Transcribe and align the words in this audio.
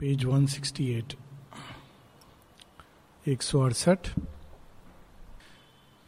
Page 0.00 0.24
168 0.24 1.14
एक 3.28 3.42
सौ 3.42 3.60
अड़सठ। 3.60 3.98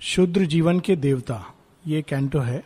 शुद्र 0.00 0.46
जीवन 0.46 0.80
के 0.80 0.96
देवता, 0.96 1.54
ये 1.86 2.02
कैंटो 2.02 2.38
है। 2.38 2.64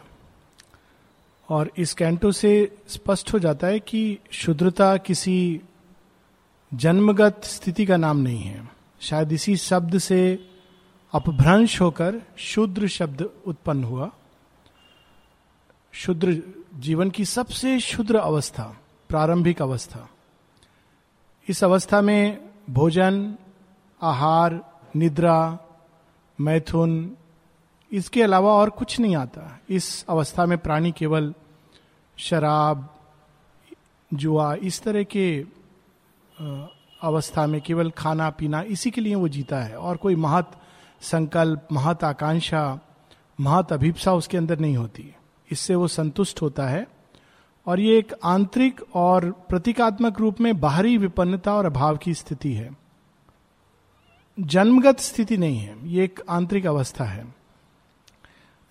और 1.48 1.72
इस 1.78 1.94
कैंटो 1.94 2.32
से 2.32 2.78
स्पष्ट 2.88 3.32
हो 3.32 3.38
जाता 3.38 3.66
है 3.66 3.80
कि 3.80 4.18
शुद्रता 4.30 4.96
किसी 4.96 5.60
जन्मगत 6.74 7.40
स्थिति 7.44 7.86
का 7.86 7.96
नाम 7.96 8.16
नहीं 8.16 8.42
है। 8.42 8.68
शायद 9.00 9.32
इसी 9.32 9.56
शब्द 9.56 9.98
से 9.98 10.48
अपभ्रंश 11.12 11.80
होकर 11.80 12.22
शुद्र 12.38 12.88
शब्द 12.88 13.22
उत्पन्न 13.22 13.84
हुआ। 13.84 14.10
शुद्र 15.92 16.42
जीवन 16.74 17.10
की 17.10 17.24
सबसे 17.24 17.80
शुद्र 17.80 18.16
अवस्था, 18.16 18.76
प्रारंभिक 19.08 19.62
अवस्था। 19.62 20.08
इस 21.50 21.64
अवस्था 21.64 22.00
में 22.00 22.50
भोजन, 22.70 23.36
आहार, 24.02 24.78
निद्रा, 24.96 25.58
मैथुन, 26.40 27.16
इसके 27.92 28.22
अलावा 28.22 28.52
और 28.52 28.70
कुछ 28.70 29.00
नहीं 29.00 29.16
आता। 29.16 29.60
इस 29.68 30.04
अवस्था 30.08 30.46
में 30.46 30.58
प्राणी 30.58 30.92
केवल 30.92 31.34
शराब, 32.16 32.94
जुआ, 34.14 34.54
इस 34.54 34.82
तरह 34.82 35.02
के 35.02 35.44
अवस्था 37.02 37.46
में 37.46 37.60
केवल 37.60 37.90
खाना, 37.90 38.30
पीना, 38.30 38.62
इसी 38.62 38.90
के 38.90 39.00
लिए 39.00 39.14
वो 39.14 39.28
जीता 39.28 39.60
है। 39.60 39.76
और 39.76 39.96
कोई 39.96 40.16
महत 40.16 40.52
संकल्प, 41.00 41.68
महत 41.72 42.04
आकांक्षा, 42.04 42.78
महत 43.40 43.72
अभिप्सा 43.72 44.12
उसके 44.14 44.36
अंदर 44.36 44.58
नहीं 44.58 44.76
होती। 44.76 45.14
इससे 45.50 45.74
वो 45.74 45.88
संतुष्ट 45.88 46.42
होता 46.42 46.66
है। 46.66 46.99
और 47.66 47.80
ये 47.80 47.98
एक 47.98 48.12
आंतरिक 48.24 48.80
और 48.94 49.30
प्रतीकात्मक 49.30 50.20
रूप 50.20 50.40
में 50.40 50.60
बाहरी 50.60 50.96
विपन्नता 50.98 51.54
और 51.54 51.66
अभाव 51.66 51.96
की 51.96 52.14
स्थिति 52.14 52.52
है। 52.52 52.70
जन्मगत 54.40 55.00
स्थिति 55.00 55.36
नहीं 55.36 55.58
है, 55.58 55.88
ये 55.88 56.04
एक 56.04 56.20
आंतरिक 56.28 56.66
अवस्था 56.66 57.04
है। 57.04 57.34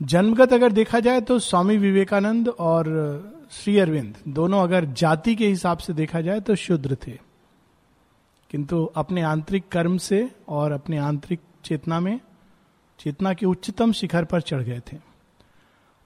जन्मगत 0.01 0.53
अगर 0.53 0.71
देखा 0.71 0.99
जाए 0.99 1.21
तो 1.21 1.39
स्वामी 1.39 1.77
विवेकानंद 1.77 2.49
और 2.49 3.39
श्री 3.51 3.79
अरविंद, 3.79 4.15
दोनों 4.27 4.63
अगर 4.63 4.85
जाति 4.85 5.35
के 5.35 5.47
हिसाब 5.47 5.77
से 5.77 5.93
देखा 5.93 6.21
जाए 6.21 6.39
तो 6.39 6.55
शुद्र 6.55 6.97
थे। 7.07 7.19
किंतु 8.49 8.85
अपने 8.85 9.21
आंतरिक 9.21 9.69
कर्म 9.69 9.97
से 9.97 10.31
और 10.47 10.71
अपने 10.71 10.97
आंतरिक 10.97 11.39
चेतना 11.63 11.99
में, 11.99 12.19
चेतना 12.99 13.33
के 13.33 13.45
उच्चतम 13.45 13.91
शिखर 13.91 14.25
पर 14.25 14.41
चढ़ 14.41 14.61
गए 14.61 14.81
थे। 14.93 14.97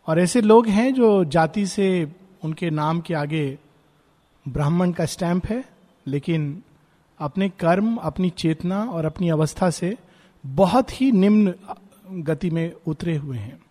और 0.08 0.20
ऐसे 0.20 0.42
लोग 0.42 0.68
हैं 0.68 0.94
जो 0.94 1.26
जाति 1.26 1.66
से 1.66 2.16
उनके 2.44 2.70
नाम 2.70 3.02
के 3.02 3.14
आगे 3.14 3.60
ब्राह्मण 4.48 4.92
का 4.92 5.06
स्टैंप 5.06 5.46
है, 5.46 5.66
लेकिन 6.08 6.64
अपने 7.20 7.50
कर्म, 7.50 7.96
अपनी 7.96 8.30
चेतना 8.30 8.84
और 8.86 9.06
अपनी 9.06 9.30
अवस्था 9.30 9.70
से 9.70 9.98
बहुत 10.46 11.02
ही 11.02 11.12
निम्न 11.12 11.54
गति 12.12 12.50
में 12.50 12.74
उतरे 12.88 13.16
हुए 13.16 13.38
हैं। 13.38 13.62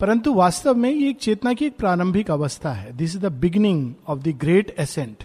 परंतु 0.00 0.34
वास्तव 0.34 0.74
में 0.74 0.90
ये 0.90 1.10
एक 1.10 1.18
चेतना 1.18 1.52
की 1.52 1.64
एक 1.64 1.76
प्रारंभिक 1.76 2.30
अवस्था 2.30 2.72
है। 2.72 2.96
This 2.96 3.16
is 3.16 3.22
the 3.22 3.32
beginning 3.32 3.94
of 4.08 4.18
the 4.18 4.28
great 4.28 4.74
accent 4.78 5.24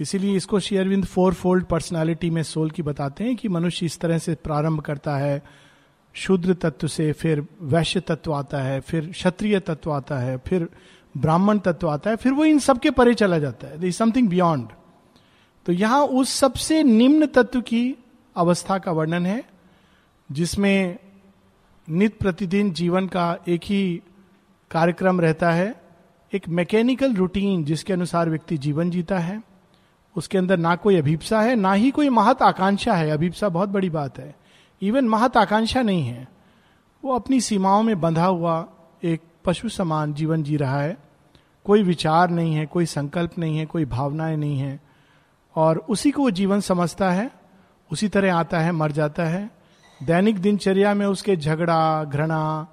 इसीलिए 0.00 0.36
इसको 0.36 0.60
शेयरविंद 0.60 1.04
फोर 1.04 1.34
फोल्ड 1.34 1.64
पर्सनैलिटी 1.64 2.30
में 2.30 2.42
सोल 2.42 2.70
की 2.70 2.82
बताते 2.82 3.24
हैं 3.24 3.36
कि 3.36 3.48
मनुष्य 3.48 3.86
इस 3.86 4.00
तरह 4.00 4.18
से 4.18 4.34
प्रारंभ 4.34 4.80
करता 4.80 5.16
है, 5.16 5.42
शूद्र 6.14 6.54
तत्व 6.54 6.88
से, 6.88 7.12
फिर 7.12 7.46
वैश्य 7.62 8.00
तत्व 8.00 8.32
आता 8.32 8.58
है, 8.58 8.80
फिर 8.80 9.10
क्षत्रिय 9.10 9.60
तत्व 9.60 9.92
आता 9.92 10.18
है, 10.18 10.36
फिर 10.36 10.68
ब्राह्मण 11.14 11.58
तत्व 11.58 11.88
आता 11.88 12.10
है, 12.10 12.16
फिर 12.16 12.32
वो 12.32 12.44
इन 12.44 12.58
सबके 12.58 12.90
परे 12.90 13.14
चला 13.14 13.38
जाता 13.38 13.66
है। 13.66 13.90
समथिंग 13.90 14.28
बियॉन्ड 14.28 14.68
तो 15.66 15.72
यहाँ 15.72 16.00
उस 16.02 16.32
सबसे 16.32 16.82
निम्न 16.82 17.26
तत्व 17.26 17.60
की 17.60 17.96
अवस्था 18.36 18.78
का 18.78 18.92
वर्णन 18.92 19.26
है, 19.26 19.42
जिसमें 20.32 20.98
नित 21.88 22.18
प्रतिदिन 22.18 22.72
जीवन 22.72 23.06
का 23.06 23.36
एक 23.48 23.60
ही 23.64 24.02
कार्यक्रम 24.70 25.20
रहता 25.20 25.50
है, 25.50 25.74
एक 26.32 26.48
मैकेनिकल 26.48 27.14
रूटीन 27.14 27.64
जिसके 27.64 27.92
अनुसार 27.92 28.30
व्यक्ति 28.30 28.58
जीवन 28.58 28.90
जीता 28.90 29.18
है। 29.18 29.42
उसके 30.16 30.38
अंदर 30.38 30.56
ना 30.56 30.74
कोई 30.76 30.96
अभिप्सा 30.96 31.40
है, 31.40 31.54
ना 31.56 31.72
ही 31.72 31.90
कोई 31.90 32.08
महत 32.08 32.42
आकांक्षा 32.42 32.94
है। 32.94 33.10
अभिप्सा 33.10 33.48
बहुत 33.48 33.68
बड़ी 33.68 33.90
बात 33.90 34.18
है। 34.18 34.34
इवन 34.82 35.08
महत 35.08 35.36
आकांक्षा 35.36 35.82
नहीं 35.82 36.02
है। 36.02 36.28
वो 37.04 37.14
अपनी 37.14 37.40
सीमाओं 37.40 37.82
में 37.82 38.00
बंधा 38.00 38.26
हुआ 38.26 38.68
एक 39.04 39.22
पशु 39.44 39.68
समान 39.68 40.14
जीवन 40.14 40.42
जी 40.42 40.56
रहा 40.56 40.80
है। 40.82 40.96
कोई 41.64 41.82
विचार 41.82 42.30
नहीं 42.30 42.54
है, 42.54 42.66
कोई 42.66 42.86
संकल्प 42.86 43.38
नहीं 43.38 43.58
है, 43.58 43.66
कोई 43.66 43.84
भावनाएँ 43.84 44.36
नहीं 44.36 44.58
है। 44.58 44.80
और 45.56 45.78
उसी 45.78 46.10
को 46.10 46.22
वो 46.22 46.30
जीवन 46.30 46.60
समझता 46.60 47.10
है, 47.10 47.30
उसी 47.92 48.08
तरह 48.08 48.34
आता 48.34 48.60
है, 48.60 48.72
मर 48.72 48.92
जाता 48.92 49.24
है। 49.24 49.50
दैनिक 50.02 50.38
दिनचर्या 50.38 50.94
में 50.94 51.06
उसके 51.06 51.36
झगड़ा, 51.36 52.04
घृणा 52.04 52.66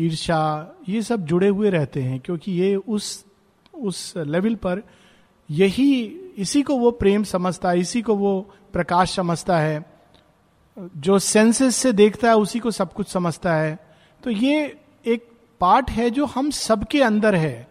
ईर्षा 0.00 0.72
ये 0.88 1.02
सब 1.02 1.24
जुड़े 1.24 1.48
हुए 1.48 1.70
रहते 1.70 2.02
हैं, 2.02 2.20
क्योंकि 2.20 2.52
ये 2.52 2.76
उस 2.76 3.24
उस 3.74 4.14
लेवल 4.16 4.54
पर 4.54 4.82
यही, 5.50 6.04
इसी 6.36 6.62
को 6.62 6.76
वो 6.76 6.90
प्रेम 6.90 7.24
समझता 7.24 7.70
है, 7.70 7.80
इसी 7.80 8.02
को 8.02 8.14
वो 8.14 8.54
प्रकाश 8.72 9.16
समझता 9.16 9.58
है। 9.58 9.86
जो 10.78 11.18
सेंसेस 11.18 11.76
से 11.76 11.92
देखता 11.92 12.28
है, 12.28 12.36
उसी 12.36 12.58
को 12.58 12.70
सब 12.70 12.92
कुछ 12.92 13.08
समझता 13.08 13.54
है। 13.54 13.78
तो 14.24 14.30
ये 14.30 14.83
पार्ट 15.60 15.90
है 15.90 16.10
जो 16.10 16.26
हम 16.26 16.50
सबके 16.50 17.02
अंदर 17.02 17.34
है, 17.34 17.68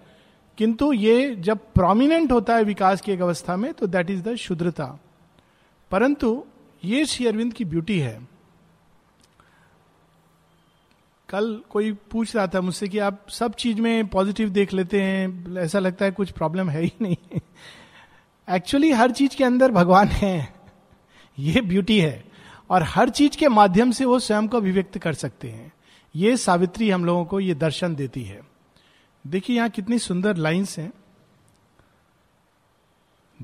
किंतु 0.58 0.94
ये 0.94 1.36
जब 1.36 1.58
प्रोमिनेंट 1.58 2.32
होता 2.32 2.56
है 2.56 2.64
विकास 2.64 3.02
की 3.02 3.12
एक 3.12 3.22
अवस्था 3.22 3.56
में 3.56 3.74
तो 3.74 3.88
दैट 3.88 4.10
इज़ 4.10 4.22
द 4.22 4.36
शुद्रता। 4.36 5.00
परंतु 5.92 6.46
ये 6.86 7.06
श्री 7.06 7.28
अरविंद 7.28 7.54
की 7.54 7.66
ब्यूटी 7.66 8.00
है। 8.00 8.28
कल 11.30 11.62
कोई 11.70 11.92
पूछ 11.92 12.36
रहा 12.36 12.48
था 12.48 12.62
मुझसे 12.62 12.88
कि 12.88 13.00
आप 13.00 13.26
सब 13.30 13.54
चीज़ 13.54 13.82
में 13.82 14.08
पॉजिटिव 14.08 14.50
देख 14.50 14.74
लेते 14.74 15.02
हैं, 15.02 15.56
ऐसा 15.58 15.80
लगता 15.80 16.06
है 16.06 16.12
कुछ 16.12 16.32
प्रॉब्लम 16.32 16.70
है 16.70 16.82
ही 16.82 16.94
नहीं। 17.02 17.40
एक्चुअली 18.50 18.92
हर 18.92 19.12
चीज़ 19.12 19.36
के 19.36 19.44
अंदर 19.44 19.72
भगवान 19.72 20.08
है। 20.08 20.54
ये 21.40 21.62
ब्यूटी 21.62 22.00
है। 22.00 22.26
और 22.70 22.84
हर 22.84 23.10
चीज़ 23.10 23.38
के 23.38 23.48
माध्यम 23.48 23.92
से 23.92 24.06
वो 24.06 24.20
स्वयं 24.20 24.48
को 24.48 24.58
अभिव्यक्त 24.58 24.98
कर 24.98 25.14
सकते 25.14 25.50
हैं। 25.50 25.73
ये 26.16 26.36
सावित्री 26.38 26.90
हम 26.90 27.06
लोगों 27.06 27.26
को 27.26 27.40
ये 27.40 27.54
दर्शन 27.54 27.96
देती 27.96 28.24
है। 28.24 28.42
देखिए 29.26 29.56
यहाँ 29.56 29.70
कितनी 29.70 30.00
सुंदर 30.00 30.38
लाइन्स 30.38 30.78
हैं। 30.80 30.92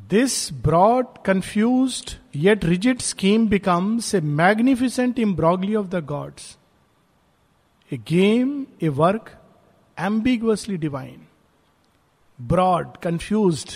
This 0.09 0.53
broad 0.53 1.05
confused 1.25 2.17
yet 2.35 2.65
rigid 2.65 3.01
scheme 3.01 3.47
becomes 3.47 4.13
a 4.15 4.21
magnificent 4.21 5.19
imbroglio 5.19 5.75
of 5.75 5.87
the 5.87 6.03
gods 6.05 6.57
a 7.91 7.97
game 7.97 8.65
a 8.83 8.87
work 8.87 9.29
ambiguously 9.97 10.77
divine 10.77 11.21
broad 12.39 12.97
confused 12.97 13.71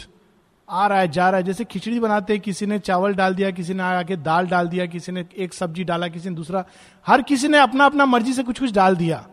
आ 0.73 0.87
रहा 0.87 0.99
है, 0.99 1.07
जा 1.07 1.29
रहा 1.29 1.37
है। 1.37 1.43
जैसे 1.43 1.63
खिचड़ी 1.63 1.99
बनाते 1.99 2.33
हैं, 2.33 2.41
किसी 2.41 2.65
ने 2.65 2.79
चावल 2.79 3.13
डाल 3.13 3.35
दिया, 3.35 3.51
किसी 3.51 3.73
ने 3.73 3.83
आके 3.83 4.15
दाल 4.17 4.47
डाल 4.47 4.67
दिया, 4.67 4.85
किसी 4.85 5.11
ने 5.11 5.25
एक 5.37 5.53
सब्ज़ी 5.53 5.83
डाला, 5.83 6.07
किसी 6.07 6.29
ने 6.29 6.35
दूसरा। 6.35 6.65
हर 7.07 7.21
किसी 7.21 7.47
ने 7.47 7.57
अपना 7.57 7.85
अपना 7.85 8.05
मर्ज़ी 8.05 8.33
से 8.33 8.43
कुछ 8.43 8.59
कुछ 8.59 8.71
डाल 8.71 8.95
दिया। 8.95 9.25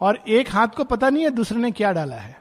और 0.00 0.18
एक 0.28 0.50
हाथ 0.50 0.68
को 0.68 0.84
पता 0.84 1.10
नहीं 1.10 1.24
है 1.24 1.30
दूसरे 1.30 1.58
ने 1.58 1.70
क्या 1.70 1.92
डाला 1.92 2.16
है। 2.16 2.36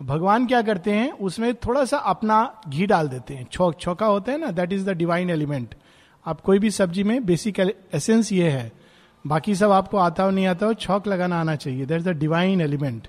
भगवान 0.00 0.46
क्या 0.46 0.62
करते 0.62 0.92
हैं, 0.92 1.10
उसमें 1.12 1.54
थोड़ा 1.56 1.84
सा 1.84 1.98
अपना 1.98 2.60
घी 2.68 2.86
डाल 2.86 3.08
देते 3.08 3.34
हैं। 3.34 3.46
छोक 3.52 3.80
छोका 3.80 4.06
होता 4.06 4.32
है 4.32 4.38
ना 4.38 4.50
that 4.50 4.72
is 4.72 4.90
the 4.90 4.92
divine 4.92 5.30
element 5.30 5.74
आप 6.26 6.40
कोई 6.40 6.58
भी 6.58 6.70
सब्ज़ी 6.70 7.04
में 7.04 7.24
बेसिक 7.26 7.60
एसेंस 7.94 8.32
ये 8.32 8.50
है। 8.50 8.72
बाकी 9.26 9.54
सब 9.54 9.70
आपको 9.70 9.96
आता 9.96 10.22
हो, 10.22 10.30
नहीं 10.30 10.46
आता 10.46 10.66
हो, 10.66 10.74
छौक 10.74 11.06
लगाना 11.06 11.40
आना 11.40 11.56
चाहिए। 11.56 11.86
That 11.86 12.00
is 12.00 12.08
the 12.08 12.12
divine 12.12 12.60
element 12.60 13.08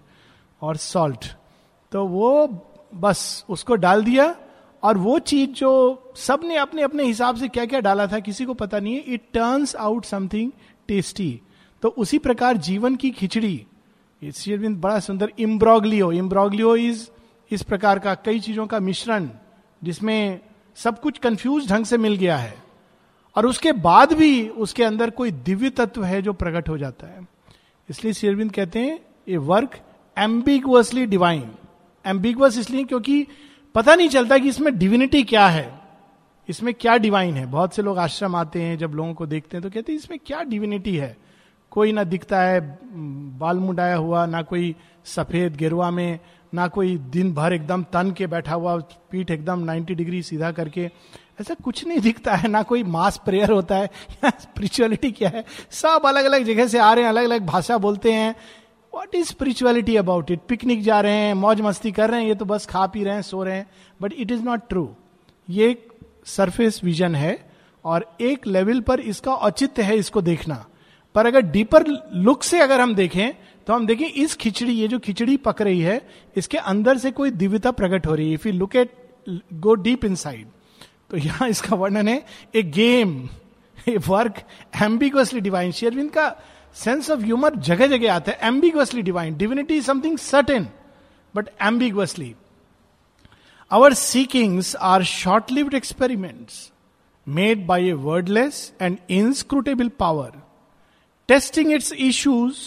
और 0.62 0.78
सॉल्ट 0.78 1.26
तो 1.92 2.06
वो 2.08 2.48
बस 2.96 3.46
उसको 3.50 3.76
डाल 3.76 4.04
दिया 4.04 4.36
और 4.84 4.98
वो 4.98 5.18
चीज़ 5.20 5.50
जो 5.50 6.14
सबने 6.16 6.56
अपने 6.56 6.82
अपने 6.82 7.04
हिसाब 7.04 7.36
से 7.36 7.48
क्या 7.48 7.66
क्या 7.66 7.80
डाला 7.80 8.08
था 8.08 8.20
किसी 8.20 8.46
को 8.46 8.54
पता 8.54 8.80
नहीं 8.80 8.94
है। 8.94 9.00
It 9.00 9.22
turns 9.34 9.76
out 9.76 10.06
something 10.06 10.52
tasty 10.88 11.42
तो 11.84 11.90
उसी 11.90 12.18
प्रकार 12.18 12.58
जीवन 12.58 12.96
की 12.96 13.12
खिचड़ी। 13.12 13.66
बड़ा 14.22 15.00
सुंदर 15.00 15.32
इम्ब्रॉगलियो। 15.40 16.12
इम्ब्रॉगलियो 16.12 16.76
इज़, 16.76 17.08
इस 17.52 17.64
प्रकार 17.64 18.00
का 18.00 18.14
कई 18.16 18.40
चीज़ों 18.40 18.68
का 18.68 18.80
मिश्रण 18.80 19.30
जिसमें 19.84 20.40
सब 20.76 21.00
कुछ 21.02 21.18
कंफ्यूज 21.18 21.70
ढंग 21.70 21.86
से 21.86 21.98
मिल 21.98 22.16
गया 22.16 22.38
है। 22.38 22.56
और 23.36 23.46
उसके 23.46 23.72
बाद 23.72 24.14
भी 24.14 24.48
उसके 24.50 24.84
अंदर 24.84 25.10
कोई 25.10 25.32
दिव्य 25.32 25.70
तत्व 25.70 26.04
है 26.04 26.22
जो 26.22 26.34
प्रकट 26.34 26.70
हो 26.70 26.78
जाता 26.78 27.08
है। 27.08 27.28
इसलिए 27.90 28.14
शेरविंद 28.14 28.52
कहते 28.52 28.80
हैं 28.80 29.00
a 29.28 29.38
work 29.38 29.80
ambiguously 30.18 31.06
divine 31.06 31.52
ambiguous 32.08 32.58
इसलिए 32.58 32.84
क्योंकि 32.84 33.28
पता 33.76 33.96
नहीं 33.96 34.10
चलता 34.10 34.38
कि 34.38 34.50
इसमें 34.50 34.78
डिविनिटी 34.78 35.24
क्या 35.24 35.48
है। 35.48 35.80
इसमें 36.50 36.74
क्या 36.74 36.98
डिवाइन 36.98 37.34
है? 37.34 37.46
बहुत 37.46 37.76
से 37.76 37.82
लोग 37.82 37.98
आश्रम 37.98 38.36
आते 38.36 38.62
हैं, 38.62 38.78
जब 38.78 38.92
लोगों 38.92 39.14
को 39.14 39.26
देखते 39.26 39.58
हैं 39.58 39.64
तो 39.64 39.70
कहते 39.70 39.92
हैं, 39.92 40.00
इसमें 40.00 40.20
क्या 40.26 40.44
डिविनिटी 40.44 40.98
है? 40.98 41.18
कोई 41.72 41.92
ना 41.92 42.04
दिखता 42.04 42.42
है, 42.42 42.80
बाल 43.40 43.58
मुंडाया 43.58 43.96
हुआ, 43.96 44.26
ना 44.26 44.42
कोई 44.42 44.76
सफ़ेद 45.06 45.56
गेरुआ 45.56 45.92
में, 45.92 46.20
ना 46.54 46.68
कोई 46.68 46.98
दिन 46.98 47.34
भर 47.34 47.54
एकदम 47.54 47.84
तन 47.84 48.12
के 48.12 48.28
बैठा 48.28 48.54
हुआ, 48.54 48.78
पीठ 49.12 49.32
एकदम 49.32 49.72
90 49.72 49.96
डिग्री 49.96 50.24
सीधा 50.24 50.52
करके। 50.52 50.92
ऐसा 51.42 51.54
कुछ 51.54 51.88
नहीं 51.88 52.00
दिखता 52.00 52.36
है, 52.36 52.50
ना 52.50 52.64
कोई 52.64 52.84
मास 52.84 53.22
प्रेयर 53.26 53.52
होता 53.52 53.76
है 53.76 53.90
स्पिरिचुअलिटी 54.26 55.12
क्या 55.12 55.30
है? 55.30 55.46
सब 55.72 56.02
अलग 56.06 56.26
अलग 56.26 56.44
जगह 56.44 56.68
से 56.68 56.80
आ 56.80 56.94
रहे 56.94 57.04
हैं 57.04 57.10
अलग 57.10 57.24
अलग 57.24 57.46
भाषा 57.46 57.78
बोलते 57.78 58.14
हैं। 58.14 58.36
What 58.98 59.16
is 59.16 59.28
spirituality 59.28 59.96
about 59.96 60.32
it 60.32 60.40
picnic 60.50 60.82
जा 60.84 61.00
रहे 61.02 61.16
हैं, 61.16 61.34
मौज 61.34 61.60
मस्ती 61.62 61.92
कर 61.92 62.10
रहे 62.10 62.22
हैं, 62.22 62.28
ये 62.28 62.36
तो 62.36 62.46
बस 62.46 62.66
खा 62.66 62.86
पी 62.88 63.04
रहे 63.04 63.14
हैं, 63.14 63.22
सो 63.22 63.44
रहे 63.44 63.56
हैं। 63.56 63.70
But 64.00 64.14
it 64.14 64.32
is 64.32 64.42
not 64.44 64.62
true 64.70 64.90
ये 65.48 65.70
एक 65.70 65.88
सरफेस 66.26 66.80
विजन 66.84 67.16
है 67.16 67.38
और 67.86 68.06
एक 68.22 68.48
लेवल 68.48 68.80
पर 68.82 69.00
इसका 69.02 69.34
औचित्य 69.34 69.84
है 69.84 69.98
इसको 69.98 70.22
देखना। 70.22 70.66
पर 71.16 71.26
अगर 71.26 71.42
डीपर 71.52 71.86
लुक 72.16 72.44
से 72.44 72.60
अगर 72.60 72.82
हम 72.82 72.96
देखें 72.96 73.32
तो 73.68 73.74
हम 73.74 73.86
देखें 73.88 74.06
इस 74.06 74.36
खिचड़ी, 74.36 74.72
ये 74.72 74.88
जो 74.88 75.00
खिचड़ी 75.00 75.38
पक 75.38 75.62
रही 75.62 75.80
है, 75.82 76.02
इसके 76.36 76.58
अंदर 76.58 76.98
से 76.98 77.12
कोई 77.12 77.32
दिव्यता 77.32 77.72
प्रकट 77.74 78.08
हो 78.08 78.16
रही 78.16 78.28
है। 78.28 78.34
If 78.34 78.48
you 78.48 78.54
look 78.54 78.76
at 78.76 78.94
go 79.54 79.76
deep 79.76 80.06
in 80.06 80.16
side 80.16 80.48
तो 81.10 81.18
यहाँ 81.18 81.50
इसका 81.50 81.76
वर्णन 81.76 82.08
है 82.08 82.24
a 82.56 82.64
game 82.74 83.18
a 83.88 83.98
work 84.08 84.44
ambiguously 84.84 85.42
divine 85.42 85.72
Shri Aurobindo 85.72 86.12
का 86.12 86.30
सेंस 86.78 87.10
ऑफ़ 87.12 87.20
ह्यूमर 87.22 87.56
जगह 87.68 87.88
जगह 87.88 88.14
आता 88.14 88.32
है। 88.32 88.48
Ambiguously 88.48 89.02
divine 89.02 89.38
divinity 89.38 89.78
is 89.78 89.86
something 89.86 90.18
certain 90.18 90.68
but 91.34 91.50
ambiguously 91.62 92.34
our 93.72 93.94
seekings 93.94 94.76
are 94.76 95.04
short 95.04 95.52
lived 95.52 95.74
experiments 95.74 96.72
made 97.28 97.66
by 97.68 97.88
A 97.90 97.94
wordless 98.04 98.72
and 98.82 98.98
inscrutable 99.10 99.90
power 100.00 100.32
testing 101.30 101.72
it's 101.74 101.92
issues 101.94 102.58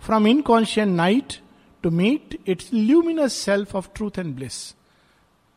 from 0.00 0.26
inconscient 0.26 0.94
night 0.94 1.38
to 1.84 1.90
meet 1.90 2.38
its 2.48 2.70
luminous 2.74 3.34
self 3.44 3.76
of 3.76 3.88
truth 3.94 4.18
and 4.18 4.34
bliss 4.36 4.56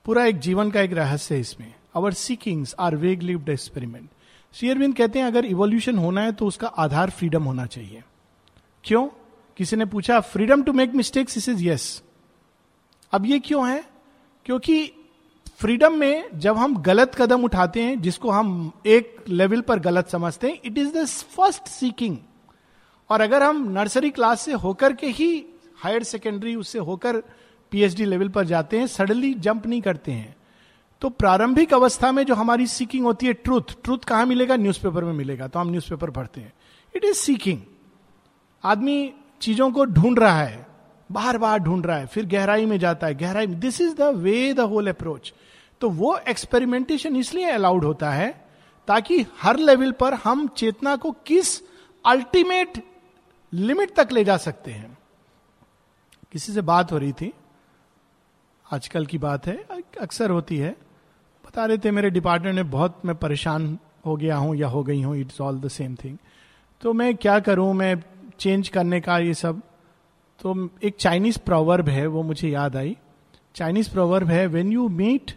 पूरा 0.05 0.25
एक 0.25 0.39
जीवन 0.39 0.71
का 0.71 0.81
एक 0.81 0.93
रहस्य 0.93 1.35
है 1.35 1.41
इसमें। 1.41 1.73
Our 1.95 2.13
seekings 2.13 2.75
are 2.79 2.95
vague 2.95 3.21
lived 3.21 3.49
experiment 3.49 4.09
Shri Aurobindo 4.53 4.95
कहते 4.95 5.19
हैं, 5.19 5.25
अगर 5.25 5.45
इवोल्यूशन 5.45 5.98
होना 5.98 6.21
है 6.21 6.31
तो 6.31 6.45
उसका 6.45 6.68
आधार 6.68 7.09
फ्रीडम 7.09 7.44
होना 7.44 7.65
चाहिए। 7.65 8.03
क्यों? 8.83 9.07
किसी 9.57 9.75
ने 9.75 9.86
पूछा 9.86 10.19
फ्रीडम 10.19 10.63
टू 10.63 10.74
मेक 10.74 10.94
मिस्टेक्स 10.94 11.38
इस 11.38 11.50
इज़ 11.50 11.63
यस 11.63 12.03
अब 13.12 13.25
ये 13.25 13.39
क्यों 13.39 13.68
है? 13.69 13.83
क्योंकि 14.45 14.92
फ्रीडम 15.57 15.94
में 15.94 16.39
जब 16.39 16.57
हम 16.57 16.75
गलत 16.77 17.15
कदम 17.15 17.44
उठाते 17.44 17.83
हैं, 17.83 18.01
जिसको 18.01 18.30
हम 18.30 18.71
एक 18.86 19.24
लेवल 19.30 19.62
पर 19.62 19.80
गलत 19.80 20.09
समझते 20.09 20.48
हैं 20.48 20.59
it 20.65 20.77
is 20.77 20.94
the 20.97 21.06
first 21.06 21.68
seeking 21.68 22.18
और 23.09 23.21
अगर 23.21 23.44
हम 23.44 23.68
नर्सरी 23.71 24.09
क्लास 24.09 24.42
से 24.42 24.54
होकर 24.54 24.94
के 24.94 25.07
ही 25.07 25.45
हायर 25.77 26.04
सेकेंडरी 26.04 26.56
उससे 26.56 26.80
होकर 26.80 27.18
पीएचडी 27.71 28.06
लेवल 28.06 28.30
पर 28.30 28.45
जाते 28.45 28.80
हैं 28.80 28.88
सडनली 28.88 29.33
जंप 29.33 29.68
नहीं 29.68 29.81
करते 29.81 30.12
हैं। 30.12 30.36
तो 31.01 31.09
प्रारंभिक 31.09 31.74
अवस्था 31.74 32.12
में 32.12 32.24
जो 32.24 32.36
हमारी 32.36 32.68
सीकिंग 32.68 33.06
होती 33.06 33.27
है 33.27 33.33
ट्रूथ 33.33 33.62
ट्रूथ 33.83 33.98
कहाँ 33.98 34.25
मिलेगा? 34.25 34.56
न्यूज़पेपर 34.56 35.03
में 35.03 35.13
मिलेगा। 35.13 35.48
तो 35.48 35.59
हम 35.59 35.69
न्यूज़पेपर 35.69 36.09
पढ़ते 36.09 36.42
हैं। 36.42 36.53
इट 36.95 37.06
इज़ 37.06 37.13
सीकिंग 37.13 37.62
आदमी 38.63 39.13
चीज़ों 39.42 39.71
को 39.71 39.86
ढूंढ 39.86 40.19
रहा 40.19 40.42
है। 40.42 40.68
बार 41.12 41.38
बार 41.38 41.59
ढूंढ 41.59 41.86
रहा 41.86 41.98
है। 41.98 42.06
फिर 42.06 42.25
गहराई 42.25 42.65
में 42.65 42.80
जाता 42.80 43.07
है। 43.07 43.15
गहराई 43.15 43.48
में 43.48 43.59
this 43.59 43.81
is 43.81 43.95
the 43.95 44.01
way 44.01 44.53
the 44.53 44.59
whole 44.59 44.88
approach 44.88 45.33
तो 45.81 45.89
वो 45.89 46.18
एक्सपेरिमेंटेशन 46.18 47.15
इसलिए 47.15 47.45
अलाउड 47.45 47.83
होता 47.83 48.12
है 48.12 48.47
ताकि 48.88 49.25
हर 49.42 49.57
लेवल 49.57 49.92
पर 49.92 50.13
हम 50.13 50.47
चेतना 50.47 50.95
को 50.95 51.12
किस 51.12 51.62
अल्टीमेट 52.06 52.83
लिमिट 53.54 53.95
तक 53.95 54.07
ले 54.12 54.24
जा 54.24 54.38
सकते 54.38 54.71
हैं। 54.71 54.97
किसी 56.31 56.54
से 56.54 56.62
बात 56.62 56.92
हो 56.92 56.97
रही 56.97 57.12
थी? 57.12 57.33
आजकल 58.74 59.06
की 59.06 59.18
बात 59.18 59.47
है। 59.47 59.65
अक्सर 60.01 60.30
होती 60.30 60.57
है। 60.57 60.90
बता 61.51 61.65
रहे 61.65 61.77
थे 61.77 61.92
मेरे 61.92 62.09
डिपार्टमेंट 62.09 62.56
में 62.56 62.69
बहुत 62.71 63.01
मैं 63.06 63.15
परेशान 63.15 63.63
हो 64.06 64.15
गया 64.15 64.36
हूँ 64.36 64.56
या 64.56 64.68
हो 64.68 64.83
गई 64.83 65.01
हूँ 65.01 65.15
it's 65.18 65.42
all 65.42 65.59
the 65.59 65.68
same 65.68 65.95
thing 65.95 66.18
तो 66.81 66.94
मैं 66.94 67.15
क्या 67.15 67.39
करूँ, 67.39 67.74
मैं 67.74 68.03
चेंज 68.39 68.69
करने 68.69 69.00
का 69.01 69.18
ये 69.18 69.33
सब 69.33 69.62
तो 70.42 70.69
एक 70.83 70.95
चाइनीज़ 71.00 71.39
प्रोवर्ब 71.39 71.89
है, 71.89 72.06
वो 72.07 72.24
मुझे 72.24 72.50
याद 72.50 72.75
आई। 72.75 72.95
चाइनीज़ 73.56 73.92
प्रोवर्ब 73.92 74.27
है 74.27 74.45
when 74.48 74.71
you 74.71 74.88
meet 74.89 75.36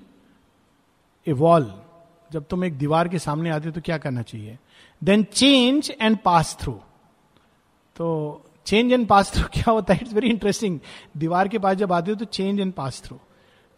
a 1.27 1.33
wall 1.35 1.71
जब 2.31 2.47
तुम 2.51 2.65
एक 2.65 2.79
दीवार 2.79 3.09
के 3.09 3.19
सामने 3.19 3.51
आते 3.51 3.71
तो 3.71 3.81
क्या 3.81 3.99
करना 3.99 4.23
चाहिए? 4.23 4.59
Then 5.03 5.25
change 5.25 5.93
and 6.01 6.19
pass 6.25 6.57
through 6.61 6.79
तो 7.97 8.45
चेंज 8.67 8.93
एंड 8.93 9.09
पास 9.09 9.35
थ्रू 9.35 9.49
क्या 9.53 9.71
होता 9.73 9.95
है? 9.95 10.01
इट्स 10.03 10.15
वेरी 10.15 10.31
इंटरेस्टिंग 10.31 10.79
दीवार 11.17 11.49
के 11.49 11.59
पास 11.59 11.77
जब 11.77 11.93
आते 11.93 12.11
हो 12.11 12.17
तो 12.17 12.25
चेंज 12.25 12.61
एंड 12.61 12.73
पास 12.73 13.03
थ्रू 13.05 13.21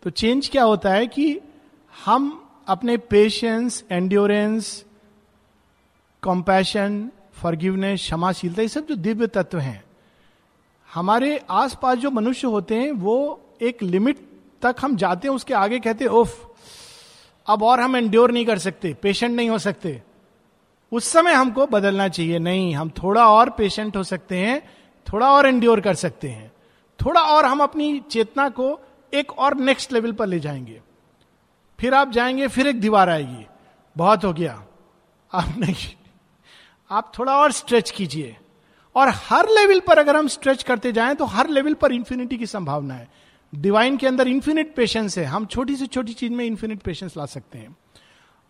तो 0.02 0.10
चेंज 0.10 0.48
क्या 0.48 0.64
होता 0.64 0.92
है 0.92 1.06
कि 1.08 1.38
हम 2.04 2.48
अपने 2.68 2.96
पेशेंस 2.96 3.84
एंड्योरेंस 3.90 4.84
कॉम्पैशन 6.22 7.10
फॉरगिवनेस 7.32 8.00
क्षमाशीलता, 8.00 8.62
ये 8.62 8.68
सब 8.68 8.86
जो 8.86 8.94
दिव्य 8.94 9.26
तत्व 9.26 9.58
हैं, 9.58 9.84
हमारे 10.94 11.44
आसपास 11.50 11.98
जो 11.98 12.10
मनुष्य 12.10 12.46
होते 12.46 12.74
हैं, 12.74 12.92
वो 12.92 13.40
एक 13.62 13.82
लिमिट 13.82 14.18
तक 14.62 14.76
हम 14.80 14.96
जाते 14.96 15.28
हैं, 15.28 15.34
उसके 15.34 15.54
आगे 15.54 15.78
कहते 15.80 16.04
हैं 16.04 16.10
ओफ 16.10 16.54
अब 17.46 17.62
और 17.62 17.80
हम 17.80 17.96
एंड्योर 17.96 18.32
नहीं 18.32 18.46
कर 18.46 18.58
सकते 18.58 18.94
पेशेंट 18.94 19.36
नहीं 19.36 19.50
हो 19.50 19.58
सकते। 19.58 20.02
उस 20.92 21.04
समय 21.04 21.32
हमको 21.32 21.66
बदलना 21.66 22.08
चाहिए, 22.08 22.38
नहीं, 22.38 22.74
हम 22.74 22.90
थोड़ा 23.02 23.28
और 23.28 23.50
पेशेंट 23.50 23.96
हो 23.96 24.02
सकते 24.02 24.38
हैं, 24.38 24.62
थोड़ा 25.06 25.30
और 25.32 25.46
एंड्योर 25.46 25.80
कर 25.80 25.94
सकते 25.94 26.28
हैं, 26.28 26.52
थोड़ा 27.00 27.20
और 27.20 27.44
हम 27.44 27.60
अपनी 27.60 28.00
चेतना 28.10 28.48
को 28.48 28.80
एक 29.14 29.38
और 29.38 29.56
नेक्स्ट 29.56 29.92
लेवल 29.92 30.12
पर 30.12 30.26
ले 30.26 30.40
जाएँगे। 30.40 30.80
फिर 31.80 31.94
आप 31.94 32.10
जाएँगे, 32.10 32.48
फिर 32.48 32.66
एक 32.66 32.80
दीवार 32.80 33.10
आएगी। 33.10 33.46
बहुत 33.96 34.24
हो 34.24 34.32
गया। 34.32 34.66
आप 35.32 35.54
नहीं 35.58 35.74
आप 36.90 37.12
थोड़ा 37.18 37.36
और 37.36 37.52
स्ट्रेच 37.52 37.90
कीजिए। 37.90 38.36
और 38.94 39.08
हर 39.08 39.46
लेवल 39.48 39.80
पर 39.80 39.98
अगर 39.98 40.16
हम 40.16 40.28
स्ट्रेच 40.28 40.62
करते 40.62 40.92
जाएँ 40.92 41.14
तो 41.14 41.24
हर 41.24 41.48
लेवल 41.48 41.74
पर 41.74 41.92
इंफिनिटी 41.92 42.38
की 42.38 42.46
संभावना 42.46 42.94
है। 42.94 43.08
डिवाइन 43.54 43.96
के 43.96 44.06
अंदर 44.06 44.28
इंफिनिट 44.28 44.74
पेशेंस 44.74 45.18
है। 45.18 45.24
हम 45.24 45.46
छोटी 45.46 45.76
से 45.76 45.86
छोटी 45.86 46.12
चीज़ 46.12 46.32
में 46.32 46.44
इंफिनिट 46.44 46.82
पेशेंस 46.82 47.16
ला 47.16 47.26
सकते 47.26 47.58
हैं। 47.58 47.76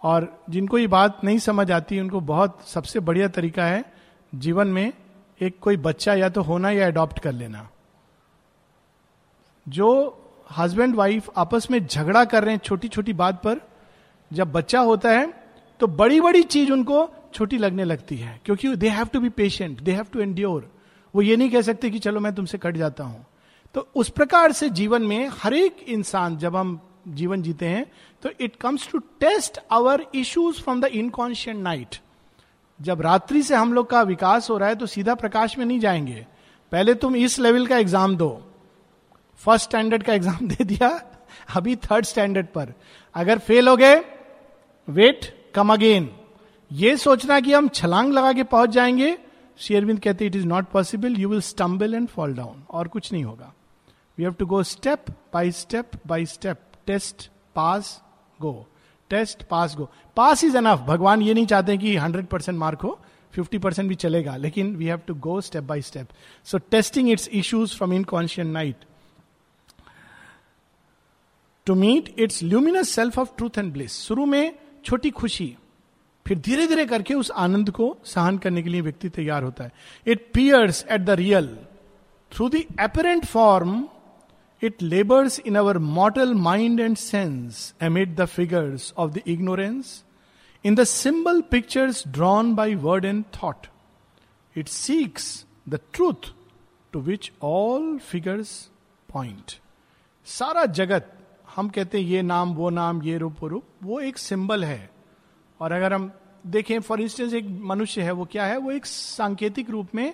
और 0.03 0.45
जिनको 0.51 0.79
ये 0.79 0.87
बात 0.87 1.25
नहीं 1.25 1.39
समझ 1.39 1.73
आती, 1.73 2.01
उनको 2.01 2.21
बहुत 2.21 2.69
सबसे 2.69 3.01
बढ़िया 3.01 3.29
तरीका 3.29 3.65
है 3.65 3.93
जीवन 4.35 4.67
में 4.67 4.93
एक 5.41 5.59
कोई 5.61 5.77
बच्चा 5.77 6.15
या 6.15 6.29
तो 6.29 6.43
होना 6.43 6.71
या 6.71 6.87
अडॉप्ट 6.87 7.19
कर 7.19 7.33
लेना। 7.33 7.69
जो 9.69 10.23
हस्बैंड 10.47 10.95
वाइफ 10.97 11.31
आपस 11.37 11.71
में 11.71 11.87
झगड़ा 11.87 12.25
कर 12.25 12.45
रहे 12.45 12.55
हैं 12.55 12.61
छोटी 12.65 12.89
छोटी 12.89 13.13
बात 13.13 13.43
पर, 13.43 13.61
जब 14.31 14.53
बच्चा 14.53 14.81
होता 14.81 15.11
है 15.11 15.27
तो 15.81 15.87
बड़ी 15.87 16.21
बड़ी 16.21 16.43
चीज़ 16.43 16.73
उनको 16.73 17.09
छोटी 17.35 17.59
लगने 17.59 17.85
लगती 17.85 18.17
है, 18.17 18.41
क्योंकि 18.45 18.75
they 18.77 18.89
have 18.89 19.07
to 19.07 19.21
be 19.21 19.29
patient 19.29 19.81
they 19.81 19.93
have 19.93 20.07
to 20.13 20.21
endure 20.21 20.71
वो 21.15 21.23
ये 21.23 21.37
नहीं 21.37 21.51
कह 21.51 21.63
सकते 21.63 21.91
कि 21.91 21.99
चलो 21.99 22.21
मैं 22.21 22.35
तुमसे 22.35 22.59
कट 22.59 22.77
जाता 22.77 23.05
हूँ। 23.05 23.25
तो 23.75 23.87
उस 23.95 24.09
प्रकार 24.09 24.53
से 24.53 24.69
जीवन 24.71 25.03
में 25.03 25.29
हर 25.43 25.55
एक 25.55 25.85
इंसान, 25.89 26.37
जब 26.37 26.57
हम 26.57 26.81
जीवन 27.09 27.43
जीते 27.43 27.67
हैं 27.67 27.85
तो 28.23 28.31
it 28.41 28.57
comes 28.57 28.89
to 28.93 28.99
test 29.21 29.61
our 29.73 30.07
issues 30.15 30.61
from 30.63 30.81
the 30.81 30.85
inconscient 30.85 31.63
night 31.63 31.97
जब 32.81 33.01
रात्रि 33.01 33.43
से 33.43 33.55
हम 33.55 33.73
लोग 33.73 33.91
का 33.91 34.03
विकास 34.03 34.51
हो 34.51 34.59
रहा 34.59 34.69
है 34.69 34.75
तो 34.75 34.87
सीधा 34.87 35.15
प्रकाश 35.15 35.59
में 35.59 35.65
नहीं 35.67 35.79
जाएँगे। 35.81 36.27
पहले 36.73 36.95
तुम 36.95 37.17
इस 37.17 37.39
लेवल 37.39 37.67
का 37.67 37.77
एग्ज़ाम 37.79 38.17
दो। 38.17 38.46
फ़र्स्ट 39.41 39.65
स्टैंडर्ड 39.65 40.03
का 40.03 40.13
एग्ज़ाम 40.15 40.47
दे 40.49 40.65
दिया, 40.65 40.89
अभी 41.57 41.77
थर्ड 41.77 42.05
स्टैंडर्ड 42.05 42.47
पर। 42.47 42.73
अगर 43.15 43.39
फेल 43.39 43.69
हो 43.69 43.77
गए, 43.77 43.97
वेट 44.89 45.35
कम 45.55 45.73
अगेन। 45.73 46.09
ये 46.71 46.97
सोचना 46.97 47.39
कि 47.41 47.53
हम 47.53 47.69
छलांग 47.71 48.13
लगा 48.13 48.33
के 48.33 48.43
पहुँच 48.45 48.71
जाएँगे 48.71 49.17
शेयरविंद 49.59 50.01
कहते 50.01 50.27
it 50.27 50.37
is 50.37 50.47
not 50.47 50.71
possible 50.71 51.17
you 51.17 51.29
will 51.29 51.41
stumble 51.43 51.95
and 51.95 52.09
fall 52.09 52.35
down 52.35 52.63
और 52.71 52.89
कुछ 52.89 53.13
नहीं 53.13 53.25
होगा। 53.25 53.53
We 54.19 54.25
have 54.25 54.33
to 54.33 54.47
go 54.47 54.63
step 54.63 55.05
by 55.35 55.51
step 55.53 55.91
by 56.07 56.27
step 56.27 56.61
test 56.87 57.29
pass 57.57 58.01
go 58.41 58.53
test 59.11 59.43
pass 59.51 59.75
go 59.77 59.89
pass 60.17 60.45
is 60.45 60.57
enough 60.57 60.81
भगवान 60.87 61.23
ये 61.23 61.35
नहीं 61.35 61.47
चाहते 61.47 61.77
कि 61.77 61.97
हंड्रेड 61.97 62.27
परसेंट 62.27 62.59
मार्क 62.59 62.81
हो 62.81 62.99
फिफ्टी 63.33 63.59
परसेंट 63.59 63.89
भी 63.89 63.95
चलेगा, 63.95 64.37
लेकिन 64.37 64.75
we 64.77 64.87
have 64.87 65.01
to 65.07 65.15
go 65.15 65.41
step 65.41 65.65
by 65.65 65.83
step 65.83 66.09
so 66.47 66.59
testing 66.71 67.11
it's 67.11 67.29
issues 67.31 67.77
from 67.77 67.93
inconscient 67.93 68.51
night 68.51 68.85
to 71.67 71.75
meet 71.75 72.15
its 72.19 72.43
luminous 72.43 72.89
self 72.89 73.19
of 73.19 73.37
truth 73.37 73.59
and 73.59 73.73
bliss 73.73 73.99
शुरू 74.01 74.27
में 74.27 74.55
छोटी 74.85 75.11
खुशी, 75.11 75.57
फिर 76.27 76.39
धीरे 76.39 76.67
धीरे 76.67 76.85
करके 76.87 77.15
उस 77.15 77.31
आनंद 77.31 77.71
को 77.71 77.97
सहन 78.05 78.39
करने 78.39 78.63
के 78.63 78.71
लिए 78.71 78.81
व्यक्ति 78.81 79.09
तैयार 79.09 79.43
होता 79.43 79.65
है। 79.65 79.73
It 80.07 80.31
pierce 80.35 80.85
at 80.91 81.01
the 81.01 81.11
real 81.11 81.49
through 82.33 82.49
the 82.49 82.63
apparent 82.81 83.25
form 83.27 83.89
it 84.63 84.83
labours 84.83 85.39
in 85.41 85.57
our 85.57 85.79
mortal 85.79 86.35
mind 86.35 86.81
and 86.81 86.97
sense 86.97 87.75
amid 87.83 88.15
the 88.17 88.25
figures 88.27 88.93
of 88.99 89.13
the 89.13 89.23
ignorance 89.27 90.03
in 90.65 90.75
the 90.75 90.85
symbol 90.85 91.41
pictures 91.51 92.03
drawn 92.09 92.55
by 92.55 92.75
word 92.75 93.05
and 93.05 93.25
thought 93.43 93.67
it 94.57 94.69
seeks 94.69 95.45
the 95.69 95.81
truth 95.93 96.33
to 96.93 97.01
which 97.01 97.31
all 97.43 97.99
figures 97.99 98.59
point 99.13 99.53
सारा 100.27 100.65
जगत 100.65 101.13
हम 101.57 101.69
कहते 101.69 101.99
हैं 101.99 102.05
ये 102.07 102.23
नाम, 102.23 102.55
वो 102.55 102.71
नाम, 102.71 103.03
ये 103.03 103.19
रूप, 103.19 103.37
वो 103.41 103.49
रूप, 103.49 103.65
वो 103.83 104.01
एक 104.01 104.19
सिंबल 104.19 104.65
है। 104.65 104.91
और 105.61 105.73
अगर 105.73 105.93
हम 105.93 106.11
देखें 106.47 106.79
फॉर 106.81 107.01
इंस्टेंस 107.01 107.35
एक 107.35 107.47
मनुष्य 107.63 108.03
है, 108.03 108.13
वो 108.13 108.25
क्या 108.25 108.45
है? 108.45 108.57
वो 108.57 108.71
एक 108.73 108.87
सांकेतिक 108.87 109.71
रूप 109.71 109.95
में 109.95 110.13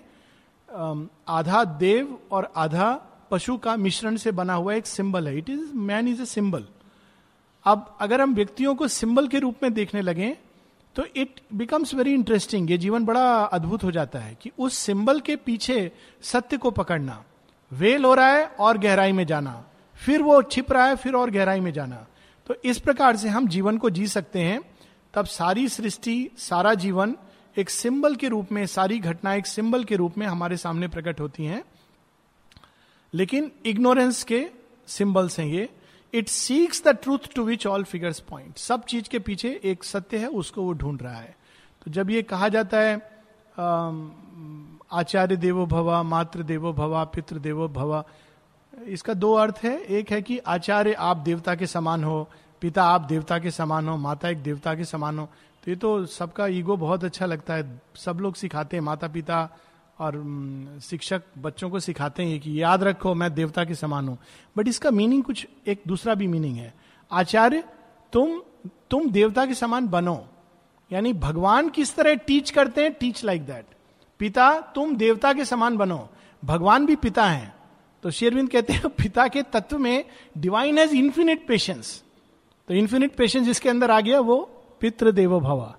आधा 1.29 1.65
देव 1.65 2.17
और 2.33 2.53
आधा 2.57 2.93
पशु 3.31 3.57
का 3.57 3.77
मिश्रण 3.77 4.17
से 4.17 4.31
बना 4.33 4.55
हुआ 4.55 4.75
एक 4.75 4.87
सिंबल 4.87 5.29
है। 5.29 5.37
It 5.39 5.51
is 5.51 5.73
man 5.75 6.09
is 6.09 6.23
a 6.23 6.25
symbol 6.27 6.65
अब 7.65 7.97
अगर 8.01 8.21
हम 8.21 8.35
व्यक्तियों 8.35 8.75
को 8.75 8.89
सिंबल 8.89 9.29
के 9.29 9.39
रूप 9.39 9.63
में 9.63 9.73
देखने 9.75 10.01
लगे 10.01 10.37
तो 10.97 11.05
इट 11.17 11.41
बिकम्स 11.55 11.95
वेरी 11.95 12.13
इंटरेस्टिंग 12.15 12.71
ये 12.71 12.79
जीवन 12.79 13.05
बड़ा 13.05 13.23
अद्भुत 13.45 13.85
हो 13.85 13.91
जाता 13.91 14.19
है 14.19 14.37
कि 14.43 14.51
उस 14.59 14.75
सिंबल 14.77 15.21
के 15.21 15.37
पीछे 15.37 15.91
सत्य 16.23 16.57
को 16.57 16.71
पकड़ना, 16.71 17.23
वेल 17.71 18.05
हो 18.05 18.15
रहा 18.15 18.29
है 18.29 18.47
और 18.47 18.79
गहराई 18.79 19.13
में 19.13 19.25
जाना। 19.27 19.63
फिर 20.03 20.23
वो 20.23 20.41
छिप 20.43 20.73
रहा 20.73 20.87
है, 20.87 20.97
फिर 20.97 21.15
और 21.15 21.31
गहराई 21.31 21.61
में 21.61 21.73
जाना। 21.73 22.07
तो 22.47 22.55
इस 22.65 22.79
प्रकार 22.79 23.17
से 23.17 23.29
हम 23.29 23.47
जीवन 23.49 23.79
को 23.79 23.91
जी 23.91 24.07
सकते 24.07 24.39
हैं। 24.39 24.61
तब 25.15 25.25
सारी 25.25 25.69
सृष्टि, 25.69 26.31
सारा 26.39 26.75
जीवन 26.75 27.17
एक 27.57 27.71
सिंबल 27.71 28.15
के 28.17 28.29
रूप 28.29 28.53
में, 28.53 28.67
सारी 28.67 28.99
घटना 28.99 29.35
एक 29.35 29.47
सिंबल 29.47 29.85
के 29.85 29.97
रूप 29.97 30.19
में 30.19 30.27
हमारे 30.27 30.57
सामने 30.57 30.89
प्रकट 30.89 31.21
होती 31.21 31.45
हैं। 31.45 31.63
लेकिन 33.15 33.51
इग्नोरेंस 33.67 34.23
के 34.25 34.47
सिंबल्स 34.87 35.39
हैं 35.41 35.47
ये। 35.47 35.69
It 36.15 36.29
seeks 36.29 36.83
the 36.85 36.89
truth 36.89 37.35
to 37.35 37.43
which 37.45 37.67
all 37.67 37.85
figures 37.85 38.21
point 38.21 38.59
सब 38.59 38.85
चीज़ 38.85 39.09
के 39.09 39.19
पीछे 39.19 39.61
एक 39.65 39.85
सत्य 39.85 40.17
है, 40.17 40.27
उसको 40.27 40.63
वो 40.63 40.73
ढूंढ 40.73 41.03
रहा 41.03 41.17
है। 41.17 41.37
तो 41.85 41.91
जब 41.91 42.11
ये 42.11 42.23
कहा 42.23 42.49
जाता 42.49 42.81
है 42.81 42.95
आचार्य 44.93 45.37
देवो 45.37 45.67
भवा 45.67 46.03
मात्र 46.03 46.43
देवो 46.43 46.73
भवा, 46.73 47.05
पितृ 47.05 47.39
देवो 47.39 47.69
भवा 47.69 48.05
इसका 48.89 49.15
दो 49.15 49.33
अर्थ 49.35 49.59
है। 49.63 49.79
एक 49.81 50.11
है 50.11 50.23
कि 50.23 50.39
आचार्य 50.39 50.93
आप 50.93 51.17
देवता 51.17 51.55
के 51.55 51.67
समान 51.67 52.05
हो, 52.05 52.29
पिता 52.61 52.85
आप 52.85 53.01
देवता 53.01 53.39
के 53.39 53.51
समान 53.51 53.89
हो, 53.89 53.97
माता 53.97 54.29
एक 54.29 54.43
देवता 54.43 54.75
के 54.75 54.85
समान 54.85 55.19
हो। 55.19 55.29
तो 55.65 55.71
ये 55.71 55.77
तो 55.77 56.07
सबका 56.07 56.47
ईगो 56.47 56.77
बहुत 56.77 57.05
अच्छा 57.05 57.27
लगता 57.27 57.55
है। 57.55 57.81
सब 57.97 58.19
लोग 58.21 58.35
सिखाते 58.35 58.77
हैं 58.77 58.85
माता 58.85 59.09
पिता 59.09 59.49
और 59.99 60.15
शिक्षक 60.83 61.23
बच्चों 61.39 61.71
को 61.71 61.81
सिखाते 61.81 62.23
हैं 62.23 62.41
कि 62.41 62.63
याद 62.63 62.83
रखो, 62.83 63.15
मैं 63.15 63.35
देवता 63.35 63.65
के 63.65 63.75
समान 63.75 64.09
हूँ। 64.09 64.19
बट 64.57 64.69
इसका 64.69 64.91
मीनिंग 64.91 65.23
कुछ, 65.23 65.47
एक 65.67 65.83
दूसरा 65.89 66.15
भी 66.15 66.27
मीनिंग 66.27 66.57
है। 66.57 66.75
आचार्य, 67.11 67.65
तुम 68.13 68.41
तुम 68.91 69.11
देवता 69.11 69.47
के 69.47 69.55
समान 69.55 69.89
बनो। 69.89 70.25
यानी 70.91 71.13
भगवान 71.13 71.69
किस 71.69 71.95
तरह 71.97 72.15
टीच 72.15 72.51
करते 72.51 72.83
हैं 72.83 72.93
टीच 72.93 73.25
लाइक 73.25 73.47
दैट 73.47 73.67
पिता, 74.21 74.61
तुम 74.75 74.97
देवता 74.97 75.33
के 75.33 75.45
समान 75.45 75.77
बनो। 75.77 76.09
भगवान 76.43 76.87
भी 76.87 76.97
पिता 76.97 77.25
हैं। 77.27 77.55
तो 78.03 78.11
शेरविंद 78.11 78.51
कहते 78.51 78.73
हैं, 78.73 78.89
पिता 78.89 79.29
के 79.29 79.43
तत्व 79.43 79.79
में 79.79 80.05
डिवाइन 80.39 80.79
हैज़ 80.79 80.95
इंफिनिट 80.95 81.47
पेशेंस 81.49 82.03
तो 82.69 82.75
इंफिनिट 82.75 83.15
पेशेंस 83.17 83.45
जिसके 83.45 83.69
अंदर 83.69 83.91
आ 83.91 84.01
गया 84.01 84.21
वो 84.21 84.37
पितृ 84.81 85.13
देवो 85.13 85.41
भवा। 85.41 85.77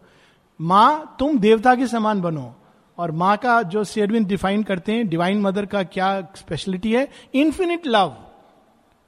माँ, 0.62 1.15
तुम 1.20 1.39
देवता 1.39 1.75
के 1.75 1.88
समान 1.88 2.22
बनो। 2.22 2.56
और 2.98 3.12
माँ 3.12 3.38
का 3.38 3.62
जो 3.62 3.84
शेरविन 3.84 4.25
डिफाइन 4.25 4.63
करते 4.63 4.92
हैं 4.92 5.08
डिवाइन 5.08 5.42
मदर 5.42 5.65
का 5.65 5.84
क्या 5.84 6.22
स्पेशलिटी 6.36 6.94
है? 6.94 7.10
इन्फिनिट 7.34 7.88
लव 7.88 8.18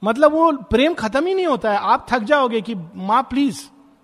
मतलब 0.04 0.32
वो 0.32 0.52
प्रेम 0.52 0.94
खत्म 0.94 1.26
ही 1.26 1.34
नहीं 1.34 1.46
होता 1.46 1.72
है। 1.72 1.78
आप 1.78 2.06
थक 2.10 2.18
जाओगे 2.18 2.60
कि, 2.60 2.74
माँ 2.94 3.22
प्लीज़ 3.22 3.60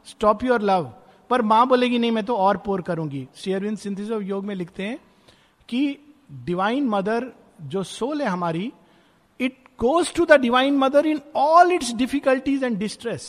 स्टॉप 0.06 0.44
योर 0.44 0.62
लव 0.62 0.92
पर 1.30 1.42
माँ 1.42 1.66
बोलेगी, 1.66 1.98
नहीं, 1.98 2.10
मैं 2.10 2.24
तो 2.24 2.36
और 2.36 2.56
पोर 2.56 2.82
करूँगी। 2.82 3.28
शेयरविन 3.34 3.76
सिंथिस 3.76 4.10
ऑफ़ 4.10 4.22
योग 4.22 4.44
में 4.44 4.54
लिखते 4.54 4.82
हैं 4.82 4.98
कि 5.68 5.98
डिवाइन 6.44 6.88
मदर 6.88 7.32
जो 7.62 7.82
सोल 7.82 8.22
है 8.22 8.28
हमारी 8.28 8.72
goes 9.82 10.12
to 10.14 10.24
the 10.24 10.40
divine 10.40 10.76
mother 10.78 11.06
in 11.06 11.20
all 11.36 11.72
its 11.72 11.92
difficulties 11.94 12.64
and 12.64 12.78
distress 12.78 13.26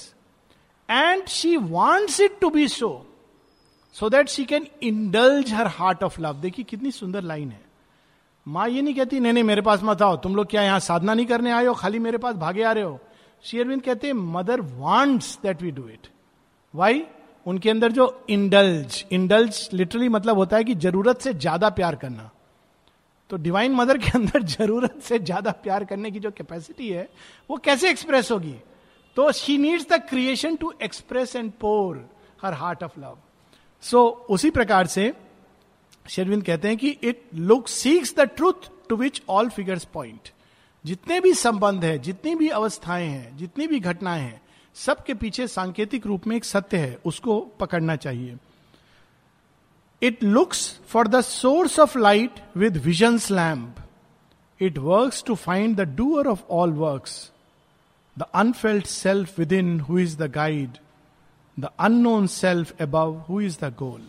and 0.90 1.28
she 1.30 1.56
wants 1.58 2.20
it 2.22 2.40
to 2.42 2.50
be 2.50 2.68
so 2.68 2.90
so 3.96 4.10
that 4.10 4.30
she 4.30 4.46
can 4.46 4.68
indulge 4.84 5.54
her 5.54 5.68
heart 5.70 6.04
of 6.04 6.20
love 6.22 6.40
देखिए, 6.42 6.66
कितनी 6.66 6.92
सुंदर 6.92 7.24
लाइन 7.24 7.50
है। 7.50 7.62
माँ 8.46 8.68
ये 8.70 8.82
नहीं 8.82 8.94
कहती, 8.96 9.20
नहीं 9.20 9.34
नहीं, 9.34 9.44
मेरे 9.44 9.62
पास 9.62 9.84
मत 9.84 10.02
आओ। 10.02 10.16
तुम 10.18 10.36
लोग 10.36 10.48
क्या 10.50 10.62
यहाँ 10.64 10.80
साधना 10.80 11.14
नहीं 11.14 11.26
करने 11.26 11.52
आए 11.52 11.66
हो? 11.66 11.74
खाली 11.74 12.00
मेरे 12.00 12.18
पास 12.18 12.36
भागे 12.36 12.64
आ 12.64 12.72
रहे 12.72 12.84
हो? 12.84 13.00
शेयरविंद 13.44 13.82
कहते 13.82 14.08
हैं 14.08 14.14
mother 14.14 14.62
wants 14.62 15.38
that 15.44 15.62
we 15.62 15.72
do 15.72 15.88
it 15.90 16.08
why 16.74 17.04
उनके 17.46 17.70
अंदर 17.70 17.92
जो 17.92 18.26
इंडल्ज 18.30 19.04
इंडल्ज 19.12 19.70
लिटरली 19.74 20.10
मतलब 20.10 20.38
होता 20.38 20.58
है 20.58 20.64
कि 20.64 20.76
ज़रूरत 20.76 21.22
से 21.22 21.34
ज़्यादा 21.34 21.70
प्यार 21.72 21.96
करना। 21.96 22.30
तो 23.30 23.38
डिवाइन 23.38 23.72
मदर 23.72 23.98
के 23.98 24.10
अंदर 24.10 24.44
ज़रूरत 24.58 25.00
से 25.04 25.20
ज़्यादा 25.20 25.52
प्यार 25.52 25.86
करने 25.86 26.12
की 26.12 26.20
जो 26.20 26.32
कैपेसिटी 26.32 26.90
है, 26.90 27.10
वो 27.50 27.58
कैसे 27.58 27.90
एक्सप्रेस 27.90 28.32
होगी? 28.32 28.56
तो 29.16 29.32
she 29.32 29.58
needs 29.58 29.88
the 29.90 29.94
creation 29.94 30.56
to 30.56 30.74
express 30.84 31.36
and 31.36 31.52
pour 31.52 32.10
her 32.42 32.54
heart 32.54 32.84
of 32.84 33.00
love 33.00 33.18
so 33.82 34.08
उसी 34.30 34.50
प्रकार 34.50 34.88
से 34.88 35.14
शेरविंद 36.10 36.44
कहते 36.44 36.68
हैं 36.68 36.78
कि 36.78 36.90
it 36.90 37.24
look 37.36 37.68
seeks 37.68 38.16
the 38.16 38.20
truth 38.20 38.70
to 38.90 38.96
which 38.96 39.22
all 39.30 39.50
figures 39.50 39.86
point 39.86 40.30
जितने 40.86 41.20
भी 41.20 41.34
संबंध 41.34 41.86
है, 41.86 42.00
जितनी 42.00 42.36
भी 42.36 42.50
अवस्थाएँ 42.50 43.08
हैं, 43.08 43.38
जितनी 43.38 43.68
भी 43.68 43.80
घटनाएँ 43.80 44.22
हैं, 44.22 44.42
सबके 44.74 45.14
पीछे 45.14 45.48
सांकेतिक 45.48 46.08
रूप 46.08 46.28
में 46.28 46.36
एक 46.36 46.46
सत्य 46.46 46.78
है, 46.78 47.00
उसको 47.06 47.40
पकड़ना 47.40 47.96
चाहिए। 47.96 48.38
It 50.04 50.24
looks 50.24 50.62
for 50.88 51.08
the 51.08 51.22
source 51.22 51.80
of 51.80 51.98
light 51.98 52.40
with 52.58 52.78
vision 52.86 53.20
lamp 53.32 53.76
it 54.60 54.78
work 54.78 55.14
to 55.28 55.36
find 55.36 55.76
the 55.76 55.88
doer 55.96 56.28
of 56.28 56.42
all 56.52 56.72
work 56.80 57.08
the 58.18 58.26
unfelt 58.36 58.86
self 58.88 59.40
within 59.54 59.80
who 59.80 60.00
is 60.00 60.18
the 60.18 60.32
guide 60.32 60.78
the 61.58 61.70
unknown 61.80 62.28
self 62.28 62.82
above 62.82 63.18
who 63.30 63.42
is 63.42 63.58
the 63.62 63.74
goal 63.80 64.02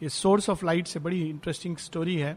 ये 0.00 0.08
source 0.08 0.50
of 0.50 0.64
light 0.66 0.86
से 0.86 1.00
बड़ी 1.00 1.20
interesting 1.28 1.76
story 1.76 2.16
है। 2.16 2.36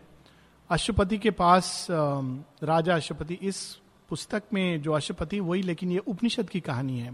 अशुपति 0.69 1.17
के 1.17 1.31
पास 1.31 1.87
राजा 1.91 2.95
अशुपति 2.95 3.37
इस 3.41 3.59
पुस्तक 4.09 4.43
में 4.53 4.81
जो 4.81 4.91
अशुपति 4.93 5.39
वही, 5.39 5.61
लेकिन 5.61 5.91
ये 5.91 5.97
उपनिषद 5.97 6.49
की 6.49 6.59
कहानी 6.59 6.99
है। 6.99 7.11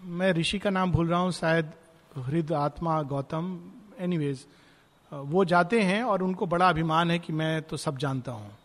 मैं 0.00 0.32
ऋषि 0.32 0.58
का 0.58 0.70
नाम 0.70 0.92
भूल 0.92 1.08
रहा 1.08 1.20
हूँ, 1.20 1.32
शायद 1.32 1.70
हृद 2.20 2.52
आत्मा 2.52 3.02
गौतम 3.02 3.72
एनीवेज 3.98 4.46
वो 5.12 5.44
जाते 5.44 5.82
हैं 5.82 6.02
और 6.02 6.22
उनको 6.22 6.46
बड़ा 6.46 6.68
अभिमान 6.68 7.10
है 7.10 7.18
कि 7.18 7.32
मैं 7.32 7.62
तो 7.62 7.76
सब 7.76 7.98
जानता 7.98 8.32
हूँ। 8.32 8.56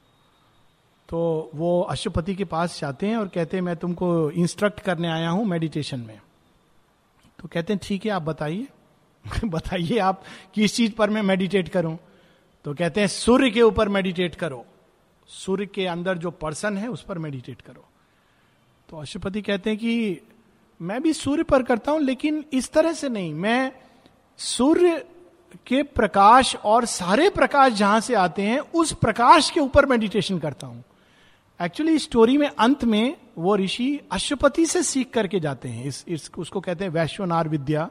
तो 1.09 1.51
वो 1.55 1.81
अशुपति 1.81 2.35
के 2.35 2.45
पास 2.45 2.79
जाते 2.79 3.07
हैं 3.07 3.17
और 3.17 3.27
कहते 3.27 3.57
हैं, 3.57 3.61
मैं 3.61 3.75
तुमको 3.75 4.31
इंस्ट्रक्ट 4.31 4.79
करने 4.79 5.07
आया 5.07 5.29
हूँ 5.29 5.45
मेडिटेशन 5.45 5.99
में। 5.99 6.21
तो 7.39 7.47
कहते 7.47 7.73
हैं, 7.73 7.79
ठीक 7.83 8.05
है, 8.05 8.11
आप 8.11 8.21
बताइए। 8.21 8.67
बताइए 9.45 9.97
आप, 9.97 10.23
किस 10.53 10.75
चीज़ 10.75 10.93
पर 10.93 11.09
मैं 11.09 11.21
मेडिटेट 11.21 11.69
करूँ? 11.69 11.99
तो 12.63 12.73
कहते 12.73 12.99
हैं, 12.99 13.07
सूर्य 13.07 13.49
के 13.49 13.61
ऊपर 13.61 13.89
मेडिटेट 13.89 14.35
करो। 14.35 14.65
सूर्य 15.27 15.65
के 15.65 15.85
अंदर 15.85 16.17
जो 16.17 16.31
पर्सन 16.31 16.77
है, 16.77 16.87
उस 16.87 17.03
पर 17.03 17.17
मेडिटेट 17.17 17.61
करो। 17.61 17.85
तो 18.89 18.97
अशुपति 18.97 19.41
कहते 19.41 19.69
हैं 19.69 19.79
कि 19.79 20.21
मैं 20.79 21.01
भी 21.01 21.13
सूर्य 21.13 21.43
पर 21.43 21.63
करता 21.63 21.91
हूँ 21.91 22.01
लेकिन 22.01 22.43
इस 22.53 22.71
तरह 22.71 22.93
से 22.93 23.09
नहीं। 23.09 23.33
मैं 23.33 23.71
सूर्य 24.39 24.97
के 25.67 25.81
प्रकाश 25.83 26.55
और 26.55 26.85
सारे 26.85 27.29
प्रकाश 27.29 27.73
जहाँ 27.73 27.99
से 27.99 28.13
आते 28.15 28.41
हैं 28.41 28.59
उस 28.59 28.93
प्रकाश 28.93 29.49
के 29.49 29.59
ऊपर 29.59 29.85
मेडिटेशन 29.85 30.39
करता 30.39 30.67
हूँ। 30.67 30.83
एक्चुअली 31.59 31.97
स्टोरी 31.99 32.37
में 32.37 32.47
अंत 32.49 32.83
में 32.85 33.15
वो 33.37 33.55
ऋषि 33.55 33.99
अशुपति 34.11 34.65
से 34.65 34.83
सीख 34.83 35.09
करके 35.13 35.39
जाते 35.39 35.69
हैं। 35.69 35.85
इस, 35.85 36.03
इस 36.07 36.31
उसको 36.37 36.59
कहते 36.59 36.83
हैं 36.83 36.91
वैश्वनार 36.91 37.49
विद्या 37.49 37.89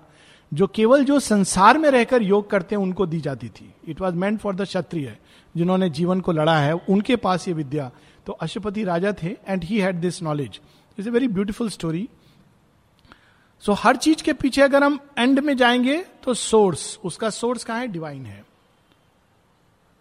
जो 0.52 0.66
केवल 0.66 1.04
जो 1.04 1.18
संसार 1.21 1.78
में 1.78 1.90
रहकर 1.90 2.23
योग 2.23 2.49
करते 2.50 2.75
हैं 2.75 2.83
उनको 2.83 3.07
दी 3.07 3.21
जाती 3.21 3.49
थी। 3.49 3.73
It 3.88 4.00
was 4.00 4.14
meant 4.14 4.38
for 4.40 4.54
the 4.54 4.64
Kshatriya 4.64 5.16
जिन्होंने 5.54 5.88
जीवन 5.90 6.21
को 6.21 6.33
लड़ा 6.33 6.59
है 6.59 6.73
उनके 6.73 7.16
पास 7.16 7.49
ये 7.49 7.54
विद्या। 7.54 7.90
तो 8.26 8.33
अशुपति 8.33 8.85
राजा 8.85 9.12
थे 9.23 9.37
and 9.49 9.64
he 9.64 9.78
had 9.80 10.00
this 10.00 10.23
knowledge 10.23 10.61
it's 10.99 11.09
a 11.09 11.11
very 11.11 11.28
beautiful 11.28 11.68
story 11.71 12.09
so 13.60 13.72
हर 13.72 13.96
चीज़ 13.96 14.22
के 14.22 14.32
पीछे 14.32 14.62
अगर 14.62 14.84
हम 14.84 14.98
एंड 15.18 15.40
में 15.40 15.56
जाएँगे 15.56 16.04
तो 16.22 16.34
सोर्स 16.34 16.98
उसका 17.04 17.30
सोर्स 17.30 17.64
कहा 17.64 17.78
है? 17.78 17.88
डिवाइन 17.88 18.26
है। 18.26 18.44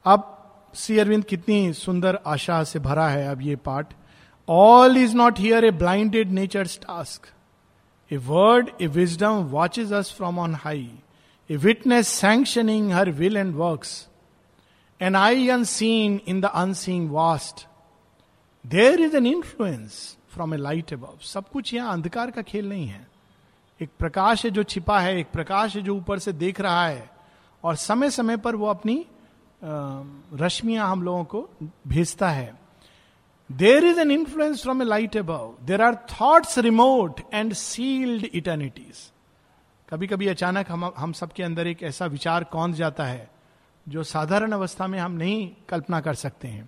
अब 0.05 0.33
सी 0.73 0.97
अरविंद 0.97 1.25
कितनी 1.25 1.73
सुंदर 1.73 2.19
आशा 2.27 2.63
से 2.63 2.79
भरा 2.79 3.07
है 3.07 3.27
अब 3.27 3.41
ये 3.41 3.55
part 3.55 3.87
all 4.49 4.97
is 4.97 5.15
not 5.15 5.39
here 5.39 5.65
a 5.65 5.71
blinded 5.71 6.31
nature 6.31 6.67
task 6.67 7.21
a 8.13 8.17
word 8.17 8.69
a 8.81 8.87
wisdom 8.87 9.29
watch 9.29 9.79
is 9.79 9.93
us 9.93 10.13
from 10.17 10.39
on 10.39 10.55
high 10.55 10.91
a 11.51 11.55
witness 11.55 12.07
sanctioning 12.07 12.91
her 12.91 13.11
will 13.11 13.37
and 13.37 13.55
work 13.55 13.85
an 15.01 15.15
eye 15.15 15.49
unseen 15.49 16.21
in 16.27 16.41
the 16.41 16.45
unseen 16.45 17.09
vast 17.09 17.67
there 18.67 19.01
is 19.01 19.17
an 19.17 19.25
influence 19.25 20.17
from 20.29 20.53
a 20.53 20.57
light 20.57 20.93
अब 20.93 21.19
सब 21.21 21.49
कुछ 21.49 21.73
यहाँ 21.73 21.93
अंधकार 21.93 22.31
का 22.31 22.41
खेल 22.41 22.69
नहीं 22.69 22.87
है। 22.87 23.16
एक 23.79 23.89
प्रकाश 24.00 24.43
है 24.46 24.51
जो 24.51 24.63
छिपा 24.63 25.00
है, 25.00 25.17
एक 25.19 25.27
प्रकाश 25.31 25.75
है 25.75 25.81
जो 25.81 25.96
ऊपर 25.96 26.19
से 26.19 26.34
देख 26.34 26.62
रहा 26.62 26.88
है। 26.88 27.10
और 27.63 27.75
समय 27.75 28.10
समय 28.10 28.38
पर 28.38 28.55
वो 28.55 28.67
अपनी 28.67 29.05
रश्मियाँ 29.62 30.89
हम 30.89 31.03
लोगों 31.03 31.24
को 31.24 31.50
भेजता 31.88 32.29
है। 32.29 32.53
There 33.50 33.86
is 33.86 34.00
an 34.00 34.12
influence 34.12 34.62
from 34.62 34.81
a 34.81 34.86
light 34.86 35.17
above 35.17 35.53
there 35.63 35.81
are 35.81 35.96
thoughts 36.12 36.57
remote 36.60 37.22
and 37.34 37.53
sealed 37.53 38.25
eternities 38.25 39.12
कभी 39.89 40.07
कभी 40.07 40.27
अचानक 40.27 40.72
हम 40.72 40.91
हम 40.98 41.12
सबके 41.13 41.43
अंदर 41.43 41.67
एक 41.67 41.84
ऐसा 41.84 42.05
विचार 42.05 42.43
कौन 42.43 42.74
जाता 42.74 43.03
है, 43.05 43.29
जो 43.88 44.03
साधारण 44.03 44.51
अवस्था 44.51 44.88
में 44.88 45.00
हम 45.00 45.12
नहीं 45.12 45.50
कल्पना 45.69 46.00
कर 46.01 46.13
सकते 46.15 46.48
हैं। 46.48 46.67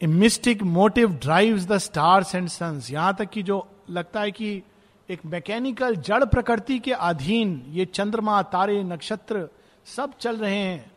A 0.00 0.06
mystic 0.06 0.62
motive 0.62 1.12
drive 1.14 1.58
the 1.58 1.78
stars 1.78 2.34
and 2.34 2.48
suns 2.48 2.90
यहाँ 2.90 3.14
तक 3.14 3.30
कि 3.30 3.42
जो 3.42 3.66
लगता 3.90 4.20
है 4.20 4.30
कि 4.30 4.62
एक 5.08 5.24
मैकेनिकल 5.26 5.96
जड़ 5.96 6.24
प्रकृति 6.24 6.78
के 6.78 6.92
अधीन 6.92 7.62
ये 7.68 7.84
चंद्रमा, 7.84 8.42
तारे, 8.42 8.82
नक्षत्र 8.84 9.48
सब 9.86 10.16
चल 10.20 10.36
रहे 10.36 10.56
हैं। 10.56 10.90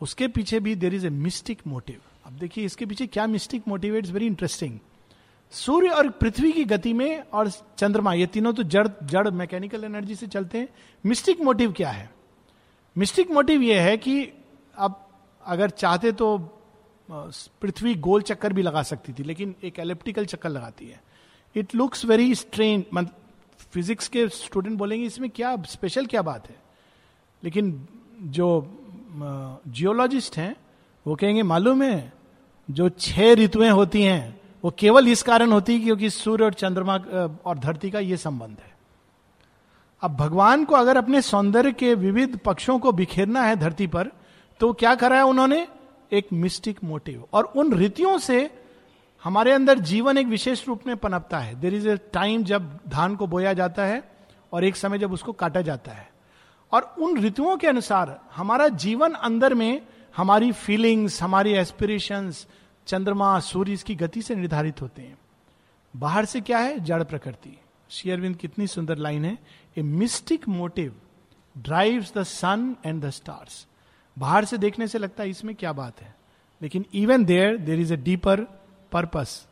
उसके 0.00 0.28
पीछे 0.28 0.60
भी 0.60 0.74
there 0.74 0.94
is 0.94 1.06
a 1.06 1.10
mystic 1.10 1.60
motive 1.66 2.00
अब 2.26 2.32
देखिए, 2.32 2.64
इसके 2.64 2.86
पीछे 2.86 3.06
क्या 3.06 3.26
mystic 3.26 3.68
motive 3.68 3.96
it's 3.96 4.10
very 4.10 4.26
interesting 4.26 4.78
सूर्य 5.52 5.88
और 5.88 6.08
पृथ्वी 6.10 6.50
की 6.52 6.64
गति 6.64 6.92
में 6.92 7.22
और 7.22 7.50
चंद्रमा, 7.50 8.12
ये 8.12 8.26
तीनों 8.26 8.52
तो 8.52 8.62
जड़ 8.64 8.88
जड़ 9.04 9.30
मैकेनिकल 9.30 9.84
एनर्जी 9.84 10.14
से 10.14 10.26
चलते 10.26 10.58
हैं। 10.58 10.68
मिस्टिक 11.04 11.40
मोटिव 11.40 11.72
क्या 11.72 11.90
है? 11.90 12.10
मिस्टिक 12.96 13.30
मोटिव 13.30 13.62
यह 13.62 13.82
है 13.82 13.96
कि 13.96 14.22
अब 14.76 15.00
अगर 15.42 15.70
चाहते 15.70 16.12
तो 16.12 16.36
पृथ्वी 17.08 17.94
गोल 17.96 18.22
चक्कर 18.22 18.52
भी 18.52 18.62
लगा 18.62 18.82
सकती 18.82 19.12
थी, 19.12 19.22
लेकिन 19.22 19.54
एक 19.64 19.78
एलिप्टिकल 19.78 20.26
चक्कर 20.26 20.48
लगाती 20.48 20.86
है। 20.86 21.00
It 21.56 21.74
looks 21.74 22.04
very 22.04 22.34
strain 22.34 22.84
physics 23.72 24.08
के 24.08 24.28
स्टूडेंट 24.28 24.78
बोलेंगे, 24.78 25.06
इसमें 25.06 25.28
क्या 25.30 25.56
स्पेशल 25.66 26.06
क्या 26.06 26.22
बात 26.22 26.48
है? 26.48 26.56
लेकिन 27.42 27.86
जो 28.22 28.46
जियोलॉजिस्ट 29.68 30.36
हैं, 30.36 30.54
वो 31.06 31.14
कहेंगे, 31.14 31.42
मालूम 31.42 31.82
है, 31.82 32.12
जो 32.68 32.88
छह 32.88 33.32
ऋतुएँ 33.34 33.70
होती 33.70 34.02
हैं, 34.02 34.40
वो 34.64 34.70
केवल 34.78 35.08
इस 35.08 35.22
कारण 35.22 35.52
होती 35.52 35.74
है 35.74 35.80
क्योंकि 35.80 36.10
सूर्य 36.10 36.44
और 36.44 36.54
चंद्रमा 36.54 36.96
और 37.46 37.58
धरती 37.58 37.90
का 37.90 37.98
ये 37.98 38.16
संबंध 38.16 38.58
है. 38.58 38.72
अब 40.02 40.16
भगवान 40.16 40.64
को 40.64 40.74
अगर 40.74 40.96
अपने 40.96 41.20
सौंदर्य 41.22 41.72
के 41.72 41.94
विविध 41.94 42.38
पक्षों 42.38 42.78
को 42.78 42.92
बिखेरना 42.92 43.42
है 43.42 43.56
धरती 43.56 43.86
पर 43.86 44.10
तो 44.60 44.72
क्या 44.72 44.94
करा 44.94 45.16
है 45.16 45.24
उन्होंने? 45.24 45.66
एक 46.12 46.32
मिस्टिक 46.32 46.82
मोटिव 46.84 47.24
और 47.32 47.44
उन 47.56 47.72
रीतियों 47.74 48.18
से 48.18 48.50
हमारे 49.24 49.52
अंदर 49.52 49.78
जीवन 49.78 50.18
एक 50.18 50.26
विशेष 50.26 50.68
रूप 50.68 50.86
में 50.86 50.96
पनपता 50.96 51.38
है। 51.38 51.60
देर 51.60 51.74
इज़ 51.74 51.88
ए 51.88 51.96
टाइम 51.96 52.44
जब 52.44 52.80
धान 52.88 53.16
को 53.16 53.26
बोया 53.26 53.52
जाता 53.52 53.84
है 53.84 54.12
और 54.52 54.64
एक 54.64 54.76
समय 54.76 54.98
जब 54.98 55.12
उसको 55.12 55.32
काटा 55.32 55.60
जाता 55.60 55.92
है। 55.92 56.10
और 56.72 56.94
उन 56.98 57.18
ऋतुओं 57.18 57.56
के 57.56 57.66
अनुसार 57.66 58.20
हमारा 58.34 58.68
जीवन 58.68 59.12
अंदर 59.12 59.54
में 59.54 59.86
हमारी 60.16 60.52
फीलिंग्स 60.52 61.22
हमारी 61.22 61.52
एस्पिरेशंस 61.52 62.46
चंद्रमा, 62.86 63.40
सूर्य 63.40 63.72
इसकी 63.72 63.94
गति 63.94 64.22
से 64.22 64.34
निर्धारित 64.34 64.82
होते 64.82 65.02
हैं। 65.02 65.18
बाहर 65.96 66.24
से 66.24 66.40
क्या 66.40 66.58
है? 66.58 66.80
जड़ 66.80 67.02
प्रकृति। 67.02 67.58
शेयरविंद 67.90 68.36
कितनी 68.36 68.66
सुंदर 68.66 68.96
लाइन 68.96 69.24
है। 69.24 69.38
A 69.78 69.82
mystic 69.82 70.48
motive 70.48 70.96
drives 71.58 72.12
the 72.18 72.22
sun 72.22 72.76
and 72.86 73.04
the 73.04 73.10
stars 73.10 73.66
बाहर 74.18 74.44
से 74.44 74.58
देखने 74.58 74.88
से 74.88 74.98
लगता 74.98 75.22
है 75.22 75.30
इसमें 75.30 75.54
क्या 75.54 75.72
बात 75.72 76.00
है। 76.00 76.14
लेकिन 76.62 76.84
even 76.94 77.24
there 77.24 77.56
there 77.56 77.80
is 77.80 77.92
a 77.94 77.96
deeper 77.96 78.63
purpose 78.94 79.46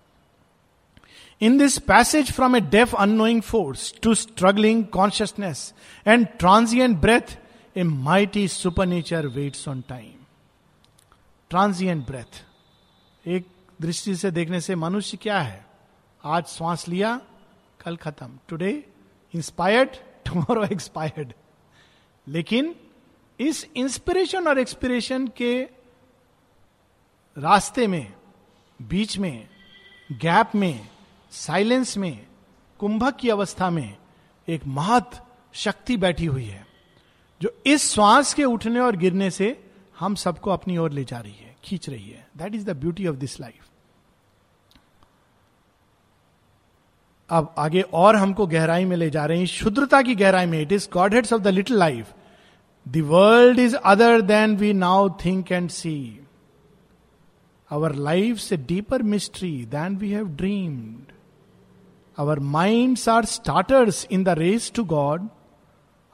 in 1.41 1.59
this 1.59 1.79
passage 1.79 2.33
from 2.33 2.57
a 2.57 2.61
deaf 2.61 2.95
unknowing 2.95 3.43
force 3.43 3.93
to 4.03 4.15
struggling 4.15 4.85
consciousness 4.85 5.73
and 6.07 6.27
transient 6.39 7.01
breath 7.01 7.39
a 7.77 7.83
mighty 7.83 8.49
supernature 8.87 9.27
waits 9.27 9.69
on 9.69 9.81
time 9.89 10.13
transient 11.51 12.07
breath 12.07 12.45
एक 13.29 13.47
दृष्टि 13.81 14.15
से 14.17 14.31
देखने 14.31 14.61
से 14.61 14.75
मनुष्य 14.75 15.17
क्या 15.17 15.39
है? 15.41 15.67
आज 16.25 16.47
श्वास 16.47 16.89
लिया, 16.89 17.21
कल 17.85 17.97
खत्म। 17.97 18.39
टुडे 18.49 18.71
इंस्पायर्ड 19.35 19.97
टुमारो 20.27 20.65
एक्सपायर्ड 20.65 21.33
लेकिन 22.27 22.75
इस 23.41 23.67
इंस्पिरेशन 23.77 24.49
और 24.49 24.59
एक्सपिरेशन 24.59 25.27
के 25.37 25.63
रास्ते 27.37 27.87
में 27.87 28.13
बीच 28.89 29.19
में, 29.19 29.49
गैप 30.13 30.55
में, 30.55 30.89
साइलेंस 31.33 31.97
में, 31.97 32.27
कुंभक 32.81 33.17
की 33.17 33.29
अवस्था 33.29 33.71
में 33.71 33.97
एक 34.49 34.67
महत 34.67 35.21
शक्ति 35.55 35.97
बैठी 35.97 36.27
हुई 36.27 36.45
है, 36.45 36.67
जो 37.41 37.55
इस 37.67 37.91
श्वास 37.93 38.35
के 38.35 38.45
उठने 38.45 38.81
और 38.81 38.97
गिरने 38.97 39.31
से 39.31 39.71
हम 39.99 40.15
सबको 40.15 40.51
अपनी 40.51 40.77
ओर 40.77 40.93
ले 40.93 41.05
जा 41.05 41.19
रही 41.19 41.33
है, 41.33 41.57
खींच 41.65 41.89
रही 41.89 42.11
है। 42.11 42.27
That 42.37 42.55
is 42.55 42.65
the 42.67 42.77
beauty 42.77 43.07
of 43.07 43.17
this 43.17 43.41
life 43.41 43.69
अब 47.31 47.55
आगे 47.59 47.81
और 47.81 48.17
हमको 48.17 48.47
गहराई 48.47 48.85
में 48.85 48.97
ले 48.97 49.11
जा 49.11 49.25
रहे 49.27 49.39
हैं। 49.39 49.47
शुद्रता 49.47 50.03
की 50.03 50.15
गहराई 50.15 50.47
में 50.47 50.61
it 50.61 50.73
is 50.73 50.89
God 50.93 51.15
heads 51.15 51.33
of 51.33 51.43
the 51.43 51.49
little 51.49 51.77
life 51.77 52.13
the 52.89 53.01
world 53.07 53.59
is 53.59 53.77
other 53.77 54.21
than 54.21 54.57
we 54.57 54.73
now 54.73 55.09
think 55.25 55.53
and 55.53 55.71
see 55.71 56.21
our 57.73 57.95
life 57.95 58.53
a 58.53 58.57
deeper 58.57 59.03
mystery 59.03 59.65
than 59.67 59.97
we 59.97 60.11
have 60.11 60.29
dreamed 60.29 61.13
our 62.19 62.39
minds 62.39 63.09
are 63.09 63.25
starters 63.25 64.07
in 64.11 64.25
the 64.25 64.29
race 64.29 64.73
to 64.75 64.85
God 64.85 65.29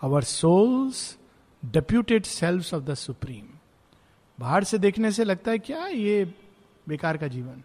our 0.03 0.23
souls 0.23 1.17
deputed 1.65 2.25
selves 2.25 2.77
of 2.77 2.85
the 2.85 2.95
supreme 2.95 3.47
बाहर 4.41 4.65
से 4.65 4.79
देखने 4.79 5.13
से 5.13 5.25
लगता 5.25 5.51
है, 5.51 5.59
क्या 5.59 5.87
ये 5.87 6.25
बेकार 6.89 7.17
का 7.17 7.27
जीवन? 7.27 7.63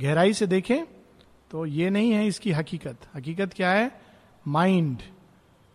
गहराई 0.00 0.32
से 0.32 0.46
देखें 0.46 0.84
तो 1.50 1.66
ये 1.66 1.90
नहीं 1.90 2.10
है 2.12 2.26
इसकी 2.26 2.52
हकीकत। 2.52 2.96
हकीकत 3.14 3.52
क्या 3.52 3.70
है? 3.70 4.00
माइंड 4.46 4.98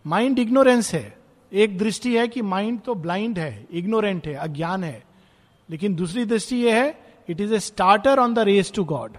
माइंड 0.05 0.39
इग्नोरेंस 0.39 0.93
है। 0.93 1.17
एक 1.51 1.77
दृष्टि 1.77 2.15
है 2.17 2.27
कि 2.27 2.41
माइंड 2.41 2.81
तो 2.81 2.95
ब्लाइंड 2.95 3.39
है 3.39 3.67
इग्नोरेंट 3.71 4.27
है, 4.27 4.33
अज्ञान 4.33 4.83
है। 4.83 5.03
लेकिन 5.69 5.95
दूसरी 5.95 6.25
दृष्टि 6.25 6.57
यह 6.57 6.83
है 6.83 7.02
it 7.29 7.41
is 7.41 7.53
a 7.53 7.59
starter 7.59 8.19
on 8.19 8.33
the 8.33 8.39
race 8.49 8.71
to 8.75 8.83
God 8.93 9.17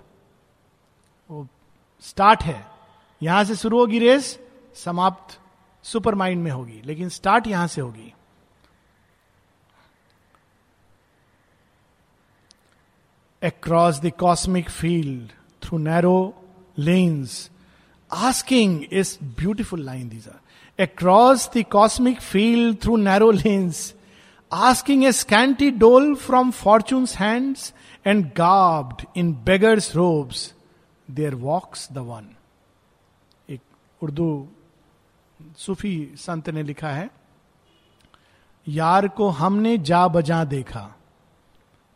वो 1.31 1.47
स्टार्ट 2.03 2.43
है 2.43 2.65
यहाँ 3.23 3.45
से 3.45 3.57
शुरू 3.57 3.79
होगी 3.79 3.99
रेस 3.99 4.39
समाप्त 4.85 5.39
सुपर 5.85 6.15
माइंड 6.15 6.43
में 6.43 6.51
होगी 6.51 6.81
लेकिन 6.85 7.09
स्टार्ट 7.09 7.47
यहाँ 7.47 7.67
से 7.67 7.81
होगी 7.81 8.13
across 13.43 14.01
the 14.01 14.11
cosmic 14.11 14.71
field 14.71 15.33
through 15.61 15.79
narrow 15.79 16.35
lanes. 16.77 17.51
Asking 18.11 18.85
is 18.85 19.17
beautiful 19.17 19.79
line 19.79 20.09
these 20.09 20.27
are. 20.27 20.41
Across 20.79 21.49
the 21.49 21.65
cosmic 21.65 22.21
field 22.21 22.81
through 22.81 22.99
narrow 22.99 23.33
lanes, 23.33 23.95
asking 24.51 25.05
a 25.07 25.13
scanty 25.13 25.71
dole 25.71 26.15
from 26.17 26.53
fortune's 26.53 27.15
hands 27.17 27.73
and 28.05 28.35
garbed 28.35 29.07
in 29.15 29.33
beggar's 29.45 29.95
robes, 29.97 30.53
there 31.09 31.35
walks 31.35 31.89
the 31.93 31.99
one 31.99 32.29
एक 33.51 33.61
उर्दू 34.01 34.29
सूफी 35.59 35.95
संत 36.17 36.49
ने 36.51 36.63
लिखा 36.63 36.89
है 36.89 37.11
यार 38.67 39.09
को 39.09 39.29
हमने 39.29 39.77
जा 39.79 40.07
बजा 40.09 40.45
देखा 40.45 40.91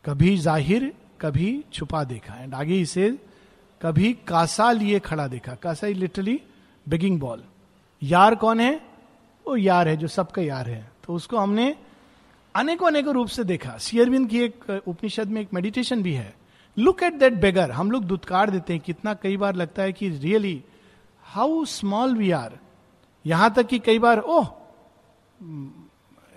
कभी 0.04 0.36
ज़ाहिर 0.36 0.92
कभी 1.20 1.64
छुपा 1.72 2.02
देखा. 2.04 2.34
एंड 2.34 2.54
आगे 2.54 2.80
इसे 2.80 3.10
कभी 3.80 4.12
कासा 4.28 4.70
लिए 4.72 4.98
खड़ा 4.98 5.26
देखा. 5.28 5.54
कासा 5.54 5.86
लिटरली 5.86 6.40
बेगिंग 6.86 7.18
बॉल 7.20 7.42
यार 8.02 8.34
कौन 8.34 8.60
है? 8.60 8.74
वो 9.46 9.56
यार 9.56 9.88
है 9.88 9.96
जो 9.96 10.08
सबका 10.08 10.42
यार 10.42 10.68
है. 10.68 10.90
तो 11.04 11.14
उसको 11.14 11.36
हमने 11.38 11.74
अनेकों 12.54 12.86
अनेकों 12.86 13.14
रूप 13.14 13.28
से 13.28 13.44
देखा। 13.44 13.76
सियरविंद 13.78 14.28
की 14.30 14.40
एक 14.40 14.82
उपनिषद 14.86 15.28
में 15.28 15.40
एक 15.40 15.48
मेडिटेशन 15.54 16.02
भी 16.02 16.12
है। 16.14 16.34
लुक 16.76 17.02
एट 17.02 17.14
दैट 17.14 17.32
बेगर 17.32 17.70
हम 17.70 17.90
लोग 17.90 18.04
दुत्कार 18.04 18.50
देते 18.50 18.72
हैं। 18.72 18.82
कितना 18.82 19.14
कई 19.14 19.36
बार 19.36 19.54
लगता 19.54 19.82
है 19.82 19.92
कि 19.92 20.08
really 20.08 20.62
how 21.24 21.64
small 21.64 22.16
we 22.16 22.30
are 22.30 22.58
यहाँ 23.24 23.52
तक 23.54 23.66
कि 23.66 23.78
कई 23.78 23.98
बार, 23.98 24.18
ओह 24.18 24.48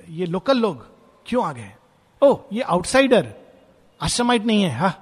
ये 0.09 0.25
लोकल 0.25 0.57
लोग 0.57 0.85
क्यों 1.25 1.45
आ 1.45 1.51
गए 1.53 1.71
ओह, 2.21 2.43
ये 2.53 2.61
आउटसाइडर 2.61 3.33
आश्रमाइट 4.01 4.45
नहीं 4.45 4.63
है। 4.63 4.71
हा। 4.71 4.93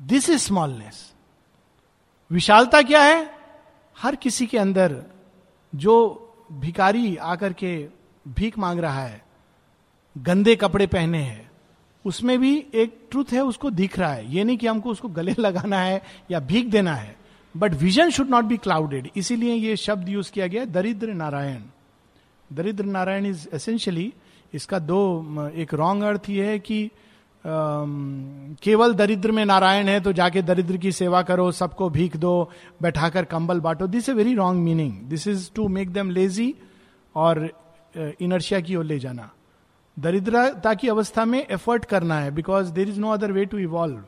दिस 0.00 0.28
इज़ 0.30 0.38
स्मॉलनेस 0.38 1.12
विशालता 2.30 2.82
क्या 2.82 3.02
है? 3.02 3.30
हर 3.96 4.16
किसी 4.16 4.46
के 4.46 4.58
अंदर 4.58 5.02
जो 5.74 5.94
भिकारी 6.52 7.16
आकर 7.16 7.52
के 7.52 7.88
भीख 8.26 8.58
मांग 8.58 8.80
रहा 8.80 9.02
है 9.02 9.24
गंदे 10.16 10.56
कपड़े 10.56 10.86
पहने 10.86 11.18
हैं, 11.18 11.50
उसमें 12.04 12.38
भी 12.38 12.56
एक 12.74 12.98
ट्रूथ 13.10 13.32
है, 13.32 13.40
उसको 13.40 13.70
दिख 13.70 13.98
रहा 13.98 14.12
है। 14.12 14.34
ये 14.34 14.44
नहीं 14.44 14.56
कि 14.56 14.66
हमको 14.66 14.90
उसको 14.90 15.08
गले 15.08 15.34
लगाना 15.38 15.78
है 15.78 16.02
या 16.30 16.40
भीख 16.40 16.66
देना 16.66 16.94
है। 16.94 17.16
But 17.54 17.74
vision 17.74 18.10
should 18.10 18.30
not 18.30 18.44
be 18.44 18.56
clouded 18.56 19.08
इसीलिए 19.16 19.54
ये 19.54 19.76
शब्द 19.76 20.08
यूज़ 20.08 20.30
किया 20.32 20.46
गया 20.46 20.64
दरिद्र 20.66 21.14
नारायण। 21.14 21.62
दरिद्र 22.50 22.84
नारायण 22.84 23.26
इज़ 23.26 23.46
एसेंशियली 23.54 24.12
इसका 24.54 24.78
दो 24.78 25.50
एक 25.50 25.74
रॉन्ग 25.74 26.02
अर्थ 26.02 26.28
ये 26.30 26.46
है 26.46 26.58
कि 26.58 26.90
केवल 28.62 28.94
दरिद्र 28.94 29.32
में 29.32 29.44
नारायण 29.44 29.88
है 29.88 30.00
तो 30.00 30.12
जाके 30.12 30.42
दरिद्र 30.42 30.76
की 30.76 30.92
सेवा 30.92 31.22
करो, 31.22 31.50
सबको 31.52 31.88
भीख 31.90 32.16
दो, 32.16 32.50
बैठाकर 32.82 33.24
कंबल 33.24 33.60
बांटो। 33.60 33.86
This 33.86 34.08
a 34.08 34.12
very 34.12 34.34
wrong 34.34 34.62
meaning 34.62 34.92
this 35.08 35.26
is 35.28 35.50
to 35.54 35.68
make 35.68 35.92
them 35.92 36.10
lazy 36.10 36.54
और 37.14 37.48
इनर्शिया 38.20 38.60
की 38.60 38.76
ओर 38.76 38.84
ले 38.84 38.98
जाना। 38.98 39.30
दरिद्रता 39.98 40.74
की 40.74 40.88
अवस्था 40.88 41.24
में 41.24 41.46
एफर्ट 41.50 41.84
करना 41.84 42.18
है 42.20 42.30
because 42.30 42.72
there 42.72 42.88
is 42.88 43.00
no 43.00 43.10
other 43.10 43.32
way 43.32 43.44
to 43.44 43.58
evolve 43.58 44.04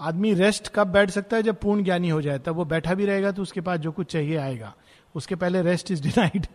आदमी 0.00 0.32
रेस्ट 0.34 0.68
कब 0.68 0.86
बैठ 0.86 1.10
सकता 1.10 1.36
है 1.36 1.42
जब 1.42 1.56
पूर्ण 1.56 1.84
ज्ञानी 1.84 2.08
हो 2.08 2.20
जाए? 2.22 2.38
तब 2.38 2.54
वो 2.54 2.64
बैठा 2.64 2.94
भी 2.94 3.06
रहेगा 3.06 3.30
तो 3.30 3.42
उसके 3.42 3.60
पास 3.60 3.78
जो 3.80 3.92
कुछ 3.92 4.12
चाहिए 4.12 4.36
आएगा। 4.36 4.74
उसके 5.14 5.34
पहले 5.34 5.62
रेस्ट 5.62 5.90
इज़ 5.90 6.02
डिनाइड 6.02 6.46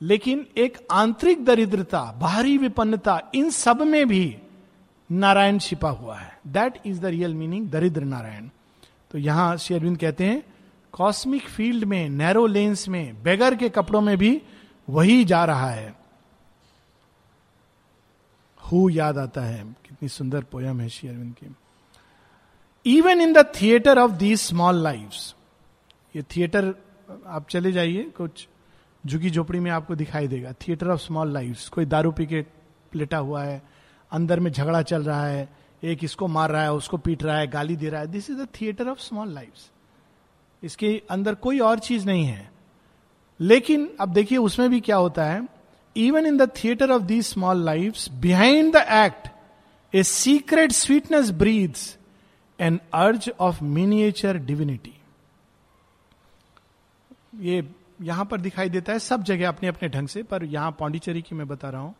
लेकिन 0.00 0.46
एक 0.56 0.78
आंतरिक 0.90 1.44
दरिद्रता, 1.44 2.00
बाहरी 2.20 2.58
विपन्नता, 2.58 3.20
इन 3.34 3.50
सब 3.50 3.82
में 3.82 4.08
भी 4.08 4.36
नारायण 5.12 5.58
छिपा 5.58 5.90
हुआ 5.90 6.18
है। 6.18 6.38
That 6.46 6.80
is 6.86 7.00
the 7.00 7.04
real 7.04 7.34
meaning 7.34 7.70
Daridra 7.70 8.04
Narayan. 8.04 8.48
तो 9.10 9.18
यहाँ 9.18 9.56
श्री 9.56 9.76
अरविंद 9.76 9.98
कहते 9.98 10.24
हैं 10.24 10.42
कॉस्मिक 10.92 11.48
फ़ील्ड 11.48 11.84
में 11.84 12.08
नैरो 12.08 12.46
लेंस 12.46 12.88
में 12.88 13.22
बेगर 13.22 13.54
के 13.54 13.68
कपड़ों 13.68 14.00
में 14.00 14.16
भी 14.18 14.42
वही 14.90 15.24
जा 15.24 15.44
रहा 15.44 15.70
है। 15.70 16.01
हु 18.72 18.88
याद 18.90 19.18
आता 19.18 19.40
है। 19.40 19.64
कितनी 19.64 20.08
सुंदर 20.08 20.42
पोयम 20.42 20.80
है 20.80 20.88
श्री 20.88 21.08
अरविंद 21.08 21.34
की। 21.34 22.96
Even 22.96 23.20
in 23.20 23.32
the 23.32 23.52
theatre 23.60 23.98
of 23.98 24.12
the 24.12 24.36
small 24.36 24.82
life 24.82 25.10
ये 26.16 26.22
थिएटर 26.22 26.74
आप 27.26 27.48
चले 27.48 27.72
जाइए, 27.72 28.02
कुछ 28.02 28.48
झुकी 29.06 29.30
झोपड़ी 29.30 29.60
में 29.60 29.70
आपको 29.70 29.94
दिखाई 29.94 30.28
देगा। 30.28 30.52
थिएटर 30.52 30.88
ऑफ़ 30.88 31.00
स्मॉल 31.00 31.32
लाइफ 31.32 31.68
कोई 31.68 31.84
दारू 31.84 32.12
पी 32.12 32.26
के 32.26 32.46
लेटा 32.94 33.18
हुआ 33.18 33.44
है, 33.44 33.62
अंदर 34.12 34.40
में 34.40 34.50
झगड़ा 34.50 34.82
चल 34.82 35.02
रहा 35.02 35.26
है, 35.26 35.48
एक 35.84 36.04
इसको 36.04 36.28
मार 36.28 36.50
रहा 36.50 36.62
है, 36.62 36.72
उसको 36.72 36.96
पीट 36.96 37.22
रहा 37.22 37.38
है, 37.38 37.46
गाली 37.46 37.76
दे 37.76 37.88
रहा 37.88 38.00
है। 38.00 38.06
This 38.06 38.30
is 38.30 38.38
the 38.38 38.48
theatre 38.60 38.88
of 38.88 38.98
small 38.98 39.28
life 39.28 39.52
इसके 40.62 41.02
अंदर 41.10 41.34
कोई 41.34 41.58
और 41.58 41.78
चीज़ 41.78 42.06
नहीं 42.06 42.24
है। 42.24 42.52
लेकिन, 43.40 43.96
अब 44.00 44.08
देखिए, 44.08 44.38
उसमें 44.38 44.70
भी 44.70 44.80
क्या 44.80 44.96
होता 44.96 45.24
है? 45.24 45.48
Even 45.96 46.26
in 46.26 46.36
the 46.36 46.48
theatre 46.54 46.90
of 46.90 47.02
the 47.02 47.20
small 47.22 47.64
life 47.64 48.08
behind 48.20 48.76
act 48.76 49.28
a 49.94 50.02
secret 50.02 50.72
sweetness 50.72 51.30
breathes 51.32 51.96
an 52.58 52.80
urge 52.94 53.30
of 53.40 53.62
miniature 53.64 54.36
divinity 54.38 54.92
ये 57.40 57.62
यहाँ 58.02 58.24
पर 58.24 58.40
दिखाई 58.40 58.68
देता 58.68 58.92
है, 58.92 58.98
सब 58.98 59.22
जगह 59.22 59.48
अपने 59.48 59.68
अपने 59.68 59.88
ढंग 59.88 60.08
से, 60.08 60.22
पर 60.22 60.44
यहाँ 60.44 60.76
पांडिचेरी 60.80 61.20
की 61.22 61.34
मैं 61.34 61.46
बता 61.48 61.68
रहा 61.70 61.80
हूँ। 61.80 61.94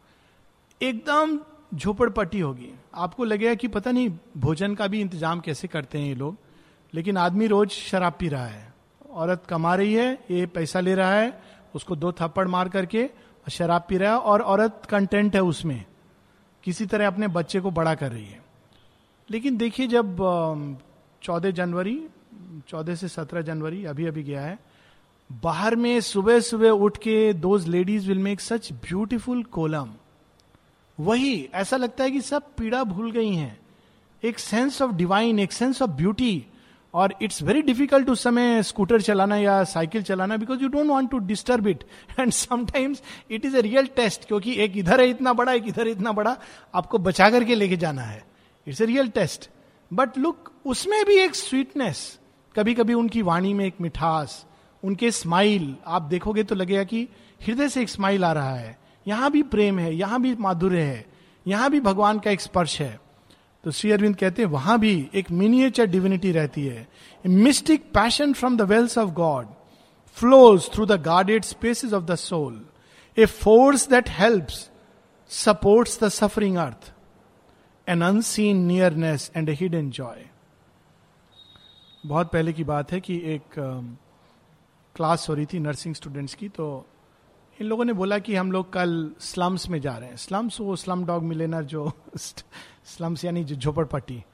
एकदम 0.80 1.38
झोपड़पट्टी 1.74 2.40
होगी। 2.40 2.72
आपको 2.94 3.24
लगेगा 3.24 3.54
कि 3.54 3.68
पता 3.68 3.90
नहीं, 3.90 4.08
भोजन 4.36 4.74
का 4.74 4.86
भी 4.86 5.00
इंतज़ाम 5.00 5.40
कैसे 5.40 5.68
करते 5.68 5.98
हैं 5.98 6.08
ये 6.08 6.14
लोग, 6.14 6.36
लेकिन 6.92 7.16
आदमी 7.16 7.46
रोज 7.46 7.70
शराब 7.70 8.16
पी 8.18 8.28
रहा 8.28 8.46
है। 8.46 8.72
औरत 9.10 9.42
कमा 9.48 9.74
रही 9.74 9.94
है, 9.94 10.12
ये 10.30 10.46
पैसा 10.46 10.80
ले 10.80 10.94
रहा 10.94 11.14
है, 11.14 11.42
उसको 11.74 11.96
दो 11.96 12.12
थप्पड़ 12.12 12.48
मार 12.48 12.68
करके 12.68 13.08
शराब 13.50 13.84
पी 13.88 13.96
रहा 13.98 14.12
है 14.12 14.18
और 14.18 14.40
औरत 14.40 14.82
कंटेंट 14.88 15.34
है 15.34 15.42
उसमें। 15.42 15.84
किसी 16.64 16.86
तरह 16.86 17.06
अपने 17.06 17.28
बच्चे 17.28 17.60
को 17.60 17.70
बड़ा 17.70 17.94
कर 17.94 18.12
रही 18.12 18.24
है। 18.24 18.42
लेकिन 19.30 19.56
देखिए 19.56 19.86
जब 19.86 20.16
चौदह 21.22 21.50
जनवरी, 21.50 22.06
चौदह 22.68 22.94
से 22.94 23.08
सत्रह 23.08 23.42
जनवरी 23.42 23.84
अभी 23.84 24.06
अभी 24.06 24.22
गया 24.22 24.40
है, 24.40 24.58
बाहर 25.32 25.76
में 25.76 26.00
सुबह 26.00 26.40
सुबह 26.40 26.70
उठ 26.70 26.96
के 26.96 27.32
those 27.32 27.68
ladies 27.68 28.08
will 28.08 28.18
make 28.18 28.40
such 28.40 28.72
beautiful 28.72 29.42
kolam 29.42 29.90
वही, 31.00 31.48
ऐसा 31.54 31.76
लगता 31.76 32.04
है 32.04 32.10
कि 32.10 32.20
सब 32.20 32.42
पीड़ा 32.58 32.84
भूल 32.84 33.10
गई 33.10 33.34
हैं। 33.34 33.60
एक 34.22 34.38
सेंस 34.38 34.82
ऑफ़ 34.82 34.92
डिवाइन 34.92 35.38
एक 35.38 35.52
सेंस 35.52 35.82
ऑफ़ 35.82 35.90
ब्यूटी 35.90 36.46
और 36.94 37.14
इट्स 37.22 37.42
वेरी 37.42 37.62
डिफ़िकल्ट 37.62 38.08
उस 38.10 38.22
समय 38.22 38.62
स्कूटर 38.62 39.00
चलाना 39.00 39.36
या 39.36 39.62
साइकिल 39.64 40.02
चलाना 40.02 40.36
because 40.36 40.62
you 40.62 40.68
don't 40.68 40.90
want 40.90 41.10
to 41.10 41.18
disturb 41.26 41.66
it 41.66 41.84
and 42.18 42.32
sometimes 42.32 43.02
it 43.30 43.44
is 43.44 43.56
a 43.56 43.60
real 43.60 43.86
test 43.96 44.26
क्योंकि 44.28 44.54
एक 44.54 44.76
इधर 44.76 45.00
है 45.00 45.08
इतना 45.10 45.32
बड़ा, 45.32 45.52
एक 45.52 45.68
इधर 45.68 45.88
इतना 45.88 46.12
बड़ा, 46.12 46.36
आपको 46.74 46.98
बचा 46.98 47.30
करके 47.30 47.54
लेके 47.54 47.76
जाना 47.76 48.02
है। 48.02 48.24
It's 48.66 48.80
a 48.80 48.86
real 48.86 49.08
test 49.10 49.48
but 49.90 50.18
look 50.18 50.52
उसमें 50.66 51.04
भी 51.06 51.16
एक 51.18 51.34
स्वीटनेस 51.34 52.18
कभी 52.54 52.74
कभी 52.74 52.94
उनकी 52.94 53.22
वाणी 53.22 53.54
में 53.54 53.64
एक 53.64 53.74
मिठास, 53.80 54.44
उनके 54.82 55.10
स्माइल 55.10 55.74
आप 55.86 56.02
देखोगे 56.02 56.42
तो 56.44 56.54
लगेगा 56.54 56.84
कि 56.84 57.08
हृदय 57.40 57.68
से 57.68 57.82
एक 57.82 57.88
स्माइल 57.88 58.24
आ 58.24 58.32
रहा 58.32 58.54
है। 58.54 58.76
यहाँ 59.06 59.30
भी 59.30 59.42
प्रेम 59.44 59.78
है, 59.78 59.94
यहाँ 59.94 60.20
भी 60.22 60.34
माधुर्य 60.40 60.80
है, 60.80 61.04
यहाँ 61.46 61.70
भी 61.70 61.80
भगवान 61.80 62.18
का 62.18 62.30
एक 62.30 62.40
स्पर्श 62.40 62.80
है। 62.80 62.98
तो 63.64 63.70
श्री 63.70 63.90
अरविंद 63.92 64.16
कहते 64.16 64.42
हैं, 64.42 64.48
वहाँ 64.48 64.78
भी 64.80 65.10
एक 65.14 65.30
मिनिएचर 65.30 65.86
डिविनिटी 65.86 66.32
रहती 66.32 66.66
है। 66.66 66.88
Mystic 67.26 67.82
passion 67.94 68.32
from 68.32 68.56
the 68.56 68.62
wells 68.62 68.98
of 68.98 69.10
God 69.10 69.46
flows 70.16 70.70
through 70.74 70.86
the 70.86 70.92
guarded 70.92 71.44
spaces 71.44 71.92
of 71.92 72.04
the 72.04 72.14
soul 72.14 72.64
a 73.16 73.26
force 73.26 73.88
that 73.88 74.10
helps 74.10 74.70
supports 75.28 76.04
the 76.04 76.08
suffering 76.08 76.56
earth 76.56 76.92
an 77.88 78.02
unseen 78.02 78.56
nearness 78.56 79.30
and 79.36 79.48
a 79.48 79.52
hidden 79.52 79.90
joy 79.90 80.24
बहुत 82.06 82.30
पहले 82.30 82.52
की 82.52 82.64
बात 82.64 82.92
है 82.92 83.00
कि 83.00 83.16
एक 83.24 83.42
class 84.96 85.28
हो 85.28 85.34
रही 85.34 85.46
थी 85.46 85.58
नर्सिंग 85.58 85.94
स्टूडेंट्स 85.94 86.34
की 86.34 86.48
तो 86.48 86.86
इन 87.60 87.66
लोगों 87.66 87.84
ने 87.84 87.92
बोला 87.92 88.18
कि 88.18 88.34
हम 88.34 88.52
लोग 88.52 88.72
कल 88.72 89.10
स्लम्स 89.20 89.68
में 89.68 89.80
जा 89.80 89.96
रहे 89.96 90.08
हैं। 90.08 90.16
स्लम्स 90.16 90.60
वो 90.60 90.76
स्लम 90.76 91.04
डॉग 91.04 91.22
मिलेनर 91.22 91.64
जो 91.64 91.92
स्लम्स 92.84 93.24
यानी 93.24 93.44
झोपड़पट्टी। 93.44 94.24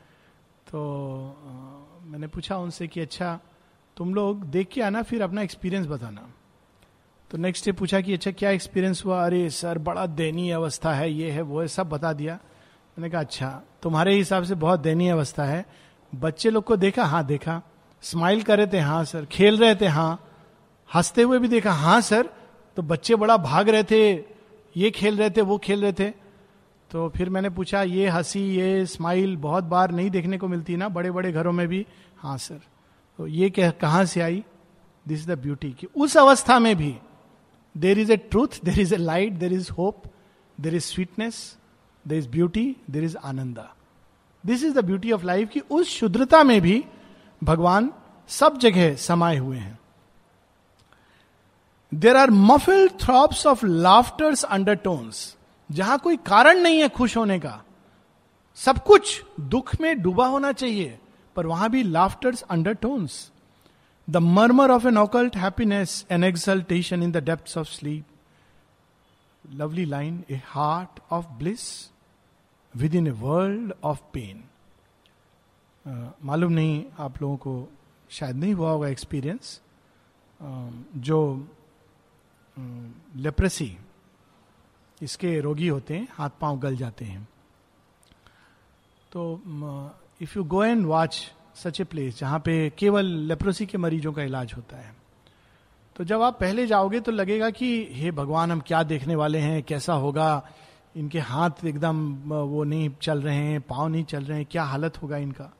तो 0.73 0.81
आ, 1.29 2.11
मैंने 2.11 2.27
पूछा 2.27 2.57
उनसे 2.57 2.87
कि 2.87 3.01
अच्छा 3.01 3.39
तुम 3.97 4.15
लोग 4.15 4.45
देख 4.45 4.69
के 4.69 4.83
आना 4.83 5.03
फिर 5.03 5.23
अपना 5.23 5.43
एक्सपीरियंस 5.43 5.87
बताना। 5.87 6.29
तो 7.31 7.39
नेक्स्ट 7.39 7.65
डे 7.65 7.73
पूछा 7.73 8.01
कि 8.01 8.15
अच्छा 8.15 8.31
क्या 8.31 8.51
एक्सपीरियंस 8.51 9.05
हुआ? 9.05 9.27
अरे 9.27 9.51
सर 9.51 9.79
बड़ा 9.79 10.07
दयनीय 10.07 10.53
अवस्था 10.53 10.93
है 10.95 11.13
ये 11.13 11.31
है 11.31 11.43
वो 11.43 11.61
है 11.61 11.69
सब 11.69 11.89
बता 11.89 12.13
दिया। 12.13 12.35
मैंने 12.99 13.11
कहा 13.11 13.21
अच्छा 13.21 13.63
तुम्हारे 13.83 14.15
हिसाब 14.15 14.45
से 14.45 14.55
बहुत 14.55 14.81
दयनीय 14.81 15.11
अवस्था 15.11 15.45
है। 15.45 15.67
बच्चे 16.15 16.51
लोग 16.51 16.65
को 16.65 16.77
देखा? 16.77 17.05
हाँ 17.05 17.27
देखा। 17.27 17.63
स्माइल 18.03 18.43
कर 18.43 18.59
रहे 18.59 18.67
थे? 18.67 18.79
हाँ 18.79 19.05
सर। 19.05 19.25
खेल 19.25 19.57
रहे 19.57 19.75
थे? 19.75 19.87
हाँ। 19.87 20.25
हँसते 20.95 21.23
हुए 21.23 21.39
भी 21.39 21.49
देखा? 21.49 21.73
हाँ 21.73 22.01
सर। 22.01 22.29
तो 22.77 22.83
बच्चे 22.83 23.17
बड़ा 23.17 23.37
भाग 23.37 23.69
रहे 23.69 23.85
थे 23.85 24.25
ये 24.77 24.91
खेल 24.91 25.17
रहे 25.17 25.31
थे 25.31 25.41
वो 25.41 25.59
खेल 25.59 25.83
रहे 25.83 25.93
थे। 25.93 26.28
तो 26.91 27.09
फिर 27.09 27.31
मैंने 27.31 27.51
पूछा, 27.51 27.83
ये 27.83 28.09
हँसी, 28.09 28.41
ये 28.41 28.87
स्माइल 28.87 29.37
बहुत 29.37 29.65
बार 29.65 29.91
नहीं 29.91 30.11
देखने 30.11 30.39
को 30.39 30.49
मिलती 30.49 30.77
ना 30.77 30.89
बड़े 30.89 31.11
बड़े 31.11 31.33
घरों 31.33 31.53
में 31.53 31.67
भी? 31.69 31.87
हाँ 32.19 32.37
सर 32.39 32.61
तो 33.19 33.27
ये 33.27 33.51
कहाँ 33.51 34.05
से 34.05 34.21
आई? 34.21 34.45
दिस 35.07 35.21
इज़ 35.21 35.31
द 35.31 35.39
ब्यूटी 35.39 35.71
की 35.71 35.87
उस 35.97 36.17
अवस्था 36.17 36.59
में 36.59 36.77
भी 36.77 36.95
there 37.75 37.99
is 37.99 38.13
a 38.13 38.17
truth 38.17 38.61
there 38.65 38.81
is 38.81 38.95
a 38.95 38.97
light 38.97 39.33
there 39.33 39.53
is 39.53 39.71
hope 39.73 40.03
there 40.59 40.75
is 40.75 40.85
sweetness 40.85 41.57
there 42.05 42.19
is 42.19 42.29
beauty 42.29 42.77
there 42.91 43.05
is 43.05 43.17
ananda 43.17 43.75
this 44.45 44.65
is 44.65 44.75
the 44.75 44.85
beauty 44.85 45.13
of 45.13 45.25
life 45.25 45.49
की 45.49 45.61
उस 45.61 45.89
शुद्रता 45.91 46.43
में 46.45 46.61
भी 46.61 46.85
भगवान 47.45 47.93
सब 48.29 48.59
जगह 48.59 48.95
समाये 48.97 49.39
हुए 49.39 49.57
हैं। 49.57 49.79
There 51.93 52.17
are 52.17 52.31
muffle 52.31 52.89
throbs 52.89 53.47
of 53.47 53.67
laughters 53.67 54.45
undertones 54.45 55.37
जहाँ 55.71 55.99
कोई 55.99 56.17
कारण 56.17 56.59
नहीं 56.59 56.81
है 56.81 56.89
खुश 56.89 57.17
होने 57.17 57.39
का। 57.39 57.63
सब 58.55 58.85
कुछ 58.85 59.25
दुख 59.41 59.81
में 59.81 60.03
डूबा 60.03 60.27
होना 60.27 60.53
चाहिए 60.53 60.99
पर 61.37 61.47
वहाँ 61.47 61.71
भी 61.71 61.83
laughters 61.83 62.43
undertones 62.75 63.33
the 64.11 64.17
murmur 64.17 64.71
of 64.71 64.87
an 64.87 64.99
occult 64.99 65.37
happiness 65.37 66.07
an 66.11 66.25
exaltation 66.25 67.03
in 67.03 67.13
the 67.13 67.17
depth 67.17 67.59
of 67.59 67.69
sleep 67.69 68.05
lovely 69.53 69.85
line 69.85 70.25
a 70.31 70.41
heart 70.47 71.01
of 71.11 71.27
bliss 71.27 71.91
within 72.95 73.07
a 73.07 73.11
world 73.11 73.73
of 73.85 74.01
pain 74.13 74.45
मालूम 76.25 76.53
नहीं 76.53 76.85
आप 76.99 77.23
लोगों 77.23 77.37
को 77.37 77.69
शायद 78.11 78.37
नहीं 78.37 78.55
हुआ 78.55 78.71
होगा 78.71 78.89
एक्सपीरियंस 78.89 79.61
uh, 80.43 80.73
जो 80.97 81.49
लेप्रेसी 83.17 83.79
इसके 85.03 85.41
रोगी 85.41 85.69
होते 85.69 85.95
हैं, 85.95 86.09
हाथ 86.13 86.31
पाँव 86.41 86.59
गल 86.59 86.77
जाते 86.77 87.05
हैं। 87.05 87.29
तो 89.13 89.41
if 90.23 90.33
you 90.37 90.45
go 90.45 90.63
and 90.65 90.87
watch 90.87 91.21
such 91.57 91.81
a 91.81 91.85
place 91.85 92.19
जहाँ 92.19 92.39
पे 92.39 92.71
केवल 92.79 93.07
लेप्रोसी 93.29 93.67
के 93.67 93.79
मरीजों 93.79 94.13
का 94.13 94.23
इलाज 94.23 94.53
होता 94.57 94.77
है 94.77 94.97
तो 95.97 96.05
जब 96.05 96.23
आप 96.23 96.39
पहले 96.41 96.67
जाओगे 96.67 97.01
तो 97.01 97.13
लगेगा 97.13 97.49
कि, 97.51 97.89
हे 97.91 98.11
भगवान, 98.11 98.53
हम 98.53 98.61
क्या 98.61 98.83
देखने 98.83 99.15
वाले 99.15 99.39
हैं? 99.39 99.63
कैसा 99.63 99.93
होगा? 99.95 100.49
इनके 100.97 101.19
हाथ 101.21 101.65
एकदम 101.65 102.13
वो 102.25 102.65
नहीं 102.65 102.91
चल 103.03 103.23
रहे 103.23 103.37
हैं, 103.37 103.61
पाँव 103.61 103.89
नहीं 103.89 104.05
चल 104.05 104.25
रहे 104.25 104.37
हैं, 104.39 104.47
क्या 104.51 104.63
हालत 104.63 105.03
होगा 105.03 105.17
इनका? 105.17 105.53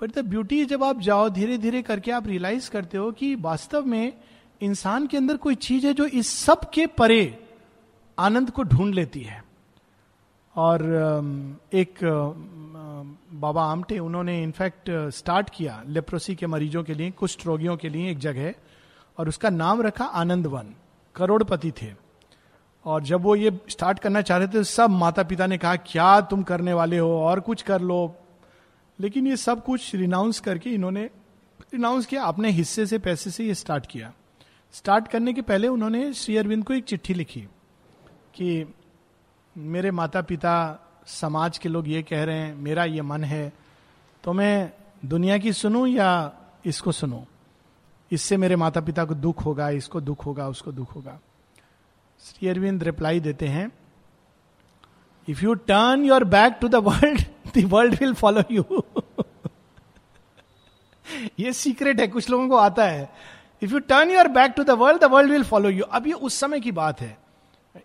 बट 0.00 0.14
द 0.14 0.24
ब्यूटी 0.26 0.64
जब 0.64 0.84
आप 0.84 1.00
जाओ 1.00 1.28
धीरे 1.28 1.58
धीरे 1.58 1.82
करके 1.82 2.10
आप 2.10 2.26
रियलाइज़ 2.26 2.70
करते 2.70 2.98
हो 2.98 3.10
कि 3.12 3.34
वास्तव 3.34 3.84
में 3.86 4.12
इंसान 4.60 5.06
के 5.06 5.16
अंदर 5.16 5.36
कोई 5.36 5.54
चीज़ 5.54 5.86
है 5.86 5.94
जो 5.94 6.04
इस 6.04 6.28
सब 6.36 6.70
के 6.70 6.86
परे 6.86 7.22
आनंद 8.18 8.50
को 8.50 8.62
ढूंढ 8.62 8.94
लेती 8.94 9.20
है। 9.20 9.44
और 10.56 10.82
एक 11.72 11.98
बाबा 13.32 13.64
आमटे, 13.64 13.98
उन्होंने 13.98 14.42
इनफैक्ट 14.42 15.08
स्टार्ट 15.10 15.50
किया 15.50 15.82
लेप्रोसी 15.86 16.34
के 16.34 16.46
मरीजों 16.46 16.82
के 16.84 16.94
लिए, 16.94 17.10
कुष्ठ 17.10 17.46
रोगियों 17.46 17.76
के 17.76 17.88
लिए 17.88 18.10
एक 18.10 18.18
जगह, 18.18 18.54
और 19.18 19.28
उसका 19.28 19.50
नाम 19.50 19.82
रखा 19.82 20.04
आनंद 20.04 20.46
वन 20.46 20.74
करोड़पति 21.14 21.70
थे। 21.70 21.94
और 22.84 23.02
जब 23.02 23.20
वो 23.20 23.36
ये 23.36 23.60
स्टार्ट 23.68 23.98
करना 23.98 24.20
चाह 24.20 24.38
रहे 24.38 24.48
थे, 24.48 24.64
सब 24.64 24.90
माता 24.90 25.22
पिता 25.22 25.46
ने 25.46 25.58
कहा, 25.58 25.76
क्या 25.76 26.20
तुम 26.20 26.42
करने 26.42 26.72
वाले 26.72 26.98
हो? 26.98 27.20
और 27.20 27.40
कुछ 27.40 27.62
कर 27.62 27.80
लो। 27.80 28.14
लेकिन 29.00 29.26
ये 29.26 29.36
सब 29.36 29.64
कुछ 29.64 29.94
रिनाउंस 29.94 30.40
करके 30.40 30.70
इन्होंने 30.70 31.04
रिनाउंस 31.60 32.06
किया, 32.06 32.24
अपने 32.24 32.50
हिस्से 32.50 32.86
से 32.86 32.98
पैसे 32.98 33.30
से 33.30 33.46
ये 33.46 33.54
स्टार्ट 33.54 33.86
किया। 33.86 34.12
स्टार्ट 34.72 35.08
करने 35.08 35.32
के 35.32 35.42
पहले 35.42 35.68
उन्होंने 35.68 36.12
श्री 36.12 36.36
अरविंद 36.36 36.64
को 36.64 36.74
एक 36.74 36.84
चिट्ठी 36.84 37.14
लिखी। 37.14 37.48
कि 38.34 38.74
मेरे 39.56 39.90
माता 39.90 40.20
पिता 40.22 40.54
समाज 41.06 41.58
के 41.58 41.68
लोग 41.68 41.88
ये 41.88 42.02
कह 42.02 42.24
रहे 42.24 42.38
हैं, 42.38 42.54
मेरा 42.56 42.84
ये 42.84 43.02
मन 43.02 43.24
है 43.24 43.52
तो 44.24 44.32
मैं 44.32 44.72
दुनिया 45.04 45.38
की 45.38 45.52
सुनूं 45.52 45.86
या 45.86 46.32
इसको 46.66 46.92
सुनूं? 46.92 47.22
इससे 48.10 48.36
मेरे 48.36 48.56
माता 48.56 48.80
पिता 48.80 49.04
को 49.04 49.14
दुख 49.14 49.44
होगा, 49.44 49.68
इसको 49.70 50.00
दुख 50.00 50.26
होगा, 50.26 50.48
उसको 50.48 50.72
दुख 50.72 50.94
होगा। 50.94 51.18
श्री 52.20 52.48
अरविंद 52.48 52.82
रिप्लाई 52.82 53.20
देते 53.20 53.46
हैं 53.48 53.70
if 55.28 55.44
you 55.44 55.54
turn 55.54 56.04
your 56.04 56.24
back 56.26 56.58
to 56.60 56.68
the 56.68 56.74
world 56.84 57.20
the 57.56 57.64
world 57.72 57.94
will 58.00 58.14
follow 58.14 58.42
you 58.50 58.82
ये 61.38 61.52
सीक्रेट 61.52 62.00
है, 62.00 62.06
कुछ 62.08 62.30
लोगों 62.30 62.48
को 62.48 62.56
आता 62.56 62.84
है। 62.84 63.10
If 63.62 63.72
you 63.72 63.78
turn 63.80 64.10
your 64.10 64.28
back 64.30 64.52
to 64.56 64.64
the 64.64 64.70
world 64.78 65.00
the 65.00 65.10
world 65.12 65.30
will 65.32 65.44
follow 65.44 65.70
you 65.70 65.84
अब 65.84 66.06
ये 66.06 66.12
उस 66.12 66.38
समय 66.40 66.60
की 66.60 66.72
बात 66.72 67.00
है। 67.00 67.16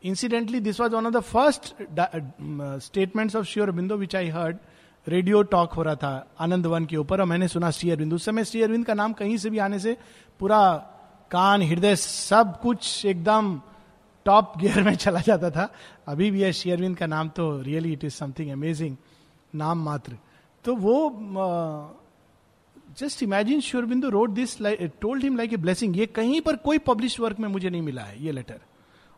Incidentally 0.03 0.59
this 0.59 0.79
was 0.79 0.95
one 0.95 1.05
of 1.05 1.13
the 1.13 1.19
first 1.21 1.73
statements 2.85 3.35
of 3.35 3.45
Shri 3.45 3.71
Aurobindo 3.71 3.95
which 3.97 4.15
I 4.15 4.27
heard 4.29 4.57
radio 5.07 5.41
talk 5.43 5.73
हो 5.73 5.83
रहा 5.83 5.95
था, 5.95 6.27
आनंद 6.39 6.65
वन 6.65 6.85
के 6.85 6.97
ऊपर, 6.97 7.19
और 7.21 7.25
मैंने 7.25 7.47
सुना 7.47 7.71
श्री 7.71 7.89
अरविंद 7.91 8.13
उस 8.13 8.25
समय 8.25 8.45
श्री 8.45 8.61
अरविंद 8.61 8.85
का 8.85 8.93
नाम 8.93 9.13
कहीं 9.13 9.37
से 9.37 9.49
भी 9.49 9.57
आने 9.57 9.79
से 9.79 9.95
पूरा 10.39 10.59
कान, 11.31 11.61
हृदय 11.61 11.95
सब 11.95 12.59
कुछ 12.61 13.05
एकदम 13.05 13.59
टॉप 14.25 14.53
गियर 14.59 14.83
में 14.83 14.95
चला 14.95 15.19
जाता 15.21 15.49
था। 15.49 15.69
अभी 16.07 16.29
भी 16.31 16.41
है 16.41 16.51
श्री 16.53 16.71
अरविंद 16.71 16.97
का 16.97 17.05
नाम 17.07 17.29
तो 17.29 17.49
really 17.61 17.93
it 17.93 18.03
is 18.03 18.13
something 18.13 18.51
amazing 18.51 18.95
नाम 19.53 19.83
मात्र। 19.83 20.17
तो 20.65 20.75
वो 20.75 20.95
just 22.99 23.23
imagine 23.23 23.61
श्योरबिंदु 23.61 24.09
road 24.09 24.33
this 24.33 24.57
told 25.01 25.23
him 25.23 25.37
like 25.37 25.53
a 25.53 25.57
blessing 25.57 25.97
ये 25.97 26.05
कहीं 26.07 26.41
पर 26.41 26.55
कोई 26.57 26.77
पब्लिश 26.87 27.19
वर्क 27.19 27.39
में 27.39 27.47
मुझे 27.49 27.69
नहीं 27.69 27.81
मिला 27.81 28.01
है, 28.01 28.23
ये 28.25 28.31
लेटर 28.31 28.59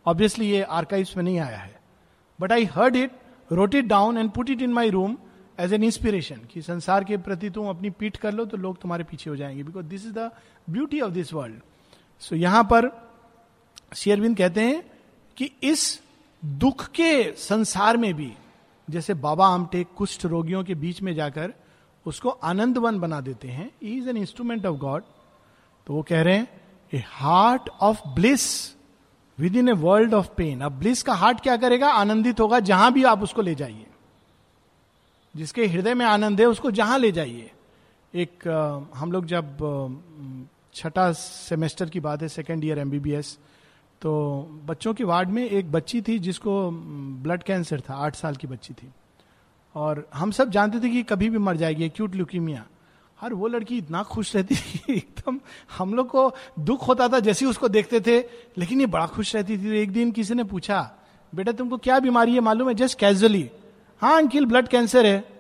ऑब्वियसली 0.09 0.49
ये 0.49 0.61
आर्काइव्स 0.63 1.15
में 1.17 1.23
नहीं 1.23 1.39
आया 1.39 1.57
है। 1.57 1.79
But 2.39 2.51
I 2.51 2.65
heard 2.65 2.95
it 2.95 3.11
wrote 3.51 3.75
it 3.75 3.85
down 3.85 4.17
and 4.17 4.31
put 4.31 4.49
it 4.49 4.61
in 4.61 4.73
my 4.73 4.89
room 4.89 5.17
as 5.59 5.73
an 5.73 5.83
inspiration 5.83 6.41
कि 6.51 6.61
संसार 6.61 7.03
के 7.03 7.17
प्रति 7.17 7.49
तुम 7.49 7.69
अपनी 7.69 7.89
पीठ 7.89 8.17
कर 8.17 8.33
लो 8.33 8.45
तो 8.45 8.57
लोग 8.57 8.81
तुम्हारे 8.81 9.03
पीछे 9.03 9.29
हो 9.29 9.35
जाएँगे। 9.35 9.63
Because 9.63 9.85
this 9.85 10.05
is 10.05 10.13
the 10.13 10.31
beauty 10.69 11.01
of 11.01 11.11
this 11.11 11.33
world 11.33 11.61
सो 12.21 12.35
यहाँ 12.35 12.63
पर 12.63 12.89
शेयरविंद 13.95 14.37
कहते 14.37 14.61
हैं 14.61 14.83
कि 15.37 15.51
इस 15.63 16.01
दुख 16.43 16.85
के 16.87 17.31
संसार 17.37 17.97
में 17.97 18.13
भी, 18.13 18.31
जैसे 18.87 19.13
बाबा 19.13 19.47
आमटे 19.47 19.83
कुष्ठ 19.97 20.25
रोगियों 20.25 20.63
के 20.63 20.75
बीच 20.75 21.01
में 21.01 21.13
जाकर 21.15 21.53
उसको 22.05 22.29
आनंदवन 22.29 22.99
बना 22.99 23.21
देते 23.21 23.47
हैं। 23.47 23.69
Is 23.83 24.09
an 24.09 24.17
instrument 24.17 24.65
of 24.65 24.77
God 24.77 25.03
तो 25.87 25.93
वो 25.93 26.03
कह 26.03 26.21
रहे 26.21 26.37
हैं 26.37 26.47
a 26.93 27.03
heart 27.07 27.69
of 27.81 28.07
bliss 28.07 28.45
within 29.55 29.69
a 29.69 29.71
world 29.71 30.13
of 30.13 30.27
pain. 30.37 30.61
अब 30.61 30.71
ब्लिस 30.71 31.03
का 31.03 31.13
हार्ट 31.13 31.41
क्या 31.41 31.57
करेगा? 31.57 31.89
आनंदित 31.89 32.39
होगा 32.39 32.59
जहाँ 32.59 32.91
भी 32.93 33.03
आप 33.03 33.23
उसको 33.23 33.41
ले 33.41 33.55
जाइए। 33.55 33.85
जिसके 35.35 35.65
हृदय 35.67 35.93
में 35.93 36.05
आनंद 36.05 36.39
है, 36.41 36.45
उसको 36.45 36.71
जहाँ 36.71 36.97
ले 36.99 37.11
जाइए। 37.11 37.51
एक 38.15 38.47
हम 38.95 39.11
लोग 39.11 39.25
जब 39.25 40.47
छठा 40.73 41.11
सेमेस्टर 41.11 41.89
की 41.89 41.99
बात 41.99 42.21
है 42.21 42.27
सेकेंड 42.27 42.65
ईयर 42.65 42.79
एमबीबीएस 42.79 43.37
तो 44.01 44.11
बच्चों 44.65 44.93
के 44.93 45.03
वार्ड 45.03 45.29
में 45.29 45.43
एक 45.45 45.71
बच्ची 45.71 46.01
थी 46.01 46.19
जिसको 46.19 46.71
ब्लड 47.23 47.43
कैंसर 47.43 47.81
था, 47.81 47.93
आठ 47.95 48.15
साल 48.15 48.35
की 48.35 48.47
बच्ची 48.47 48.73
थी। 48.73 48.89
और 49.75 50.09
हम 50.13 50.31
सब 50.31 50.49
जानते 50.49 50.79
थे 50.79 50.89
कि 50.89 51.03
कभी 51.03 51.29
भी 51.29 51.37
मर 51.37 51.57
जाएगी 51.57 51.83
एक्यूट 51.83 52.15
ल्यूकीमिया 52.15 52.65
और 53.23 53.33
वो 53.33 53.47
लड़की 53.47 53.77
इतना 53.77 54.03
खुश 54.03 54.35
रहती 54.35 54.55
थी, 54.55 54.93
एकदम 54.93 55.38
हम 55.77 55.93
लोग 55.93 56.07
को 56.07 56.35
दुख 56.59 56.87
होता 56.87 57.07
था 57.07 57.19
जैसे 57.19 57.45
उसको 57.45 57.67
देखते 57.67 57.99
थे, 57.99 58.19
लेकिन 58.57 58.79
ये 58.79 58.85
बड़ा 58.85 59.07
खुश 59.07 59.35
रहती 59.35 59.57
थी। 59.57 59.77
एक 59.77 59.91
दिन 59.91 60.11
किसी 60.11 60.33
ने 60.33 60.43
पूछा, 60.43 60.91
बेटा, 61.35 61.51
तुमको 61.51 61.77
क्या 61.77 61.99
बीमारी 61.99 62.33
है 62.33 62.39
मालूम 62.39 62.67
है? 62.67 62.73
Just 62.73 62.99
casually. 62.99 63.51
हाँ 64.01 64.17
अंकिल, 64.17 64.45
ब्लड 64.45 64.67
कैंसर 64.67 65.05
है। 65.05 65.39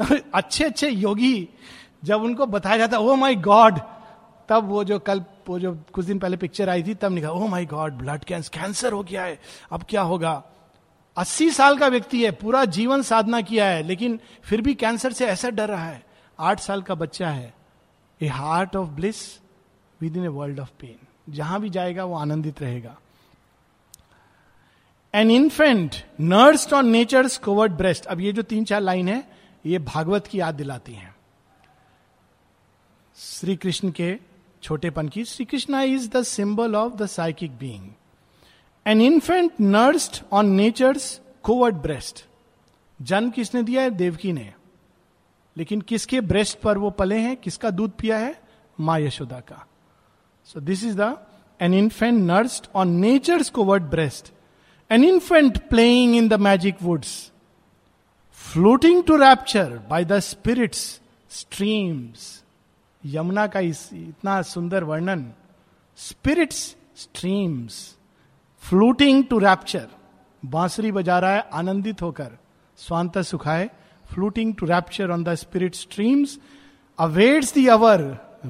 अच्छे 0.34 0.64
अच्छे 0.64 0.88
योगी, 0.88 1.48
जब 2.04 2.22
उनको 2.22 2.46
बताया 2.46 2.76
जाता 2.76 2.98
ओ 2.98 3.14
माई 3.14 3.36
गॉड 3.36 3.78
तब 4.48 4.68
वो 4.68 4.84
जो 4.84 4.98
कल, 4.98 5.24
वो 5.48 5.58
जो 5.58 5.84
कुछ 5.92 6.04
दिन 6.04 6.18
पहले 6.18 6.36
पिक्चर 6.36 6.68
आई 6.68 6.82
थी, 6.82 6.94
तब 6.94 7.12
निकला 7.12 7.30
ओ 7.30 7.46
my 7.46 7.66
God 7.66 7.92
blood 7.92 8.24
cancer 8.24 8.58
cancer 8.58 8.92
हो 8.92 9.02
गया 9.02 9.22
है। 9.22 9.40
अब 9.72 9.84
क्या 9.88 10.02
होगा? 10.02 10.42
अस्सी 11.16 11.50
साल 11.50 11.78
का 11.78 11.88
व्यक्ति 11.88 12.24
है, 12.24 12.30
पूरा 12.30 12.64
जीवन 12.64 13.02
साधना 13.02 13.40
किया 13.40 13.66
है, 13.66 13.82
लेकिन 13.82 14.20
फिर 14.42 14.60
भी 14.60 14.74
कैंसर 14.74 15.12
से 15.12 15.26
ऐसा 15.26 15.50
डर 15.50 15.68
रहा 15.68 15.84
है। 15.84 16.06
आठ 16.40 16.60
साल 16.60 16.82
का 16.82 16.94
बच्चा 16.94 17.28
है। 17.28 17.54
A 18.20 18.26
heart 18.26 18.76
of 18.76 18.88
bliss 18.88 19.16
within 20.16 20.24
a 20.24 20.28
world 20.28 20.60
of 20.60 20.70
pain 20.80 21.32
जहाँ 21.32 21.60
भी 21.60 21.70
जाएगा, 21.70 22.04
वो 22.04 22.14
आनंदित 22.14 22.62
रहेगा। 22.62 22.96
An 25.14 25.30
infant 25.30 25.96
nursed 26.20 26.72
on 26.72 26.88
nature's 26.88 27.38
covert 27.38 27.72
breast 27.72 28.06
अब 28.06 28.20
ये 28.20 28.32
जो 28.32 28.42
तीन 28.42 28.64
चार 28.64 28.80
लाइन 28.80 29.08
है, 29.08 29.24
ये 29.66 29.78
भागवत 29.78 30.26
की 30.26 30.40
याद 30.40 30.54
दिलाती 30.54 30.92
हैं। 30.92 31.14
श्री 33.16 33.56
कृष्ण 33.56 33.90
के 33.90 34.18
छोटेपन 34.62 35.08
की। 35.08 35.24
Shri 35.24 35.44
Krishna 35.44 35.82
is 35.82 36.08
the 36.10 36.22
symbol 36.22 36.76
of 36.76 36.94
the 36.94 37.06
psychic 37.06 37.56
being 37.58 37.90
an 38.86 39.00
infant 39.00 39.52
nursed 39.60 40.22
on 40.32 40.46
nature's 40.46 41.20
covert 41.42 41.74
breast 41.74 42.24
जन्म 43.00 43.30
किसने 43.30 43.62
दिया 43.62 43.82
है? 43.82 43.90
देवकी 43.90 44.32
ने। 44.32 44.52
लेकिन 45.56 45.80
किसके 45.80 46.20
ब्रेस्ट 46.20 46.58
पर 46.58 46.78
वो 46.78 46.90
पले 46.90 47.18
हैं? 47.18 47.36
किसका 47.36 47.70
दूध 47.70 47.90
पिया 47.90 48.18
है? 48.18 48.40
माँ 48.80 48.98
यशोदा 49.00 49.40
का। 49.40 49.66
So 50.44 50.60
this 50.60 50.84
is 50.84 50.96
the 51.00 51.16
an 51.60 51.74
infant 51.74 52.22
nursed 52.22 52.66
on 52.74 52.88
nature's 52.88 53.50
covert 53.50 53.82
breast 53.82 54.32
an 54.90 55.04
infant 55.04 55.58
playing 55.68 56.16
in 56.16 56.28
the 56.28 56.34
magic 56.34 56.76
woods 56.82 57.32
floating 58.32 59.04
to 59.04 59.16
rapture 59.16 59.78
by 59.90 60.04
the 60.04 60.18
spirit's 60.18 61.00
streams 61.30 62.42
Yamuna 63.04 63.46
का 63.46 63.60
इस, 63.60 63.90
इतना 63.92 64.42
सुंदर 64.42 64.84
वर्णन। 64.84 65.32
Spirit's 65.96 66.76
streams 66.96 67.96
fluting 68.58 69.24
to 69.24 69.38
rapture 69.38 69.88
बांसुरी 70.44 70.92
बजा 70.92 71.18
रहा 71.18 71.30
है, 71.30 71.48
आनंदित 71.52 72.02
होकर। 72.02 72.38
स्वांत 72.76 73.18
सुखाए। 73.18 73.70
Fluting 74.12 74.54
to 74.54 74.66
rapture 74.66 75.10
on 75.10 75.24
the 75.24 75.34
spirit 75.34 75.74
streams 75.74 76.38
awaits 76.98 77.54
the 77.54 77.66
hour 77.66 78.04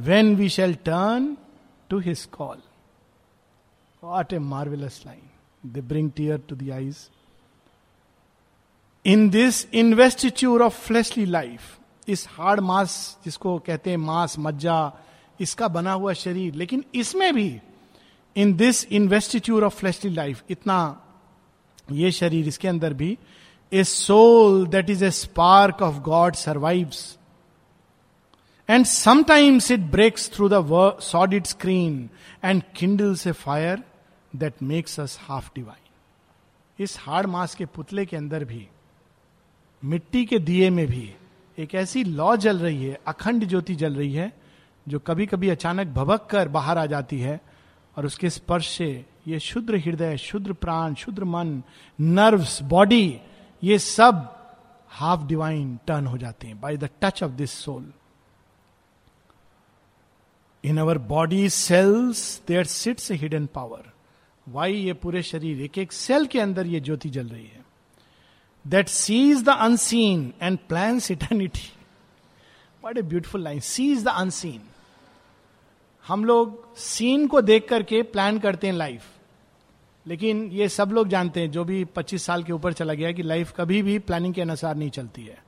when 0.07 0.35
we 0.37 0.49
shall 0.49 0.75
turn 0.85 1.37
to 1.91 1.99
his 1.99 2.25
call 2.27 2.59
what 4.03 4.33
a 4.33 4.39
marvellous 4.39 5.03
line 5.07 5.71
they 5.73 5.81
bring 5.81 6.11
tear 6.17 6.43
to 6.49 6.57
the 6.57 6.71
eyes 6.71 7.09
in 9.05 9.29
this 9.31 9.67
investiture 9.75 10.63
of 10.63 10.87
fleshly 10.87 11.25
life 11.25 11.61
इस 12.09 12.27
hard 12.31 12.61
mass 12.61 13.19
जिसको 13.25 13.59
कहते 13.59 13.91
हैं 13.91 13.97
मास, 13.97 14.39
मज्जा, 14.39 14.93
इसका 15.41 15.69
बना 15.69 15.93
हुआ 15.93 16.13
शरीर, 16.13 16.55
लेकिन 16.55 16.85
इसमें 16.95 17.35
भी 17.35 17.61
in 18.37 18.55
this 18.57 18.85
investiture 18.93 19.65
of 19.65 19.75
fleshly 19.75 20.11
life 20.11 20.43
इतना 20.51 20.79
ये 21.93 22.11
शरीर 22.13 22.49
इसके 22.49 22.69
अंदर 22.69 22.95
भी 22.95 23.17
a 23.73 23.85
soul 23.85 24.67
that 24.67 24.91
is 24.91 25.05
a 25.05 25.11
spark 25.11 25.83
of 25.83 25.99
God 26.03 26.35
survives 26.35 27.19
and 28.69 28.87
sometimes 28.87 29.71
it 29.71 29.81
breaks 29.91 30.31
through 30.35 30.49
the 30.49 30.99
sordid 31.03 31.45
screen 31.47 32.09
and 32.45 32.63
kindles 32.77 33.27
a 33.27 33.33
fire 33.33 33.83
that 34.37 34.63
makes 34.63 35.01
us 35.01 35.19
half 35.23 35.51
divine 35.55 35.85
इस 36.79 36.97
hard 37.01 37.27
mass 37.27 37.55
के 37.55 37.65
पुतले 37.67 38.05
के 38.07 38.17
अंदर 38.17 38.45
भी, 38.45 38.67
मिट्टी 39.83 40.25
के 40.25 40.39
दिए 40.39 40.69
में 40.71 40.87
भी 40.87 41.15
एक 41.59 41.75
ऐसी 41.75 42.03
लॉ 42.05 42.35
जल 42.37 42.59
रही 42.59 42.85
है, 42.85 42.99
अखंड 43.07 43.45
ज्योति 43.45 43.75
जल 43.75 43.95
रही 43.95 44.13
है, 44.13 44.33
जो 44.87 44.99
कभी 44.99 45.27
कभी 45.27 45.49
अचानक 45.49 45.87
भबक 45.87 46.27
कर 46.31 46.49
बाहर 46.49 46.79
आ 46.79 46.85
जाती 46.87 47.21
है 47.21 47.41
और 47.97 48.07
उसके 48.07 48.31
स्पर्श 48.31 48.69
से 48.69 49.05
ये 49.29 49.39
शुद्र 49.41 49.77
हृदय, 49.77 50.17
शुद्र 50.17 50.53
प्राण, 50.53 50.95
शुद्र 50.95 51.25
मन, 51.25 51.63
नर्व्स, 51.99 52.63
बॉडी 52.63 53.21
ये 53.67 53.79
सब 53.79 54.37
हाफ़ 54.89 55.27
डिवाइन 55.27 55.79
टर्न 55.87 56.07
हो 56.07 56.19
जाते 56.19 56.47
हैं 56.47 56.61
by 56.61 56.77
the 56.77 56.89
touch 57.03 57.23
of 57.23 57.33
this 57.33 57.51
soul 57.51 57.93
in 60.65 60.79
our 60.79 60.99
body 60.99 61.51
cells 61.51 62.43
there 62.49 62.65
sits 62.65 63.13
hidden 63.13 63.47
power 63.47 63.93
why 64.49 64.75
ये 64.75 64.93
पूरे 64.93 65.23
शरीर, 65.23 65.61
एक 65.61 65.79
एक 65.79 65.93
सेल 65.93 66.27
के 66.27 66.41
अंदर 66.41 66.67
ये 66.67 66.81
ज्योति 66.81 67.11
जल 67.11 67.29
रही 67.29 67.47
है? 67.47 67.65
That 68.67 68.89
sees 68.89 69.43
the 69.43 69.49
unseen 69.49 70.35
and 70.43 70.59
plans 70.59 71.01
eternity 71.11 71.73
what 72.85 72.99
a 72.99 73.03
beautiful 73.03 73.43
line 73.43 73.61
sees 73.61 74.05
the 74.05 74.09
unseen 74.09 74.63
हम 76.07 76.25
लोग 76.25 76.77
सीन 76.77 77.27
को 77.27 77.41
देख 77.41 77.69
करके 77.69 78.03
प्लान 78.03 78.39
करते 78.39 78.67
हैं 78.67 78.75
लाइफ 78.75 79.05
लेकिन 80.07 80.51
ये 80.53 80.69
सब 80.69 80.91
लोग 80.93 81.09
जानते 81.09 81.41
हैं, 81.41 81.51
जो 81.51 81.65
भी 81.65 81.85
25 81.85 82.23
साल 82.23 82.43
के 82.43 82.53
ऊपर 82.53 82.73
चला 82.73 82.95
गया 82.95 83.13
कि 83.13 83.23
लाइफ 83.23 83.55
कभी 83.57 83.83
भी 83.83 83.99
प्लानिंग 83.99 84.35
के 84.35 84.43
अनुसार 84.43 84.77
नहीं 84.77 84.91
चलती 84.91 85.23
है। 85.23 85.47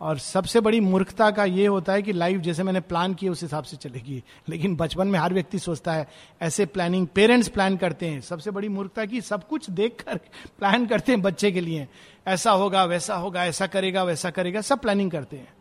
और 0.00 0.18
सबसे 0.18 0.60
बड़ी 0.60 0.80
मूर्खता 0.80 1.30
का 1.30 1.44
ये 1.44 1.66
होता 1.66 1.92
है 1.92 2.02
कि 2.02 2.12
लाइफ 2.12 2.40
जैसे 2.40 2.62
मैंने 2.62 2.80
प्लान 2.80 3.14
किया 3.14 3.32
उस 3.32 3.42
हिसाब 3.42 3.64
से 3.64 3.76
चलेगी। 3.76 4.24
लेकिन 4.48 4.76
बचपन 4.76 5.08
में 5.08 5.18
हर 5.18 5.34
व्यक्ति 5.34 5.58
सोचता 5.58 5.92
है, 5.92 6.08
ऐसे 6.42 6.66
प्लानिंग 6.66 7.06
पेरेंट्स 7.06 7.48
प्लान 7.48 7.76
करते 7.76 8.06
हैं। 8.06 8.20
सबसे 8.20 8.50
बड़ी 8.50 8.68
मूर्खता 8.68 9.04
की 9.04 9.20
सब 9.20 9.48
कुछ 9.48 9.70
देख 9.70 10.04
कर 10.06 10.16
प्लान 10.58 10.86
करते 10.86 11.12
हैं 11.12 11.22
बच्चे 11.22 11.52
के 11.52 11.60
लिए। 11.60 11.88
ऐसा 12.26 12.50
होगा, 12.50 12.84
वैसा 12.84 13.14
होगा, 13.14 13.44
ऐसा 13.44 13.66
करेगा, 13.66 14.04
वैसा 14.04 14.30
करेगा, 14.30 14.60
सब 14.60 14.78
प्लानिंग 14.78 15.10
करते 15.10 15.36
हैं। 15.36 15.52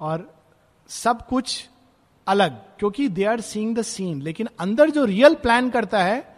और 0.00 0.34
सब 0.88 1.26
कुछ 1.26 1.68
अलग, 2.26 2.50
क्योंकि 2.50 3.08
they 3.08 3.24
are 3.24 3.40
seeing 3.40 3.76
the 3.76 3.82
seen 3.82 4.22
लेकिन 4.22 4.48
अंदर 4.60 4.90
जो 4.90 5.04
रियल 5.04 5.34
प्लान 5.34 5.70
करता 5.70 6.02
है 6.02 6.33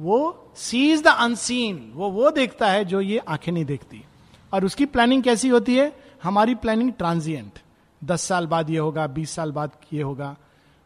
वो 0.00 0.52
सीज 0.56 1.02
द 1.02 1.06
अनसीन 1.06 1.92
वो 1.94 2.10
वो 2.10 2.30
देखता 2.30 2.70
है 2.70 2.84
जो 2.84 3.00
ये 3.00 3.18
आँखें 3.18 3.52
नहीं 3.52 3.64
देखती। 3.64 4.04
और 4.52 4.64
उसकी 4.64 4.86
प्लानिंग 4.86 5.22
कैसी 5.22 5.48
होती 5.48 5.76
है? 5.76 5.92
हमारी 6.22 6.54
प्लानिंग 6.54 6.92
ट्रांजिएंट 6.92 7.58
दस 8.02 8.22
साल 8.22 8.46
बाद 8.46 8.70
ये 8.70 8.78
होगा, 8.78 9.06
बीस 9.06 9.30
साल 9.30 9.52
बाद 9.52 9.70
ये 9.92 10.02
होगा। 10.02 10.36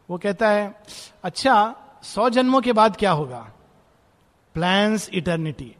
वो 0.09 0.17
कहता 0.17 0.49
है 0.49 0.75
अच्छा 1.23 1.75
सौ 2.03 2.29
जन्मों 2.29 2.61
के 2.61 2.73
बाद 2.73 2.95
क्या 2.95 3.11
होगा? 3.11 3.47
प्लान्स 4.55 5.09
इटर्निटी 5.13 5.75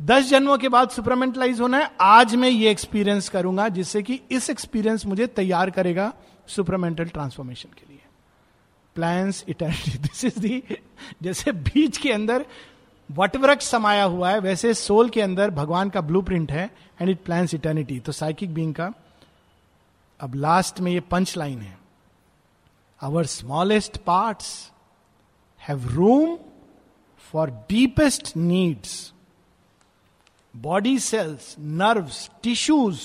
दस 0.00 0.28
जन्मों 0.28 0.56
के 0.58 0.68
बाद 0.68 0.90
सुपरमेंटलाइज 0.90 1.60
होना 1.60 1.78
है। 1.78 1.90
आज 2.00 2.34
मैं 2.34 2.48
ये 2.48 2.70
एक्सपीरियंस 2.70 3.28
करूँगा 3.28 3.68
जिससे 3.68 4.02
कि 4.02 4.20
इस 4.30 4.50
एक्सपीरियंस 4.50 5.06
मुझे 5.06 5.26
तैयार 5.26 5.70
करेगा 5.70 6.12
सुपरमेंटल 6.46 7.04
ट्रांसफॉर्मेशन 7.04 7.68
के 7.68 7.86
लिए। 7.88 7.95
Plans 8.96 9.44
eternity 9.48 9.98
this 9.98 10.24
is 10.24 10.38
the 10.40 10.62
जैसे 11.22 11.52
बीज 11.52 11.98
के 11.98 12.12
अंदर 12.12 12.44
वटवृक्ष 13.08 13.66
समाया 13.66 14.04
हुआ 14.04 14.30
है, 14.30 14.38
वैसे 14.40 14.74
सोल 14.74 15.10
के 15.10 15.20
अंदर 15.20 15.50
भगवान 15.50 15.90
का 15.90 16.00
ब्लू 16.00 16.24
है 16.50 16.64
एंड 17.00 17.10
इट 17.10 17.22
प्लान्स 17.24 17.54
इटर्निटी 17.54 17.98
तो 18.00 18.12
साइकिक 18.12 18.54
बींग 18.54 18.74
का 18.74 18.92
अब 20.20 20.34
लास्ट 20.34 20.80
में 20.80 20.90
ये 20.92 21.00
पंच 21.00 21.36
लाइन 21.36 21.60
है। 21.60 21.78
Our 23.00 23.26
smallest 23.26 23.96
parts 23.96 24.48
have 25.62 25.86
room 25.88 26.36
for 27.32 27.50
deepest 27.68 28.36
needs 28.36 29.12
body 30.54 30.98
cells 30.98 31.54
nerves 31.58 32.28
tissues 32.42 33.00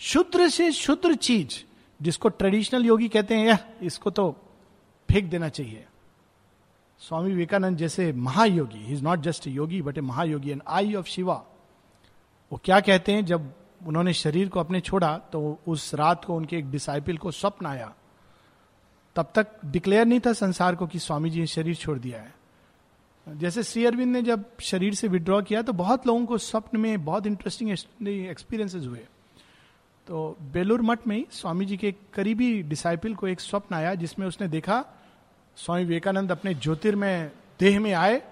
शुद्र 0.00 0.48
से 0.48 0.70
शुद्र 0.72 1.14
चीज़, 1.14 1.54
जिसको 2.00 2.28
ट्रेडिशनल 2.28 2.84
योगी 2.86 3.08
कहते 3.08 3.34
हैं, 3.34 3.46
यह, 3.46 3.58
इसको 3.82 4.10
तो 4.10 4.34
फेंक 5.08 5.30
देना 5.30 5.48
चाहिए। 5.48 5.86
स्वामी 7.02 7.30
विवेकानंद 7.30 7.78
जैसे 7.78 8.12
महायोगी 8.12 8.78
he 8.78 8.92
is 8.92 9.02
not 9.02 9.20
just 9.20 9.46
yogi 9.46 9.82
but 9.82 9.98
a 9.98 10.00
mahayogi 10.02 10.50
an 10.50 10.62
I 10.68 10.94
of 10.94 11.06
Shiva 11.06 11.34
वो 12.52 12.60
क्या 12.64 12.80
कहते 12.80 13.12
हैं, 13.12 13.24
जब 13.24 13.52
उन्होंने 13.86 14.12
शरीर 14.12 14.48
को 14.48 14.60
अपने 14.60 14.80
छोड़ा 14.80 15.16
तो 15.32 15.58
उस 15.68 15.94
रात 15.94 16.24
को 16.24 16.36
उनके 16.36 16.56
एक 16.56 16.70
डिसाइपल 16.70 17.16
को 17.16 17.30
स्वप्न 17.30 17.66
आया। 17.66 17.92
तब 19.16 19.32
तक 19.34 19.46
डिक्लेयर 19.64 20.06
नहीं 20.06 20.20
था 20.20 20.32
संसार 20.32 20.74
को 20.76 20.86
कि 20.86 20.98
स्वामी 20.98 21.30
जी 21.30 21.40
ने 21.40 21.46
शरीर 21.46 21.74
छोड़ 21.74 21.98
दिया 21.98 22.20
है। 22.20 22.34
जैसे 23.26 23.62
श्री 23.62 23.84
अरविंद 23.84 24.12
ने 24.12 24.22
जब 24.22 24.44
शरीर 24.60 24.94
से 24.94 25.08
विड्रॉ 25.08 25.40
किया 25.42 25.62
तो 25.62 25.72
बहुत 25.74 26.06
लोगों 26.06 26.24
को 26.26 26.38
स्वप्न 26.38 26.80
में 26.80 27.04
बहुत 27.04 27.26
इंटरेस्टिंग 27.26 27.70
एक्सपीरियंसेस 27.70 28.84
हुए। 28.86 29.06
तो 30.06 30.36
बेलूर 30.52 30.82
मठ 30.82 31.06
में 31.06 31.24
स्वामी 31.30 31.64
जी 31.66 31.76
के 31.76 31.94
करीबी 32.14 32.62
डिसाइपल 32.62 33.14
को 33.14 33.28
एक 33.28 33.40
स्वप्न 33.40 33.74
आया, 33.74 33.94
जिसमें 33.94 34.26
उसने 34.26 34.48
देखा, 34.48 34.84
स्वामी 35.56 35.84
विवेकानंद 35.84 36.32
अपने 36.32 36.54
ज्योतिर्मय 36.54 37.30
देह 37.60 37.80
में 37.80 37.92
आए 37.92 38.22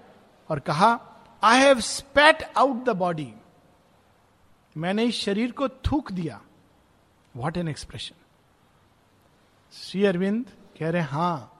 और 0.49 0.59
कहा 0.59 0.99
I 1.43 1.59
have 1.59 1.79
spat 1.79 2.43
out 2.57 2.83
the 2.85 2.89
body 2.89 3.33
मैंने 4.75 5.03
इस 5.03 5.15
शरीर 5.15 5.51
को 5.51 5.67
थूक 5.69 6.11
दिया। 6.11 6.41
What 7.35 7.57
an 7.57 7.67
expression 7.67 8.15
Shri 9.73 10.05
Aurobindo 10.05 10.45
कह 10.79 10.89
रहे 10.89 11.01
हाँ 11.01 11.51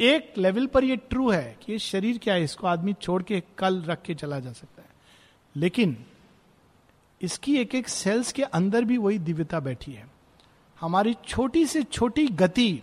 एक 0.00 0.34
लेवल 0.38 0.66
पर 0.66 0.84
यह 0.84 0.96
ट्रू 1.10 1.30
है 1.30 1.56
कि 1.62 1.72
ये 1.72 1.78
शरीर 1.78 2.18
क्या 2.18 2.34
है? 2.34 2.42
इसको 2.42 2.66
आदमी 2.66 2.92
छोड़ 2.92 3.22
के 3.22 3.42
कल 3.58 3.82
रख 3.82 4.02
के 4.02 4.14
चला 4.14 4.38
जा 4.40 4.52
सकता 4.52 4.82
है। 4.82 4.88
लेकिन 5.56 5.96
इसकी 7.22 7.56
एक 7.56 7.74
एक 7.74 7.88
सेल्स 7.88 8.32
के 8.32 8.42
अंदर 8.42 8.84
भी 8.84 8.96
वही 8.96 9.18
दिव्यता 9.18 9.60
बैठी 9.60 9.92
है। 9.92 10.06
हमारी 10.80 11.16
छोटी 11.26 11.66
से 11.66 11.82
छोटी 11.82 12.26
गति, 12.26 12.82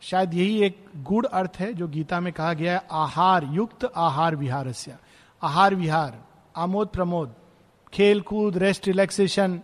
शायद 0.00 0.34
यही 0.34 0.62
एक 0.62 0.84
गुड़ 0.96 1.26
अर्थ 1.26 1.56
है 1.58 1.74
जो 1.74 1.88
गीता 1.88 2.20
में 2.20 2.32
कहा 2.32 2.52
गया 2.52 2.72
है, 2.72 2.86
आहार, 2.90 3.44
युक्त 3.44 3.84
आहार 3.96 4.36
विहार 4.36 4.74
आहार 5.42 5.74
विहार, 5.74 6.24
आमोद 6.56 6.88
प्रमोद, 6.88 7.34
खेल 7.92 8.20
कूद 8.20 8.56
रेस्ट 8.56 8.86
रिलैक्सेशन 8.86 9.60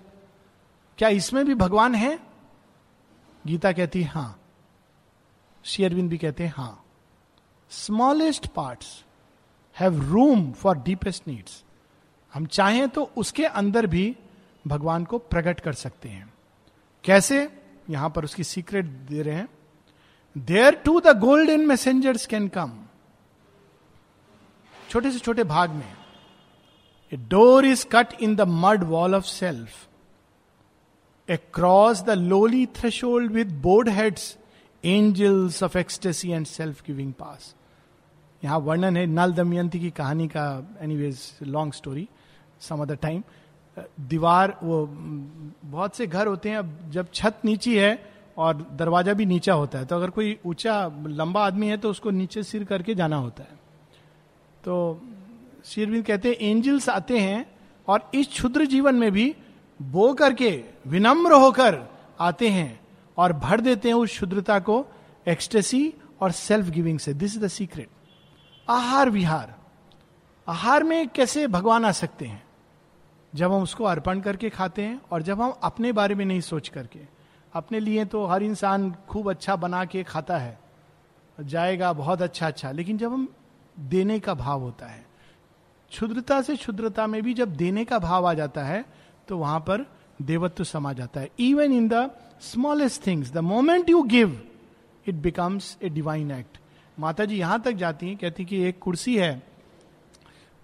क्या 0.99 1.09
इसमें 1.09 1.45
भी 1.47 1.55
भगवान 1.55 1.95
है? 1.95 2.19
गीता 3.47 3.73
कहती 3.73 4.03
है, 4.03 4.09
हाँ। 4.09 4.41
शेयरविंद 5.65 6.11
भी 6.11 6.19
कहते 6.19 6.45
हैं, 6.45 6.55
हाँ। 6.57 6.85
Smallest 7.71 8.47
parts 8.47 9.05
have 9.79 10.01
room 10.03 10.53
for 10.53 10.79
deepest 10.79 11.29
needs 11.29 11.64
हम 12.35 12.47
चाहें 12.47 12.89
तो 12.89 13.11
उसके 13.17 13.45
अंदर 13.45 13.87
भी 13.87 14.17
भगवान 14.67 15.05
को 15.05 15.19
प्रकट 15.19 15.61
कर 15.61 15.73
सकते 15.73 16.09
हैं। 16.09 16.33
कैसे? 17.05 17.51
यहाँ 17.91 18.11
पर 18.11 18.25
उसकी 18.25 18.45
सीक्रेट 18.45 18.85
दे 18.85 19.23
रहे 19.23 19.35
हैं। 19.35 19.49
There 20.37 20.75
to 20.75 21.01
the 21.01 21.19
golden 21.19 21.67
messengers 21.67 22.27
can 22.27 22.49
come 22.49 22.79
छोटे 24.91 25.11
से 25.11 25.19
छोटे 25.19 25.45
भाग 25.45 25.71
में 25.71 25.97
a 27.13 27.17
door 27.17 27.67
is 27.67 27.87
cut 27.93 28.23
in 28.23 28.37
the 28.37 28.41
mud 28.41 28.85
wall 28.85 29.15
of 29.15 29.25
self 29.25 29.89
a 31.29 31.37
cross 31.55 32.03
the 32.03 32.11
lowly 32.11 32.67
threshold 32.67 33.33
with 33.33 33.63
bowed 33.63 33.89
heads 33.89 34.39
angels 34.85 35.63
of 35.63 35.79
ecstasy 35.79 36.31
and 36.31 36.47
self 36.47 36.87
giving 36.87 37.13
pass 37.13 37.55
यहाँ 38.45 38.59
वर्णन 38.59 38.97
है 38.97 39.07
नल 39.07 39.33
दमयंती 39.33 39.81
की 39.81 39.91
कहानी 39.91 40.29
का 40.29 40.77
anyways 40.97 41.33
long 41.43 41.73
story 41.73 42.09
some 42.65 42.83
other 42.83 42.97
time 42.97 43.23
दीवार 44.01 44.57
वो 44.63 44.87
बहुत 44.87 45.97
से 45.97 46.07
घर 46.07 46.27
होते 46.27 46.51
हैं, 46.51 46.57
अब 46.57 46.91
जब 46.91 47.07
छत 47.15 47.41
नीची 47.45 47.77
है 47.77 48.13
और 48.37 48.67
दरवाज़ा 48.73 49.13
भी 49.13 49.27
नीचा 49.27 49.55
होता 49.55 49.79
है 49.79 49.85
तो 49.85 49.97
अगर 49.97 50.11
कोई 50.11 50.37
ऊँचा, 50.47 50.75
लंबा 51.07 51.45
आदमी 51.47 51.69
है 51.69 51.77
तो 51.77 51.91
उसको 51.91 52.11
नीचे 52.11 52.43
सिर 52.43 52.65
करके 52.65 52.95
जाना 52.95 53.17
होता 53.17 53.43
है। 53.43 53.59
तो 54.65 55.01
शेरविंद 55.65 56.05
कहते 56.05 56.29
हैं, 56.29 56.37
एंजल्स 56.41 56.89
आते 56.89 57.19
हैं 57.19 57.45
और 57.89 58.11
इस 58.15 58.29
क्षुद्र 58.29 58.65
जीवन 58.67 58.95
में 58.95 59.11
भी 59.13 59.35
बो 59.81 60.13
करके 60.15 60.51
विनम्र 60.87 61.33
होकर 61.35 61.79
आते 62.21 62.49
हैं 62.49 62.81
और 63.17 63.33
भर 63.35 63.61
देते 63.61 63.89
हैं 63.89 63.95
उस 63.97 64.11
शुद्रता 64.11 64.59
को 64.61 64.85
एक्सटेसी 65.27 65.93
और 66.21 66.31
सेल्फ 66.33 66.69
गिविंग 66.71 66.99
से। 66.99 67.15
दिस 67.15 67.37
इज़ 67.37 67.45
द 67.45 67.49
सीक्रेट 67.49 67.89
आहार 68.69 69.11
विहार 69.11 69.55
आहार 70.49 70.83
में 70.85 71.09
कैसे 71.09 71.47
भगवान 71.49 71.85
आ 71.85 71.91
सकते 71.93 72.27
हैं? 72.27 72.43
जब 73.35 73.53
हम 73.53 73.63
उसको 73.63 73.85
अर्पण 73.85 74.21
करके 74.21 74.49
खाते 74.51 74.83
हैं 74.83 75.01
और 75.13 75.23
जब 75.23 75.41
हम 75.41 75.55
अपने 75.63 75.93
बारे 75.93 76.15
में 76.15 76.25
नहीं 76.25 76.41
सोच 76.41 76.69
करके, 76.69 77.01
अपने 77.53 77.81
लिए 77.81 78.05
तो 78.05 78.25
हर 78.27 78.43
इंसान 78.43 78.91
खूब 79.09 79.31
अच्छा 79.31 79.57
बना 79.57 79.85
के 79.85 80.03
खाता 80.03 80.39
है, 80.39 80.59
जाएगा 81.39 81.93
बहुत 81.93 82.23
अच्छा 82.23 82.47
अच्छा 82.47 82.71
लेकिन 82.71 82.99
जब 82.99 83.13
हम 83.13 83.29
देने 83.77 84.19
का 84.21 84.35
भाव 84.35 84.61
होता 84.61 84.87
है, 84.87 85.05
क्षुद्रता 85.93 86.41
से 86.43 86.57
क्षुद्रता 86.57 87.07
में 87.07 87.23
भी 87.23 87.35
जब 87.35 87.55
देने 87.57 87.85
का 87.85 87.99
भाव 87.99 88.27
आ 88.27 88.35
जाता 88.35 88.65
है 88.65 88.85
तो 89.29 89.39
वहाँ 89.39 89.61
पर 89.61 89.87
देवत्व 90.23 90.65
समा 90.65 90.93
जाता 90.93 91.21
है। 91.21 91.31
Even 91.39 91.73
in 91.73 91.89
the 91.89 92.11
smallest 92.43 93.07
things 93.07 93.33
the 93.33 93.39
moment 93.39 93.91
you 93.91 94.03
give 94.03 94.41
it 95.07 95.15
becomes 95.15 95.77
a 95.83 95.89
divine 95.89 96.31
act 96.31 96.59
Mata 96.99 97.25
ji 97.25 97.39
यहाँ 97.39 97.61
तक 97.63 97.73
जाती 97.73 98.09
हैं, 98.09 98.17
कहती 98.17 98.45
कि 98.45 98.63
एक 98.63 98.79
कुर्सी 98.79 99.17
है 99.19 99.43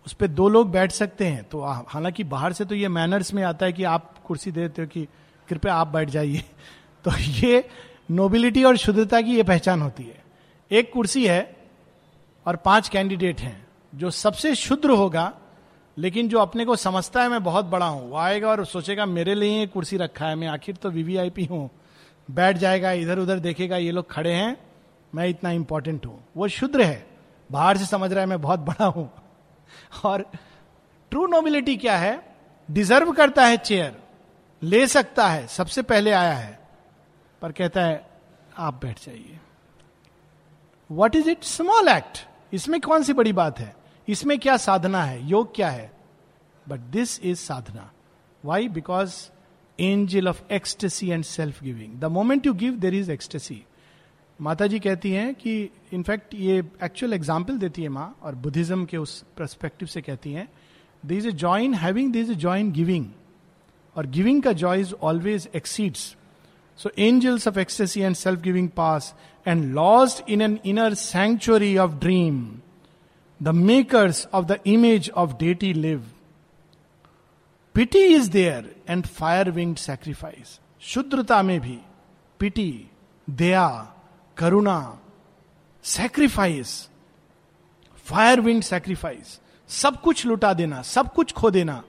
उस 0.06 0.12
पर 0.12 0.26
दो 0.26 0.48
लोग 0.48 0.70
बैठ 0.70 0.92
सकते 0.92 1.26
हैं। 1.26 1.44
तो 1.44 1.60
हालाँकि 1.88 2.24
बाहर 2.24 2.52
से 2.52 2.64
तो 2.64 2.74
ये 2.74 2.88
मैनर्स 2.88 3.34
में 3.34 3.42
आता 3.42 3.66
है 3.66 3.72
कि 3.72 3.84
आप 3.84 4.18
कुर्सी 4.18 4.52
दे 4.52 4.60
देते 4.60 4.82
हो 4.82 4.88
कि 4.88 5.08
कृपया 5.48 5.74
आप 5.74 5.88
बैठ 5.88 6.10
जाइए। 6.10 6.44
तो 7.04 7.10
ये 7.18 7.68
नोबिलिटी 8.10 8.64
और 8.64 8.76
शुद्धता 8.76 9.20
की 9.20 9.36
ये 9.36 9.42
पहचान 9.42 9.82
होती 9.82 10.02
है। 10.02 10.24
एक 10.70 10.92
कुर्सी 10.92 11.26
है 11.26 11.56
और 12.46 12.56
पाँच 12.56 12.88
कैंडिडेट 12.88 13.40
हैं, 13.40 13.66
जो 13.94 14.10
सबसे 14.10 14.54
शुद्र 14.54 14.90
होगा, 14.90 15.32
लेकिन 15.98 16.28
जो 16.28 16.38
अपने 16.38 16.64
को 16.64 16.76
समझता 16.76 17.22
है, 17.22 17.28
मैं 17.28 17.42
बहुत 17.44 17.64
बड़ा 17.64 17.86
हूँ, 17.86 18.10
वो 18.10 18.16
आएगा 18.16 18.48
और 18.48 18.64
सोचेगा, 18.64 19.06
मेरे 19.06 19.34
लिए 19.34 19.66
कुर्सी 19.66 19.96
रखा 19.96 20.26
है, 20.26 20.34
मैं 20.34 20.48
आखिर 20.48 20.76
तो 20.76 20.90
वीवीआईपी 20.90 21.44
हूँ। 21.44 21.70
बैठ 22.30 22.56
जाएगा 22.56 22.92
इधर 22.92 23.18
उधर 23.18 23.38
देखेगा, 23.38 23.76
ये 23.76 23.90
लोग 23.90 24.10
खड़े 24.10 24.32
हैं, 24.32 24.56
मैं 25.14 25.28
इतना 25.28 25.50
इंपॉर्टेंट 25.50 26.06
हूँ। 26.06 26.24
वो 26.36 26.48
शुद्र 26.48 26.82
है। 26.82 27.06
बाहर 27.52 27.76
से 27.76 27.84
समझ 27.84 28.12
रहा 28.12 28.20
है, 28.20 28.26
मैं 28.26 28.40
बहुत 28.40 28.60
बड़ा 28.60 28.84
हूँ। 28.84 29.10
और 30.04 30.30
ट्रू 31.10 31.26
नोबिलिटी 31.26 31.76
क्या 31.76 31.96
है? 31.96 32.36
डिजर्व 32.70 33.12
करता 33.12 33.46
है 33.46 33.56
चेयर 33.56 34.02
ले 34.62 34.86
सकता 34.86 35.28
है, 35.28 35.46
सबसे 35.46 35.82
पहले 35.82 36.10
आया 36.10 36.32
है। 36.32 36.68
पर 37.42 37.52
कहता 37.52 37.82
है, 37.82 38.10
आप 38.58 38.74
बैठ 38.84 39.06
जाइए। 39.06 39.38
What 40.92 41.16
is 41.16 41.30
it 41.30 41.44
small 41.44 41.88
act 41.88 42.26
इसमें 42.52 42.80
कौन 42.80 43.02
सी 43.02 43.12
बड़ी 43.12 43.32
बात 43.32 43.58
है? 43.58 43.76
इसमें 44.08 44.38
क्या 44.38 44.56
साधना 44.56 45.04
है? 45.04 45.26
योग 45.26 45.54
क्या 45.54 45.70
है? 45.70 45.92
But 46.68 46.80
this 46.80 47.20
is 47.24 47.38
sadhana. 47.38 47.90
Why 48.44 48.68
because 48.68 49.28
angel 49.80 50.28
of 50.28 50.42
ecstasy 50.52 51.10
and 51.10 51.24
self 51.24 51.62
giving 51.62 52.00
the 52.00 52.04
moment 52.04 52.46
you 52.46 52.54
give 52.54 52.72
there 52.72 52.94
is 52.94 53.12
ecstasy 53.12 53.64
Mata 54.40 54.66
ji 54.66 54.78
कहती 54.80 55.10
हैं 55.12 55.34
कि 55.34 55.52
इनफैक्ट 55.92 56.34
ये 56.34 56.58
एक्चुअल 56.84 57.12
एग्ज़ाम्पल 57.14 57.58
देती 57.58 57.82
है 57.82 57.88
माँ 57.88 58.14
और 58.22 58.34
बुद्धिज्म 58.36 58.84
के 58.84 58.96
उस 58.96 59.22
परस्पेक्टिव 59.38 59.88
से 59.88 60.00
कहती 60.02 60.32
हैं 60.32 60.48
there 61.02 61.16
is 61.16 61.28
a 61.28 61.32
joy 61.32 61.64
in 61.64 61.74
having 61.74 62.12
there 62.12 62.20
is 62.20 62.32
a 62.32 62.34
joy 62.36 62.60
in 62.60 62.70
giving 62.72 63.06
और 63.96 64.06
गिविंग 64.06 64.42
का 64.42 64.52
joy 64.54 64.80
is 64.80 64.94
always 65.02 65.48
exceeds 65.54 66.14
so 66.78 66.90
angels 66.98 67.48
of 67.48 67.58
ecstasy 67.58 68.00
and 68.00 68.16
self 68.16 68.40
giving 68.40 68.68
pass 68.76 69.14
and 69.46 69.64
lost 69.74 70.30
in 70.30 70.42
an 70.42 70.58
inner 70.64 70.94
sanctuary 70.94 71.76
of 71.78 71.98
dream 72.00 72.42
the 73.40 73.54
makers 73.60 74.26
of 74.34 74.46
the 74.46 74.58
image 74.66 75.10
of 75.16 75.36
deity 75.38 75.72
live 75.74 76.10
pity 77.74 78.04
is 78.14 78.30
there 78.30 78.74
and 78.88 79.06
fire 79.08 79.50
wing 79.50 79.76
sacrifice 79.78 80.58
शुद्रता 80.82 81.42
में 81.42 81.58
भी 81.60 81.78
pity 82.40 82.72
दया 83.28 83.66
करुणा 84.40 84.78
sacrifice 85.84 86.70
fire 88.06 88.40
wind 88.40 88.62
sacrifice 88.62 89.38
सब 89.70 90.00
कुछ 90.00 90.24
लुटा 90.26 90.52
देना, 90.54 90.80
सब 90.82 91.12
कुछ 91.14 91.32
खो 91.32 91.50
देना। 91.50 91.82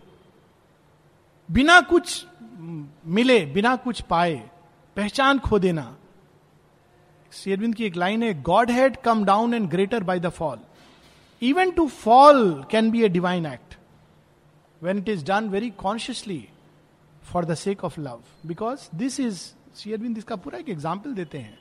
बिना 1.49 1.79
कुछ 1.81 2.25
मिले, 3.07 3.39
बिना 3.45 3.75
कुछ 3.75 4.01
पाए, 4.01 4.35
पहचान 4.97 5.39
खो 5.39 5.59
देना। 5.59 5.95
शेरविंद 7.31 7.75
की 7.75 7.85
एक 7.85 7.95
लाइन 7.95 8.23
है 8.23 8.33
God 8.41 8.71
had 8.71 8.97
come 9.03 9.23
down 9.25 9.53
and 9.53 9.69
greater 9.69 10.03
by 10.03 10.19
the 10.19 10.29
fall 10.29 10.59
even 11.41 11.71
to 11.71 11.87
fall 11.87 12.63
can 12.71 12.91
be 12.91 13.03
a 13.03 13.09
divine 13.09 13.45
act 13.45 13.75
when 14.81 14.97
it 14.97 15.09
is 15.09 15.25
done 15.25 15.49
very 15.49 15.69
consciously 15.79 16.47
for 17.23 17.45
the 17.45 17.55
sake 17.55 17.83
of 17.83 17.99
love 17.99 18.21
because 18.45 18.87
this 18.95 19.19
is 19.19 19.41
Shri Aurobindo 19.77 20.17
इसका 20.17 20.35
पूरा 20.35 20.59
एक 20.59 20.69
example 20.69 21.13
देते 21.13 21.37
हैं 21.37 21.57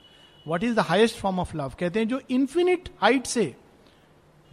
what 0.47 0.65
is 0.65 0.75
the 0.75 0.81
highest 0.81 1.17
form 1.17 1.41
of 1.41 1.57
love 1.57 1.73
कहते 1.81 1.99
हैं 1.99 2.09
जो 2.09 2.21
infinite 2.31 2.89
height 3.01 3.27
से 3.27 3.55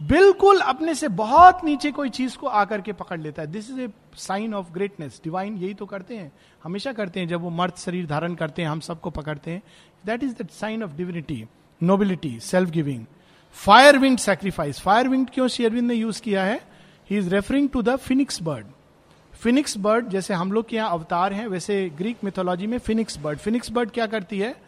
बिल्कुल 0.00 0.60
अपने 0.60 0.94
से 0.94 1.08
बहुत 1.08 1.64
नीचे 1.64 1.90
कोई 1.92 2.10
चीज़ 2.10 2.36
को 2.36 2.46
आकर 2.46 2.80
के 2.80 2.92
पकड़ 2.92 3.20
लेता 3.20 3.42
है। 3.42 3.48
This 3.48 3.70
is 3.70 3.80
a 3.80 3.88
sign 4.16 4.54
of 4.54 4.70
greatness 4.72 5.20
divine 5.24 5.56
यही 5.56 5.74
तो 5.74 5.86
करते 5.86 6.16
हैं। 6.16 6.32
हमेशा 6.64 6.92
करते 6.92 7.20
हैं। 7.20 7.28
जब 7.28 7.40
वो 7.40 7.50
मर्द 7.50 7.74
शरीर 7.76 8.06
धारण 8.06 8.34
करते 8.34 8.62
हैं, 8.62 8.68
हम 8.68 8.80
सबको 8.80 9.10
पकड़ते 9.10 9.50
हैं। 9.50 9.62
That 10.06 10.22
is 10.22 10.34
the 10.42 10.48
sign 10.50 10.82
of 10.82 10.92
divinity 10.92 11.44
nobility 11.82 12.38
self 12.40 12.70
giving 12.70 13.04
fire 13.52 13.98
wing 13.98 14.18
sacrifice 14.18 14.80
fire 14.80 15.08
wing 15.08 15.26
क्यों 15.26 15.48
शेयरविंद 15.48 15.88
ने 15.88 15.94
यूज़ 15.94 16.22
किया 16.22 16.44
है? 16.44 16.60
He 17.10 17.18
is 17.18 17.30
referring 17.30 17.68
to 17.68 17.82
the 17.82 17.96
phoenix 17.96 18.42
bird 18.42 18.66
phoenix 19.32 19.76
bird 19.76 20.08
जैसे 20.08 20.34
हम 20.34 20.52
लोग 20.52 20.68
के 20.68 20.76
यहाँ 20.76 20.90
अवतार 20.90 21.32
हैं, 21.32 21.46
वैसे 21.46 21.90
ग्रीक 21.90 22.24
मिथोलॉजी 22.24 22.66
में 22.66 22.78
फिनिक्स 22.78 23.18
बर्ड 23.18 23.38
फिनिक्स 23.38 23.70
बर्ड 23.70 23.90
क्या 23.90 24.06
करती 24.06 24.38
है? 24.38 24.67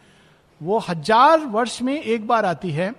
वो 0.61 0.77
हज़ार 0.79 1.45
वर्ष 1.45 1.81
में 1.81 2.01
एक 2.01 2.27
बार 2.27 2.45
आती 2.45 2.71
है, 2.71 2.93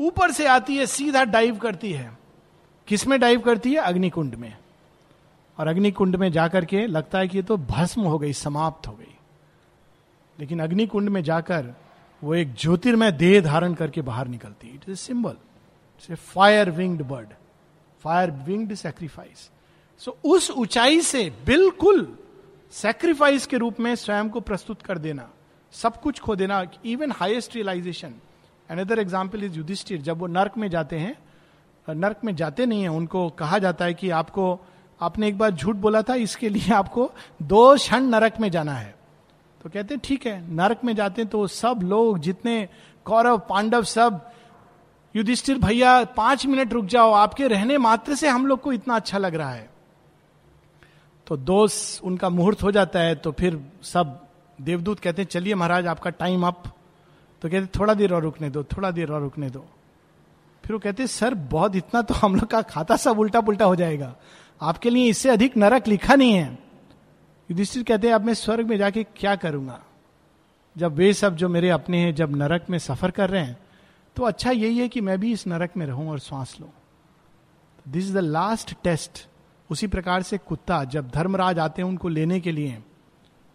ऊपर 0.00 0.30
से 0.30 0.46
आती 0.46 0.76
है, 0.76 0.86
सीधा 0.86 1.24
डाइव 1.24 1.56
करती 1.56 1.92
है। 1.92 2.10
किसमें 2.88 3.18
डाइव 3.20 3.40
करती 3.40 3.72
है? 3.72 3.78
अग्निकुंड 3.78 4.34
में। 4.34 4.56
और 5.58 5.66
अग्निकुंड 5.66 6.16
में 6.16 6.30
जाकर 6.32 6.64
के 6.64 6.86
लगता 6.86 7.18
है 7.18 7.28
कि 7.28 7.38
ये 7.38 7.42
तो 7.42 7.56
भस्म 7.56 8.02
हो 8.02 8.18
गई, 8.18 8.32
समाप्त 8.32 8.86
हो 8.86 8.92
गई। 8.92 9.14
लेकिन 10.38 10.60
अग्निकुंड 10.60 11.08
में 11.08 11.22
जाकर 11.22 11.74
वो 12.22 12.34
एक 12.34 12.54
ज्योतिर्मय 12.54 13.12
देह 13.12 13.40
धारण 13.40 13.74
करके 13.74 14.02
बाहर 14.02 14.28
निकलती 14.28 14.68
है। 14.68 14.74
It 14.74 14.88
is 14.88 14.98
symbol 14.98 15.30
it's 15.30 16.10
a 16.10 16.14
fire 16.14 16.70
winged 16.70 17.02
bird 17.02 17.28
fire 18.04 18.30
winged 18.46 18.74
sacrifice 18.74 19.50
so 20.00 20.16
उस 20.24 20.50
ऊंचाई 20.50 21.00
से 21.00 21.28
बिल्कुल 21.46 22.06
सेक्रीफाइस 22.72 23.46
के 23.46 23.56
रूप 23.56 23.80
में 23.80 23.94
स्वयं 23.96 24.28
को 24.28 24.40
प्रस्तुत 24.40 24.82
कर 24.82 24.98
देना। 24.98 25.28
सब 25.72 26.00
कुछ 26.00 26.20
खो 26.20 26.36
देना 26.36 26.64
even 26.86 27.12
highest 27.12 27.54
realization 27.54 28.14
another 28.70 28.98
example 28.98 29.44
is 29.44 29.56
Yudhishthir 29.56 30.00
जब 30.00 30.18
वो 30.18 30.26
नर्क 30.28 30.56
में 30.58 30.68
जाते 30.70 30.98
हैं 30.98 31.16
नर्क 31.88 32.20
में 32.24 32.34
जाते 32.36 32.64
नहीं 32.66 32.82
है, 32.82 32.88
उनको 32.88 33.28
कहा 33.30 33.58
जाता 33.58 33.84
है 33.84 33.94
कि 33.94 34.10
आपको, 34.10 34.58
आपने 35.00 35.28
एक 35.28 35.38
बार 35.38 35.50
झूठ 35.50 35.76
बोला 35.76 36.02
था, 36.02 36.14
इसके 36.16 36.48
लिए 36.48 36.72
आपको 36.74 37.10
दो 37.42 37.74
क्षण 37.76 38.04
नरक 38.04 38.38
में 38.40 38.50
जाना 38.50 38.74
है। 38.74 38.94
तो 39.60 39.68
कहते 39.68 39.94
हैं, 39.94 40.00
ठीक 40.04 40.26
है, 40.26 40.54
नरक 40.54 40.84
में 40.84 40.94
जाते 40.96 41.22
हैं 41.22 41.30
तो 41.30 41.46
सब 41.46 41.80
लोग 41.82 42.18
जितने 42.18 42.68
कौरव, 43.06 43.38
पांडव 43.48 43.84
सब 43.84 44.20
युधिष्ठिर 45.14 45.58
भैया, 45.58 46.02
पाँच 46.06 46.46
मिनट 46.46 46.72
रुक 46.72 46.84
जाओ, 46.86 47.12
आपके 47.12 47.48
रहने 47.48 47.78
मात्र 47.80 48.14
से 48.14 48.28
हम 48.28 48.46
लोग 48.46 48.60
को 48.60 48.72
इतना 48.72 48.96
अच्छा 48.96 49.18
लग 49.18 49.34
रहा 49.34 49.50
है। 49.50 49.70
तो 51.26 51.36
दोस्त 51.36 52.04
उनका 52.04 52.28
मुहूर्त 52.30 52.62
हो 52.62 52.70
जाता 52.72 53.00
है 53.00 53.14
तो 53.16 53.32
फिर 53.32 53.60
सब 53.82 54.18
देवदूत 54.58 55.00
कहते 55.00 55.22
हैं, 55.22 55.28
चलिए 55.28 55.54
महाराज, 55.54 55.86
आपका 55.86 56.10
टाइम 56.10 56.46
अप 56.46 56.62
तो 57.42 57.48
कहते, 57.48 57.78
थोड़ा 57.78 57.94
देर 57.94 58.12
और 58.14 58.22
रुकने 58.22 58.50
दो, 58.50 58.62
थोड़ा 58.64 58.90
देर 58.90 59.10
और 59.10 59.20
रुकने 59.20 59.50
दो. 59.50 59.64
फिर 60.64 60.72
वो 60.72 60.78
कहते, 60.78 61.06
सर, 61.06 61.34
बहुत 61.34 61.76
इतना 61.76 62.02
तो 62.02 62.14
हम 62.14 62.34
लोग 62.36 62.46
का 62.46 62.60
खाता 62.62 62.96
सब 62.96 63.18
उल्टा 63.18 63.40
पुल्टा 63.40 63.64
हो 63.64 63.76
जाएगा। 63.76 64.14
आपके 64.60 64.90
लिए 64.90 65.08
इससे 65.10 65.30
अधिक 65.30 65.56
नरक 65.56 65.88
लिखा 65.88 66.14
नहीं 66.14 66.32
है. 66.32 66.58
युधिष्ठिर 67.48 67.82
कहते 67.82 68.06
हैं, 68.06 68.14
अब 68.14 68.24
मैं 68.24 68.34
स्वर्ग 68.34 68.68
में 68.68 68.76
जाके 68.78 69.02
क्या 69.06 69.34
करूँगा? 69.36 69.80
जब 70.76 70.94
वे 70.94 71.12
सब 71.12 71.36
जो 71.36 71.48
मेरे 71.48 71.70
अपने 71.70 71.98
हैं, 71.98 72.14
जब 72.14 72.36
नरक 72.36 72.66
में 72.70 72.78
सफ़र 72.78 73.10
कर 73.10 73.30
रहे 73.30 73.42
हैं 73.42 73.58
तो 74.16 74.22
अच्छा 74.22 74.50
यही 74.50 74.78
है 74.78 74.88
कि 74.88 75.00
मैं 75.00 75.18
भी 75.20 75.32
इस 75.32 75.46
नरक 75.46 75.76
में 75.76 75.84
रहूँ 75.86 76.08
और 76.10 76.18
श्वास 76.18 76.56
लू। 76.60 76.68
This 77.86 78.04
is 78.04 78.14
the 78.14 78.20
last 78.20 78.74
test 78.84 79.26
उसी 79.70 79.86
प्रकार 79.86 80.22
से 80.22 80.38
कुत्ता, 80.38 80.82
जब 80.84 81.10
धर्मराज 81.10 81.58
आते 81.58 81.82
हैं 81.82 81.88
उनको 81.88 82.08
लेने 82.08 82.40
के 82.40 82.52
लिए 82.52 82.78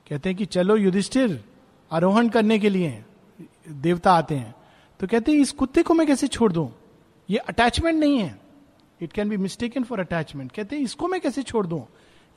कहते 0.10 0.30
हैं 0.30 0.38
कि 0.38 0.46
चलो 0.46 0.76
युधिष्ठिर, 0.76 1.44
आरोहण 1.92 2.30
करने 2.30 2.60
के 2.60 2.70
लिए 2.70 3.04
देवता 3.70 4.14
आते 4.14 4.36
हैं। 4.36 4.56
तो 5.00 5.08
कहते 5.08 5.32
हैं, 5.32 5.40
इस 5.40 5.52
कुत्ते 5.52 5.84
को 5.84 5.94
मैं 5.94 6.08
कैसे 6.08 6.28
छोड़ 6.28 6.54
दूँ? 6.54 6.72
ये 7.30 7.38
अटैचमेंट 7.38 8.00
नहीं 8.00 8.20
है। 8.20 8.40
It 9.02 9.14
can 9.14 9.30
be 9.30 9.38
mistaken 9.38 9.84
for 9.84 10.00
attachment 10.00 10.52
कहते 10.52 10.76
हैं, 10.76 10.84
इसको 10.84 11.08
मैं 11.08 11.22
कैसे 11.22 11.44
छोड़ 11.44 11.68
दूँ? 11.68 11.88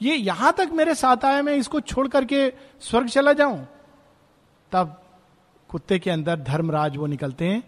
ये 0.03 0.17
यहाँ 0.17 0.53
तक 0.53 0.71
मेरे 0.73 0.95
साथ 0.95 1.25
आया, 1.25 1.43
मैं 1.43 1.55
इसको 1.55 1.81
छोड़ 1.81 2.09
करके 2.09 2.53
स्वर्ग 2.81 3.09
चला 3.09 3.33
जाऊँ? 3.33 3.67
तब 4.73 5.03
कुत्ते 5.69 5.99
के 5.99 6.11
अंदर 6.11 6.41
धर्मराज 6.41 6.97
वो 6.97 7.07
निकलते 7.07 7.45
हैं। 7.45 7.63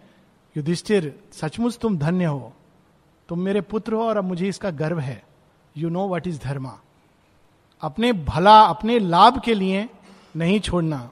युधिष्ठिर, 0.56 1.20
सचमुच 1.32 1.78
तुम 1.78 1.98
धन्य 1.98 2.24
हो। 2.24 2.52
तुम 3.28 3.40
मेरे 3.40 3.60
पुत्र 3.60 3.92
हो 3.92 4.02
और 4.02 4.16
अब 4.16 4.24
मुझे 4.24 4.48
इसका 4.48 4.70
गर्व 4.70 4.98
है। 4.98 5.22
You 5.76 5.88
know 5.88 6.08
what 6.08 6.26
is 6.26 6.40
dharma 6.40 6.80
अपने 7.82 8.12
भला, 8.12 8.60
अपने 8.60 8.98
लाभ 8.98 9.40
के 9.44 9.54
लिए 9.54 9.88
नहीं 10.36 10.60
छोड़ना। 10.60 11.10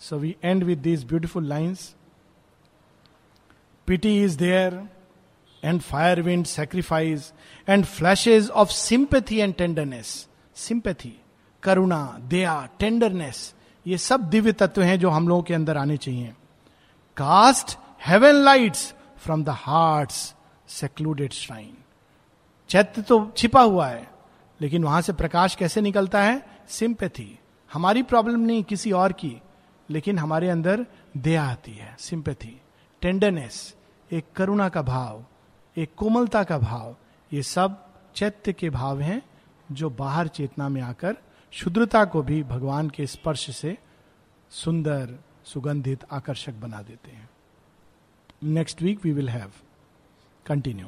So 0.00 0.16
we 0.18 0.34
end 0.44 0.64
with 0.64 0.78
this 0.78 1.04
beautiful 1.04 1.46
lines 1.48 1.94
pity 3.88 4.22
is 4.24 4.38
there 4.38 4.82
and 5.62 5.80
fire 5.80 6.20
wind 6.22 6.44
sacrifice 6.46 7.32
and 7.68 7.84
flashes 7.84 8.48
of 8.50 8.68
sympathy 8.68 9.38
and 9.38 9.54
tenderness 9.54 10.28
sympathy 10.56 11.16
करुणा 11.62 12.16
दया 12.20 12.68
टेंडरनेस 12.78 13.54
ये 13.86 13.98
सब 13.98 14.28
दिव्य 14.30 14.52
तत्व 14.52 14.82
हैं 14.82 14.98
जो 14.98 15.10
हम 15.10 15.28
लोगों 15.28 15.42
के 15.42 15.54
अंदर 15.54 15.76
आने 15.76 15.96
चाहिए। 15.96 16.32
Cast 17.16 17.76
heaven 18.06 18.34
lights 18.34 18.92
from 19.18 19.44
the 19.44 19.48
heart 19.48 20.10
secluded 20.70 21.32
shrine 21.32 21.76
चैत्य 22.70 23.02
तो 23.02 23.32
छिपा 23.36 23.62
हुआ 23.62 23.86
है। 23.88 24.13
लेकिन 24.60 24.84
वहाँ 24.84 25.00
से 25.02 25.12
प्रकाश 25.12 25.54
कैसे 25.54 25.80
निकलता 25.80 26.22
है? 26.22 26.46
सिंपैथी 26.68 27.38
हमारी 27.72 28.02
प्रॉब्लम 28.02 28.40
नहीं, 28.40 28.62
किसी 28.62 28.92
और 28.92 29.12
की, 29.12 29.40
लेकिन 29.90 30.18
हमारे 30.18 30.48
अंदर 30.48 30.86
दया 31.16 31.44
आती 31.44 31.72
है 31.72 31.96
सिंपैथी 31.98 32.60
टेंडरनेस 33.02 33.74
एक 34.12 34.24
करुणा 34.36 34.68
का 34.68 34.82
भाव, 34.82 35.24
एक 35.76 35.94
कोमलता 35.96 36.42
का 36.44 36.58
भाव. 36.58 36.96
ये 37.32 37.42
सब 37.42 37.86
चैत्य 38.14 38.52
के 38.52 38.70
भाव 38.70 39.00
हैं, 39.00 39.22
जो 39.72 39.90
बाहर 39.90 40.28
चेतना 40.28 40.68
में 40.68 40.82
आकर 40.82 41.16
शुद्रता 41.52 42.04
को 42.04 42.22
भी 42.22 42.42
भगवान 42.42 42.90
के 42.90 43.06
स्पर्श 43.06 43.56
से 43.56 43.78
सुंदर, 44.50 45.18
सुगंधित, 45.44 46.04
आकर्षक 46.12 46.52
बना 46.52 46.82
देते 46.82 47.10
हैं। 47.10 47.30
Next 48.42 48.82
week 48.82 49.04
we 49.04 49.12
will 49.12 49.28
have 49.28 49.52
continue 50.46 50.86